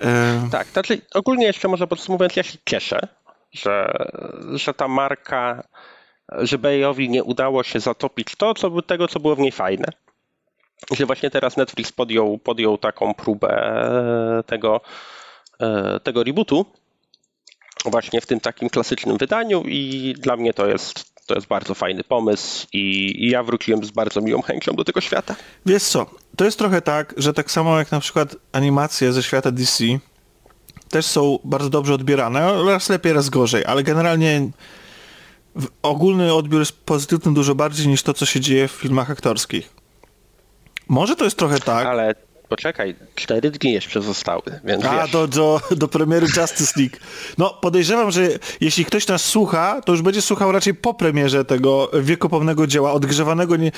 E, 0.00 0.48
Tak, 0.52 0.66
znaczy 0.66 1.00
ogólnie 1.14 1.46
jeszcze 1.46 1.68
może 1.68 1.86
podsumowując, 1.86 2.36
ja 2.36 2.42
się 2.42 2.58
cieszę, 2.66 3.00
że, 3.52 3.92
że 4.54 4.74
ta 4.74 4.88
marka, 4.88 5.64
że 6.38 6.58
Bayowi 6.58 7.10
nie 7.10 7.24
udało 7.24 7.62
się 7.62 7.80
zatopić 7.80 8.36
to, 8.36 8.54
co, 8.54 8.82
tego, 8.82 9.08
co 9.08 9.20
było 9.20 9.36
w 9.36 9.38
niej 9.38 9.52
fajne. 9.52 9.86
Że 10.96 11.06
właśnie 11.06 11.30
teraz 11.30 11.56
Netflix 11.56 11.92
podjął, 11.92 12.38
podjął 12.38 12.78
taką 12.78 13.14
próbę 13.14 13.48
e, 13.48 14.42
tego, 14.42 14.80
e, 15.60 16.00
tego 16.00 16.24
rebootu 16.24 16.66
właśnie 17.84 18.20
w 18.20 18.26
tym 18.26 18.40
takim 18.40 18.68
klasycznym 18.68 19.16
wydaniu 19.16 19.62
i 19.66 20.14
dla 20.18 20.36
mnie 20.36 20.54
to 20.54 20.66
jest, 20.66 21.14
to 21.26 21.34
jest 21.34 21.46
bardzo 21.46 21.74
fajny 21.74 22.04
pomysł 22.04 22.66
i, 22.72 23.14
i 23.24 23.30
ja 23.30 23.42
wróciłem 23.42 23.84
z 23.84 23.90
bardzo 23.90 24.20
miłą 24.20 24.42
chęcią 24.42 24.72
do 24.72 24.84
tego 24.84 25.00
świata. 25.00 25.36
Wiesz 25.66 25.82
co, 25.82 26.06
to 26.36 26.44
jest 26.44 26.58
trochę 26.58 26.82
tak, 26.82 27.14
że 27.16 27.32
tak 27.32 27.50
samo 27.50 27.78
jak 27.78 27.92
na 27.92 28.00
przykład 28.00 28.36
animacje 28.52 29.12
ze 29.12 29.22
świata 29.22 29.50
DC 29.50 29.84
też 30.88 31.06
są 31.06 31.38
bardzo 31.44 31.70
dobrze 31.70 31.94
odbierane, 31.94 32.64
raz 32.64 32.88
lepiej, 32.88 33.12
raz 33.12 33.28
gorzej, 33.28 33.64
ale 33.64 33.82
generalnie 33.82 34.50
ogólny 35.82 36.34
odbiór 36.34 36.60
jest 36.60 36.72
pozytywny 36.72 37.34
dużo 37.34 37.54
bardziej 37.54 37.88
niż 37.88 38.02
to, 38.02 38.14
co 38.14 38.26
się 38.26 38.40
dzieje 38.40 38.68
w 38.68 38.72
filmach 38.72 39.10
aktorskich. 39.10 39.70
Może 40.88 41.16
to 41.16 41.24
jest 41.24 41.36
trochę 41.36 41.58
tak, 41.58 41.86
Ale 41.86 42.14
poczekaj, 42.48 42.96
cztery 43.14 43.50
dni 43.50 43.72
jeszcze 43.72 44.02
zostały, 44.02 44.42
więc 44.64 44.84
a 44.84 45.02
wiesz. 45.02 45.10
do, 45.10 45.28
do, 45.28 45.60
do 45.76 45.88
premiery 45.88 46.26
Justice 46.36 46.80
League. 46.80 46.96
No, 47.38 47.50
podejrzewam, 47.50 48.10
że 48.10 48.28
jeśli 48.60 48.84
ktoś 48.84 49.06
nas 49.06 49.24
słucha, 49.24 49.80
to 49.84 49.92
już 49.92 50.02
będzie 50.02 50.22
słuchał 50.22 50.52
raczej 50.52 50.74
po 50.74 50.94
premierze 50.94 51.44
tego 51.44 51.90
wiekopomnego 52.02 52.66
dzieła, 52.66 52.92
odgrzewanego, 52.92 53.56
nie, 53.56 53.72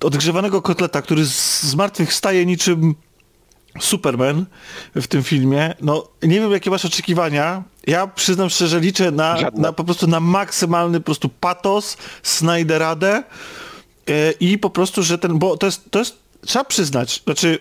odgrzewanego 0.00 0.62
kotleta, 0.62 1.02
który 1.02 1.24
z, 1.24 1.62
z 1.62 1.74
martwych 1.74 2.12
staje 2.12 2.46
niczym 2.46 2.94
Superman 3.80 4.46
w 4.94 5.06
tym 5.06 5.22
filmie. 5.22 5.74
No, 5.80 6.08
nie 6.22 6.40
wiem, 6.40 6.52
jakie 6.52 6.70
masz 6.70 6.84
oczekiwania. 6.84 7.62
Ja 7.86 8.06
przyznam 8.06 8.50
szczerze, 8.50 8.80
liczę 8.80 9.10
na, 9.10 9.36
na 9.54 9.72
po 9.72 9.84
prostu 9.84 10.06
na 10.06 10.20
maksymalny 10.20 11.00
po 11.00 11.04
prostu 11.04 11.28
patos, 11.28 11.96
Snyderadę 12.22 13.22
e, 14.08 14.32
i 14.40 14.58
po 14.58 14.70
prostu, 14.70 15.02
że 15.02 15.18
ten, 15.18 15.38
bo 15.38 15.56
to 15.56 15.66
jest, 15.66 15.90
to 15.90 15.98
jest 15.98 16.16
trzeba 16.46 16.64
przyznać, 16.64 17.22
znaczy 17.24 17.58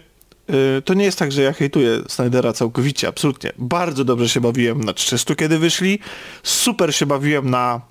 e, 0.47 0.81
to 0.81 0.93
nie 0.93 1.05
jest 1.05 1.19
tak, 1.19 1.31
że 1.31 1.41
ja 1.41 1.53
hejtuję 1.53 1.99
Snydera 2.07 2.53
całkowicie, 2.53 3.07
absolutnie. 3.07 3.51
Bardzo 3.57 4.05
dobrze 4.05 4.29
się 4.29 4.41
bawiłem 4.41 4.83
na 4.83 4.93
300, 4.93 5.35
kiedy 5.35 5.59
wyszli. 5.59 5.99
Super 6.43 6.95
się 6.95 7.05
bawiłem 7.05 7.49
na 7.49 7.81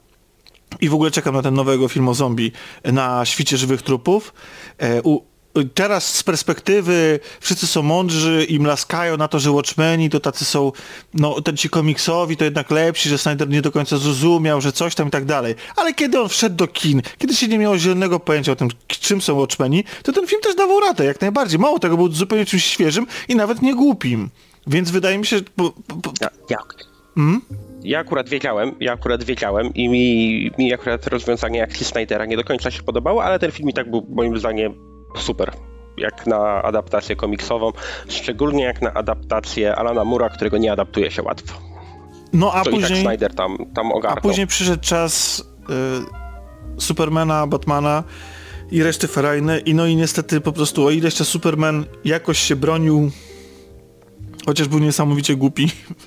i 0.80 0.88
w 0.88 0.94
ogóle 0.94 1.10
czekam 1.10 1.34
na 1.34 1.42
ten 1.42 1.54
nowego 1.54 1.88
film 1.88 2.08
o 2.08 2.14
zombie 2.14 2.52
na 2.84 3.24
świcie 3.24 3.56
żywych 3.56 3.82
trupów. 3.82 4.34
E, 4.78 5.02
u, 5.02 5.31
teraz 5.74 6.14
z 6.14 6.22
perspektywy 6.22 7.20
wszyscy 7.40 7.66
są 7.66 7.82
mądrzy 7.82 8.46
i 8.48 8.60
mlaskają 8.60 9.16
na 9.16 9.28
to, 9.28 9.38
że 9.38 9.50
Watchmeni 9.50 10.10
to 10.10 10.20
tacy 10.20 10.44
są, 10.44 10.72
no 11.14 11.40
ten 11.40 11.56
ci 11.56 11.68
komiksowi 11.68 12.36
to 12.36 12.44
jednak 12.44 12.70
lepsi, 12.70 13.08
że 13.08 13.18
Snyder 13.18 13.48
nie 13.48 13.62
do 13.62 13.72
końca 13.72 13.98
zrozumiał, 13.98 14.60
że 14.60 14.72
coś 14.72 14.94
tam 14.94 15.08
i 15.08 15.10
tak 15.10 15.24
dalej. 15.24 15.54
Ale 15.76 15.94
kiedy 15.94 16.20
on 16.20 16.28
wszedł 16.28 16.56
do 16.56 16.68
kin, 16.68 17.02
kiedy 17.18 17.34
się 17.34 17.48
nie 17.48 17.58
miało 17.58 17.78
zielonego 17.78 18.20
pojęcia 18.20 18.52
o 18.52 18.56
tym, 18.56 18.68
czym 18.86 19.20
są 19.20 19.34
Watchmeni, 19.34 19.84
to 20.02 20.12
ten 20.12 20.26
film 20.26 20.40
też 20.42 20.54
dawał 20.54 20.80
radę, 20.80 21.04
jak 21.04 21.20
najbardziej. 21.20 21.58
Mało 21.58 21.78
tego, 21.78 21.96
był 21.96 22.12
zupełnie 22.12 22.46
czymś 22.46 22.64
świeżym 22.64 23.06
i 23.28 23.36
nawet 23.36 23.62
nie 23.62 23.74
głupim. 23.74 24.30
Więc 24.66 24.90
wydaje 24.90 25.18
mi 25.18 25.26
się, 25.26 25.36
że 25.36 25.42
po, 25.56 25.70
po, 25.70 26.12
Ja, 26.20 26.28
ja. 26.50 26.58
Mhm. 27.16 27.40
ja 27.82 27.98
akurat 27.98 28.28
wiedziałem, 28.28 28.74
ja 28.80 28.92
akurat 28.92 29.24
wiedziałem 29.24 29.74
i 29.74 29.88
mi, 29.88 30.50
mi 30.58 30.74
akurat 30.74 31.06
rozwiązanie 31.06 31.62
akcji 31.62 31.86
Snydera 31.86 32.26
nie 32.26 32.36
do 32.36 32.44
końca 32.44 32.70
się 32.70 32.82
podobało, 32.82 33.24
ale 33.24 33.38
ten 33.38 33.52
film 33.52 33.68
i 33.68 33.72
tak 33.72 33.90
był 33.90 34.06
moim 34.10 34.38
zdaniem 34.38 34.91
super. 35.18 35.52
Jak 35.96 36.26
na 36.26 36.62
adaptację 36.62 37.16
komiksową, 37.16 37.72
szczególnie 38.08 38.64
jak 38.64 38.82
na 38.82 38.92
adaptację 38.94 39.76
Alana 39.76 40.04
Mura, 40.04 40.28
którego 40.28 40.58
nie 40.58 40.72
adaptuje 40.72 41.10
się 41.10 41.22
łatwo. 41.22 41.58
no 42.32 42.52
a 42.54 42.60
i 42.60 42.64
tak 42.64 42.72
później... 42.74 43.02
Snyder 43.02 43.34
tam, 43.34 43.56
tam 43.74 43.86
A 43.86 43.94
ogarnął. 43.94 44.22
później 44.22 44.46
przyszedł 44.46 44.82
czas 44.82 45.44
y, 46.78 46.80
Supermana, 46.82 47.46
Batmana 47.46 48.04
i 48.70 48.82
reszty 48.82 49.08
ferajny 49.08 49.58
i 49.58 49.74
no 49.74 49.86
i 49.86 49.96
niestety 49.96 50.40
po 50.40 50.52
prostu 50.52 50.86
o 50.86 50.90
ile 50.90 51.04
jeszcze 51.04 51.24
Superman 51.24 51.84
jakoś 52.04 52.38
się 52.38 52.56
bronił 52.56 53.10
chociaż 54.46 54.68
był 54.68 54.78
niesamowicie 54.78 55.36
głupi 55.36 55.64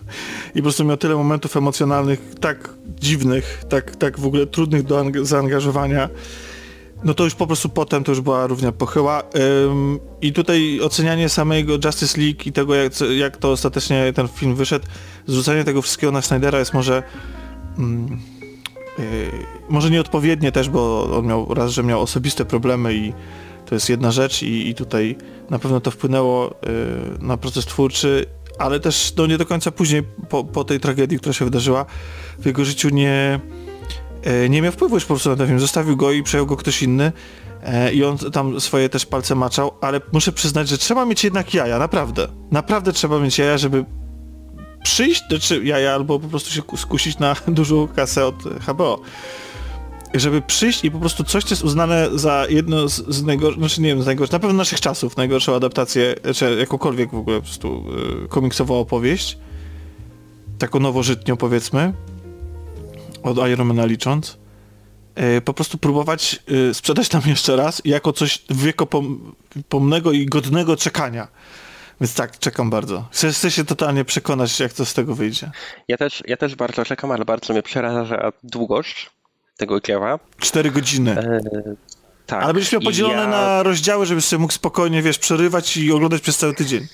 i 0.55 0.57
po 0.57 0.61
prostu 0.63 0.83
miał 0.85 0.97
tyle 0.97 1.15
momentów 1.15 1.57
emocjonalnych 1.57 2.19
tak 2.41 2.69
dziwnych, 2.99 3.63
tak, 3.69 3.95
tak 3.95 4.19
w 4.19 4.25
ogóle 4.25 4.45
trudnych 4.47 4.83
do 4.83 4.99
ang- 5.03 5.25
zaangażowania 5.25 6.09
no 7.03 7.13
to 7.13 7.23
już 7.23 7.35
po 7.35 7.47
prostu 7.47 7.69
potem 7.69 8.03
to 8.03 8.11
już 8.11 8.21
była 8.21 8.47
równia 8.47 8.71
pochyła. 8.71 9.23
Ym, 9.65 9.99
i 10.21 10.33
tutaj 10.33 10.79
ocenianie 10.81 11.29
samego 11.29 11.73
Justice 11.85 12.21
League 12.21 12.41
i 12.45 12.51
tego 12.51 12.75
jak, 12.75 12.93
jak 13.17 13.37
to 13.37 13.51
ostatecznie 13.51 14.13
ten 14.13 14.27
film 14.27 14.55
wyszedł, 14.55 14.85
zrzucanie 15.27 15.63
tego 15.63 15.81
wszystkiego 15.81 16.11
na 16.11 16.21
Snydera 16.21 16.59
jest 16.59 16.73
może 16.73 17.03
mm, 17.77 18.19
yy, 18.97 19.05
może 19.69 19.89
nieodpowiednie 19.89 20.51
też, 20.51 20.69
bo 20.69 21.09
on 21.17 21.25
miał 21.25 21.53
raz, 21.53 21.71
że 21.71 21.83
miał 21.83 22.01
osobiste 22.01 22.45
problemy 22.45 22.93
i 22.93 23.13
to 23.65 23.75
jest 23.75 23.89
jedna 23.89 24.11
rzecz 24.11 24.43
i, 24.43 24.69
i 24.69 24.75
tutaj 24.75 25.15
na 25.49 25.59
pewno 25.59 25.79
to 25.79 25.91
wpłynęło 25.91 26.55
yy, 26.63 27.27
na 27.27 27.37
proces 27.37 27.65
twórczy, 27.65 28.25
ale 28.57 28.79
też 28.79 29.13
no, 29.17 29.25
nie 29.25 29.37
do 29.37 29.45
końca 29.45 29.71
później 29.71 30.03
po, 30.29 30.43
po 30.43 30.63
tej 30.63 30.79
tragedii, 30.79 31.19
która 31.19 31.33
się 31.33 31.45
wydarzyła 31.45 31.85
w 32.39 32.45
jego 32.45 32.65
życiu 32.65 32.89
nie 32.89 33.39
nie 34.49 34.61
miał 34.61 34.71
wpływu 34.71 34.95
już 34.95 35.05
po 35.05 35.13
prostu 35.13 35.30
na 35.30 35.36
ten 35.36 35.47
film. 35.47 35.59
Zostawił 35.59 35.97
go 35.97 36.11
i 36.11 36.23
przejął 36.23 36.45
go 36.45 36.57
ktoś 36.57 36.84
inny 36.84 37.11
e, 37.63 37.93
i 37.93 38.03
on 38.03 38.17
tam 38.17 38.61
swoje 38.61 38.89
też 38.89 39.05
palce 39.05 39.36
maczał, 39.36 39.71
ale 39.82 40.01
muszę 40.13 40.32
przyznać, 40.32 40.69
że 40.69 40.78
trzeba 40.78 41.05
mieć 41.05 41.23
jednak 41.23 41.53
jaja, 41.53 41.80
naprawdę. 41.80 42.28
Naprawdę 42.51 42.93
trzeba 42.93 43.19
mieć 43.19 43.38
jaja, 43.38 43.57
żeby 43.57 43.86
przyjść, 44.84 45.23
znaczy 45.30 45.61
jaja 45.63 45.93
albo 45.93 46.19
po 46.19 46.28
prostu 46.28 46.51
się 46.51 46.61
skusić 46.78 47.19
na 47.19 47.36
dużą 47.47 47.88
kasę 47.88 48.26
od 48.26 48.43
HBO 48.43 49.01
żeby 50.19 50.41
przyjść 50.41 50.86
i 50.86 50.91
po 50.91 50.99
prostu 50.99 51.23
coś, 51.23 51.43
co 51.43 51.49
jest 51.49 51.63
uznane 51.63 52.09
za 52.13 52.45
jedno 52.49 52.89
z, 52.89 53.07
z 53.07 53.23
najgorszych, 53.23 53.59
znaczy 53.59 53.82
nie 53.82 53.89
wiem, 53.89 54.01
z 54.01 54.05
najgorszych, 54.05 54.34
na 54.34 54.39
pewno 54.39 54.57
naszych 54.57 54.82
czasów, 54.82 55.17
najgorszą 55.17 55.55
adaptację, 55.55 56.15
czy 56.36 56.55
jakąkolwiek 56.59 57.11
w 57.11 57.15
ogóle 57.15 57.38
po 57.38 57.43
prostu 57.43 57.86
y, 58.26 58.28
komiksową 58.28 58.80
opowieść, 58.80 59.38
taką 60.57 60.80
nowożytnią 60.80 61.38
powiedzmy, 61.38 61.93
od 63.26 63.49
Ironmana 63.49 63.86
licząc, 63.86 64.38
y, 65.38 65.41
po 65.41 65.53
prostu 65.53 65.78
próbować 65.78 66.39
y, 66.69 66.73
sprzedać 66.73 67.11
nam 67.11 67.21
jeszcze 67.26 67.55
raz 67.55 67.82
jako 67.86 68.13
coś 68.13 68.43
wiekopomnego 68.49 70.11
i 70.11 70.26
godnego 70.26 70.76
czekania. 70.76 71.28
Więc 72.01 72.13
tak, 72.13 72.39
czekam 72.39 72.69
bardzo. 72.69 73.07
Chcę, 73.11 73.32
chcę, 73.32 73.51
się 73.51 73.65
totalnie 73.65 74.05
przekonać, 74.05 74.59
jak 74.59 74.73
to 74.73 74.86
z 74.86 74.93
tego 74.93 75.15
wyjdzie. 75.15 75.51
Ja 75.88 75.97
też, 75.97 76.23
ja 76.28 76.38
też 76.38 76.55
bardzo 76.55 76.86
czekam, 76.86 77.11
ale 77.11 77.26
bardzo 77.26 77.53
mnie 77.53 77.63
przeraża 77.63 78.32
długość 78.43 79.09
tego 79.57 79.82
dzieła. 79.82 80.19
Cztery 80.39 80.71
godziny. 80.71 81.11
E, 81.11 81.39
tak. 82.26 82.43
Ale 82.43 82.53
będziesz 82.53 82.71
miał 82.71 82.82
podzielone 82.82 83.21
ja... 83.21 83.28
na 83.28 83.63
rozdziały, 83.63 84.05
żebyś 84.05 84.26
sobie 84.26 84.41
mógł 84.41 84.53
spokojnie, 84.53 85.01
wiesz, 85.01 85.19
przerywać 85.19 85.78
i 85.78 85.91
oglądać 85.91 86.21
przez 86.21 86.38
cały 86.38 86.53
tydzień. 86.53 86.88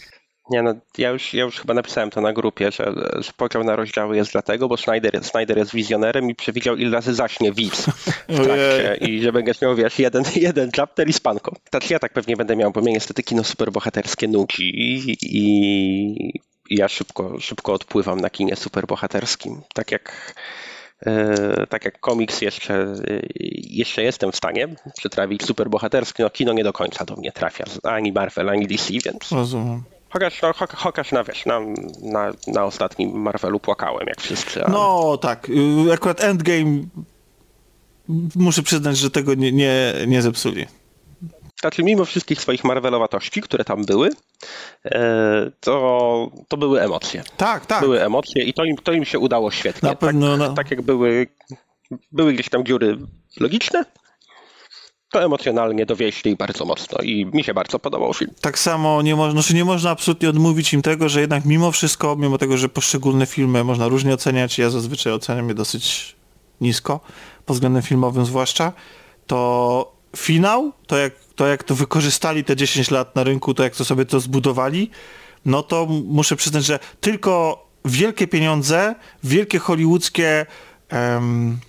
Nie 0.52 0.62
no, 0.62 0.74
ja 0.98 1.10
już, 1.10 1.34
ja 1.34 1.44
już 1.44 1.60
chyba 1.60 1.74
napisałem 1.74 2.10
to 2.10 2.22
na 2.22 2.34
grupie, 2.34 2.72
że, 2.72 2.94
że 3.20 3.32
podział 3.38 3.64
na 3.64 3.76
rozdziały 3.76 4.16
jest 4.16 4.32
dlatego, 4.32 4.68
bo 4.68 4.78
Snyder, 4.78 5.24
Snyder 5.24 5.58
jest 5.58 5.74
wizjonerem 5.74 6.30
i 6.30 6.36
przewidział 6.36 6.76
ile 6.76 6.92
razy 6.92 7.14
zaśnie 7.14 7.52
widz 7.52 7.86
w 8.30 8.44
trakcie 8.44 8.98
i 9.02 9.22
że 9.22 9.32
będziesz 9.32 9.62
miał, 9.62 9.76
wiesz, 9.76 10.00
jeden, 10.00 10.24
jeden 10.48 10.72
chapter 10.72 11.10
i 11.10 11.14
spanko. 11.14 11.56
Tak 11.70 11.90
ja 11.90 12.00
tak 12.00 12.14
pewnie 12.14 12.38
będę 12.38 12.56
miał, 12.56 12.72
bo 12.72 12.82
mnie 12.82 12.94
niestety 12.94 13.24
kino 13.24 13.44
superbohaterskie 13.44 14.28
nuci 14.28 14.64
i, 14.64 15.12
i, 15.12 15.18
i 16.70 16.76
ja 16.76 16.88
szybko, 16.88 17.40
szybko 17.40 17.74
odpływam 17.74 18.20
na 18.20 18.30
kinie 18.30 18.56
superbohaterskim. 18.56 19.62
Tak 19.74 19.92
jak 19.92 20.34
E, 21.06 21.68
tak 21.68 21.86
jak 21.86 22.00
komiks 22.00 22.42
jeszcze, 22.42 22.74
e, 22.74 23.22
jeszcze 23.70 24.04
jestem 24.04 24.32
w 24.32 24.36
stanie 24.36 24.68
przetrawić 24.98 25.46
superbohaterski, 25.46 26.24
no 26.24 26.30
kino 26.30 26.54
nie 26.54 26.64
do 26.64 26.74
końca 26.74 27.06
do 27.06 27.16
mnie 27.16 27.32
trafia, 27.32 27.66
ani 27.84 28.12
Marvel, 28.12 28.50
ani 28.50 28.68
DC, 28.68 28.94
więc... 29.06 29.32
Rozumiem. 29.32 29.84
Chociaż, 30.12 30.42
no, 30.42 30.54
chociaż 30.76 31.12
na, 31.12 31.24
wiesz, 31.24 31.46
na, 31.46 31.60
na, 32.02 32.32
na 32.48 32.66
ostatnim 32.66 33.22
Marvelu 33.22 33.60
płakałem, 33.60 34.08
jak 34.08 34.22
wszyscy. 34.22 34.64
Ale... 34.66 34.74
No 34.74 35.18
tak, 35.18 35.50
y, 35.50 35.94
akurat 35.94 36.22
Endgame 36.22 36.84
muszę 38.36 38.64
przyznać, 38.64 38.98
że 38.98 39.12
tego 39.12 39.34
nie, 39.34 39.52
nie, 39.52 39.94
nie 40.08 40.22
zepsuli. 40.22 40.66
Znaczy, 41.62 41.84
mimo 41.84 42.06
wszystkich 42.06 42.42
swoich 42.42 42.64
marvelowatości, 42.64 43.42
które 43.42 43.64
tam 43.64 43.86
były, 43.86 44.10
e, 44.86 45.52
to, 45.60 46.32
to 46.48 46.58
były 46.58 46.82
emocje. 46.82 47.24
Tak, 47.38 47.66
tak. 47.66 47.82
Były 47.82 48.04
emocje 48.04 48.44
i 48.44 48.54
to 48.54 48.64
im, 48.64 48.78
to 48.78 48.92
im 48.92 49.06
się 49.06 49.20
udało 49.20 49.52
świetnie. 49.52 49.90
Na 49.90 49.96
pewno, 49.96 50.38
tak, 50.38 50.40
no. 50.40 50.54
tak 50.54 50.72
jak 50.72 50.82
były, 50.82 51.28
były 52.12 52.34
gdzieś 52.34 52.50
tam 52.50 52.66
dziury 52.66 52.98
logiczne, 53.40 53.86
to 55.12 55.24
emocjonalnie 55.24 55.86
dowieśli 55.86 56.36
bardzo 56.36 56.66
mocno 56.66 56.98
i 57.04 57.26
mi 57.26 57.44
się 57.44 57.54
bardzo 57.54 57.80
podobał 57.80 58.14
film. 58.14 58.32
Tak 58.42 58.60
samo 58.60 59.02
nie 59.02 59.16
można, 59.16 59.42
znaczy 59.42 59.56
nie 59.56 59.66
można 59.66 59.90
absolutnie 59.90 60.30
odmówić 60.30 60.74
im 60.74 60.82
tego, 60.82 61.10
że 61.10 61.22
jednak 61.22 61.46
mimo 61.46 61.72
wszystko, 61.72 62.16
mimo 62.16 62.38
tego, 62.38 62.58
że 62.58 62.70
poszczególne 62.70 63.26
filmy 63.26 63.64
można 63.64 63.88
różnie 63.88 64.14
oceniać, 64.14 64.58
ja 64.58 64.70
zazwyczaj 64.70 65.14
oceniam 65.14 65.48
je 65.48 65.54
dosyć 65.54 66.16
nisko, 66.62 67.00
pod 67.46 67.56
względem 67.56 67.82
filmowym 67.82 68.26
zwłaszcza, 68.26 68.74
to 69.28 69.92
finał, 70.18 70.72
to 70.88 70.98
jak 70.98 71.14
to 71.36 71.48
jak 71.48 71.64
to 71.64 71.76
wykorzystali 71.76 72.44
te 72.44 72.56
10 72.56 72.92
lat 72.92 73.16
na 73.16 73.24
rynku, 73.24 73.54
to 73.54 73.64
jak 73.64 73.76
to 73.76 73.86
sobie 73.86 74.06
to 74.06 74.20
zbudowali, 74.20 74.90
no 75.46 75.64
to 75.64 75.88
muszę 76.06 76.36
przyznać, 76.36 76.66
że 76.66 76.80
tylko 77.02 77.66
wielkie 77.86 78.28
pieniądze, 78.28 78.96
wielkie 79.24 79.60
hollywoodzkie, 79.60 80.46
um, 80.92 81.60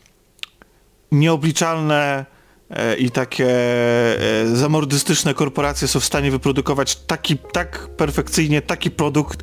nieobliczalne 1.12 2.31
i 2.98 3.10
takie 3.10 3.48
e, 3.48 4.56
zamordystyczne 4.56 5.34
korporacje 5.34 5.88
są 5.88 6.00
w 6.00 6.04
stanie 6.04 6.30
wyprodukować 6.30 6.96
taki, 6.96 7.38
tak 7.52 7.88
perfekcyjnie 7.96 8.62
taki 8.62 8.90
produkt, 8.90 9.42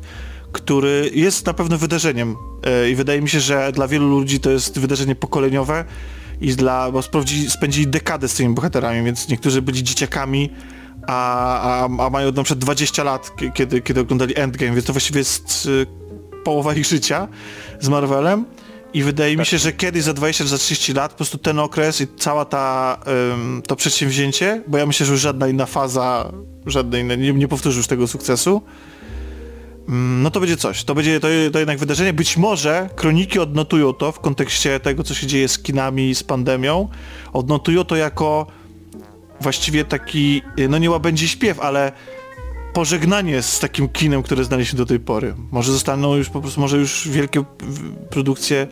który 0.52 1.10
jest 1.14 1.46
na 1.46 1.54
pewno 1.54 1.78
wydarzeniem. 1.78 2.36
E, 2.66 2.90
I 2.90 2.94
wydaje 2.94 3.22
mi 3.22 3.28
się, 3.28 3.40
że 3.40 3.72
dla 3.72 3.88
wielu 3.88 4.08
ludzi 4.08 4.40
to 4.40 4.50
jest 4.50 4.78
wydarzenie 4.78 5.14
pokoleniowe, 5.14 5.84
i 6.40 6.56
dla, 6.56 6.90
bo 6.90 7.00
spędzili 7.48 7.86
dekadę 7.86 8.28
z 8.28 8.34
tymi 8.34 8.54
bohaterami, 8.54 9.04
więc 9.04 9.28
niektórzy 9.28 9.62
byli 9.62 9.82
dzieciakami, 9.82 10.50
a, 11.06 11.60
a, 11.60 11.84
a 11.84 12.10
mają 12.10 12.32
na 12.32 12.42
przykład 12.42 12.58
20 12.58 13.04
lat, 13.04 13.32
kiedy, 13.54 13.80
kiedy 13.80 14.00
oglądali 14.00 14.38
Endgame, 14.38 14.72
więc 14.72 14.84
to 14.84 14.92
właściwie 14.92 15.18
jest 15.18 15.68
połowa 16.44 16.74
ich 16.74 16.86
życia 16.86 17.28
z 17.80 17.88
Marvelem. 17.88 18.44
I 18.94 19.02
wydaje 19.02 19.32
tak. 19.32 19.38
mi 19.38 19.46
się, 19.46 19.58
że 19.58 19.72
kiedyś 19.72 20.02
za 20.02 20.12
20 20.12 20.44
za 20.44 20.58
30 20.58 20.92
lat 20.92 21.10
po 21.10 21.16
prostu 21.16 21.38
ten 21.38 21.58
okres 21.58 22.00
i 22.00 22.06
cała 22.16 22.44
ta 22.44 22.98
ym, 23.32 23.62
to 23.66 23.76
przedsięwzięcie, 23.76 24.62
bo 24.66 24.78
ja 24.78 24.86
myślę, 24.86 25.06
że 25.06 25.12
już 25.12 25.20
żadna 25.20 25.48
inna 25.48 25.66
faza, 25.66 26.32
żadne 26.66 27.00
inne, 27.00 27.16
nie, 27.16 27.32
nie 27.32 27.48
powtórzy 27.48 27.76
już 27.76 27.86
tego 27.86 28.08
sukcesu, 28.08 28.62
Mm, 29.90 30.22
no 30.22 30.30
to 30.30 30.40
będzie 30.40 30.56
coś. 30.56 30.84
To 30.84 30.94
będzie 30.94 31.20
to, 31.20 31.28
to 31.52 31.58
jednak 31.58 31.78
wydarzenie. 31.78 32.12
Być 32.12 32.36
może 32.36 32.90
kroniki 32.96 33.38
odnotują 33.38 33.92
to 33.92 34.12
w 34.12 34.20
kontekście 34.20 34.80
tego, 34.80 35.02
co 35.02 35.14
się 35.14 35.26
dzieje 35.26 35.48
z 35.48 35.58
kinami, 35.58 36.14
z 36.14 36.22
pandemią. 36.22 36.88
Odnotują 37.32 37.84
to 37.84 37.96
jako 37.96 38.46
właściwie 39.40 39.84
taki, 39.84 40.42
no 40.68 40.78
nie 40.78 40.90
łabędzi 40.90 41.28
śpiew, 41.28 41.60
ale 41.60 41.92
pożegnanie 42.72 43.42
z 43.42 43.58
takim 43.58 43.88
kinem, 43.88 44.22
które 44.22 44.44
znaliśmy 44.44 44.76
do 44.76 44.86
tej 44.86 45.00
pory. 45.00 45.34
Może 45.50 45.72
zostaną 45.72 46.16
już 46.16 46.28
po 46.28 46.40
prostu, 46.40 46.60
może 46.60 46.76
już 46.76 47.08
wielkie 47.08 47.44
produkcje 48.10 48.66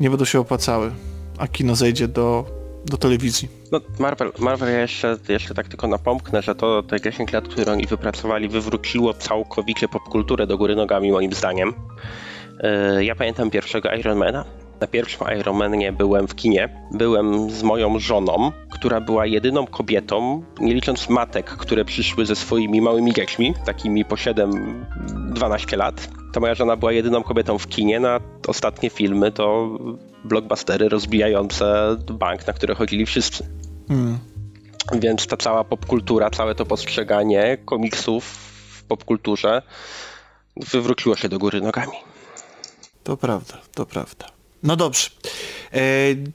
nie 0.00 0.10
będą 0.10 0.24
się 0.24 0.40
opłacały, 0.40 0.90
a 1.38 1.48
kino 1.48 1.76
zejdzie 1.76 2.08
do 2.08 2.58
do 2.86 2.96
telewizji. 2.96 3.48
No, 3.72 3.80
Marvel, 3.98 4.32
Marvel 4.38 4.72
ja 4.72 4.80
jeszcze, 4.80 5.16
jeszcze 5.28 5.54
tak 5.54 5.68
tylko 5.68 5.86
napomknę, 5.86 6.42
że 6.42 6.54
to 6.54 6.82
te 6.82 7.00
10 7.00 7.32
lat, 7.32 7.48
które 7.48 7.72
oni 7.72 7.86
wypracowali, 7.86 8.48
wywróciło 8.48 9.14
całkowicie 9.14 9.88
popkulturę 9.88 10.46
do 10.46 10.58
góry 10.58 10.76
nogami, 10.76 11.12
moim 11.12 11.32
zdaniem. 11.32 11.74
E, 12.60 13.04
ja 13.04 13.14
pamiętam 13.14 13.50
pierwszego 13.50 13.92
Ironmana. 13.92 14.44
Na 14.80 14.86
pierwszym 14.86 15.26
Ironmanie 15.40 15.92
byłem 15.92 16.28
w 16.28 16.34
kinie. 16.34 16.68
Byłem 16.92 17.50
z 17.50 17.62
moją 17.62 17.98
żoną, 17.98 18.52
która 18.72 19.00
była 19.00 19.26
jedyną 19.26 19.66
kobietą, 19.66 20.42
nie 20.60 20.74
licząc 20.74 21.08
matek, 21.08 21.46
które 21.46 21.84
przyszły 21.84 22.26
ze 22.26 22.36
swoimi 22.36 22.80
małymi 22.80 23.12
dziećmi, 23.12 23.54
takimi 23.66 24.04
po 24.04 24.16
7-12 24.16 25.76
lat. 25.76 26.08
To 26.32 26.40
moja 26.40 26.54
żona 26.54 26.76
była 26.76 26.92
jedyną 26.92 27.22
kobietą 27.22 27.58
w 27.58 27.66
kinie. 27.66 28.00
Na 28.00 28.20
ostatnie 28.46 28.90
filmy 28.90 29.32
to 29.32 29.68
blockbustery 30.24 30.88
rozbijające 30.88 31.96
bank, 32.12 32.46
na 32.46 32.52
które 32.52 32.74
chodzili 32.74 33.06
wszyscy. 33.06 33.48
Hmm. 33.88 34.18
Więc 34.94 35.26
ta 35.26 35.36
cała 35.36 35.64
popkultura, 35.64 36.30
całe 36.30 36.54
to 36.54 36.66
postrzeganie 36.66 37.58
komiksów 37.64 38.24
w 38.24 38.84
popkulturze 38.84 39.62
wywróciło 40.56 41.16
się 41.16 41.28
do 41.28 41.38
góry 41.38 41.60
nogami. 41.60 41.96
To 43.04 43.16
prawda, 43.16 43.54
to 43.74 43.86
prawda. 43.86 44.37
No 44.62 44.76
dobrze. 44.76 45.10
E, 45.72 45.80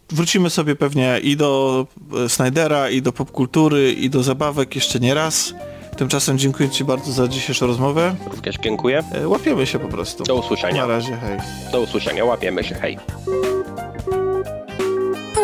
wrócimy 0.10 0.50
sobie 0.50 0.76
pewnie 0.76 1.20
i 1.24 1.38
do 1.38 1.88
e, 2.26 2.30
Snydera, 2.30 2.90
i 2.90 3.02
do 3.02 3.12
popkultury, 3.12 3.94
i 3.94 4.10
do 4.10 4.24
zabawek 4.24 4.76
jeszcze 4.76 5.00
nie 5.00 5.14
raz. 5.14 5.54
Tymczasem 5.98 6.38
dziękuję 6.38 6.70
Ci 6.70 6.84
bardzo 6.84 7.12
za 7.12 7.28
dzisiejszą 7.28 7.68
rozmowę. 7.68 8.16
Również 8.32 8.56
dziękuję. 8.64 9.04
E, 9.12 9.28
łapiemy 9.28 9.66
się 9.66 9.80
po 9.80 9.88
prostu. 9.88 10.24
Do 10.24 10.36
usłyszenia. 10.36 10.82
Na 10.82 10.88
razie, 10.88 11.18
hej. 11.18 11.40
Do 11.72 11.82
usłyszenia, 11.82 12.26
łapiemy 12.26 12.64
się, 12.64 12.76
hej. 12.76 12.98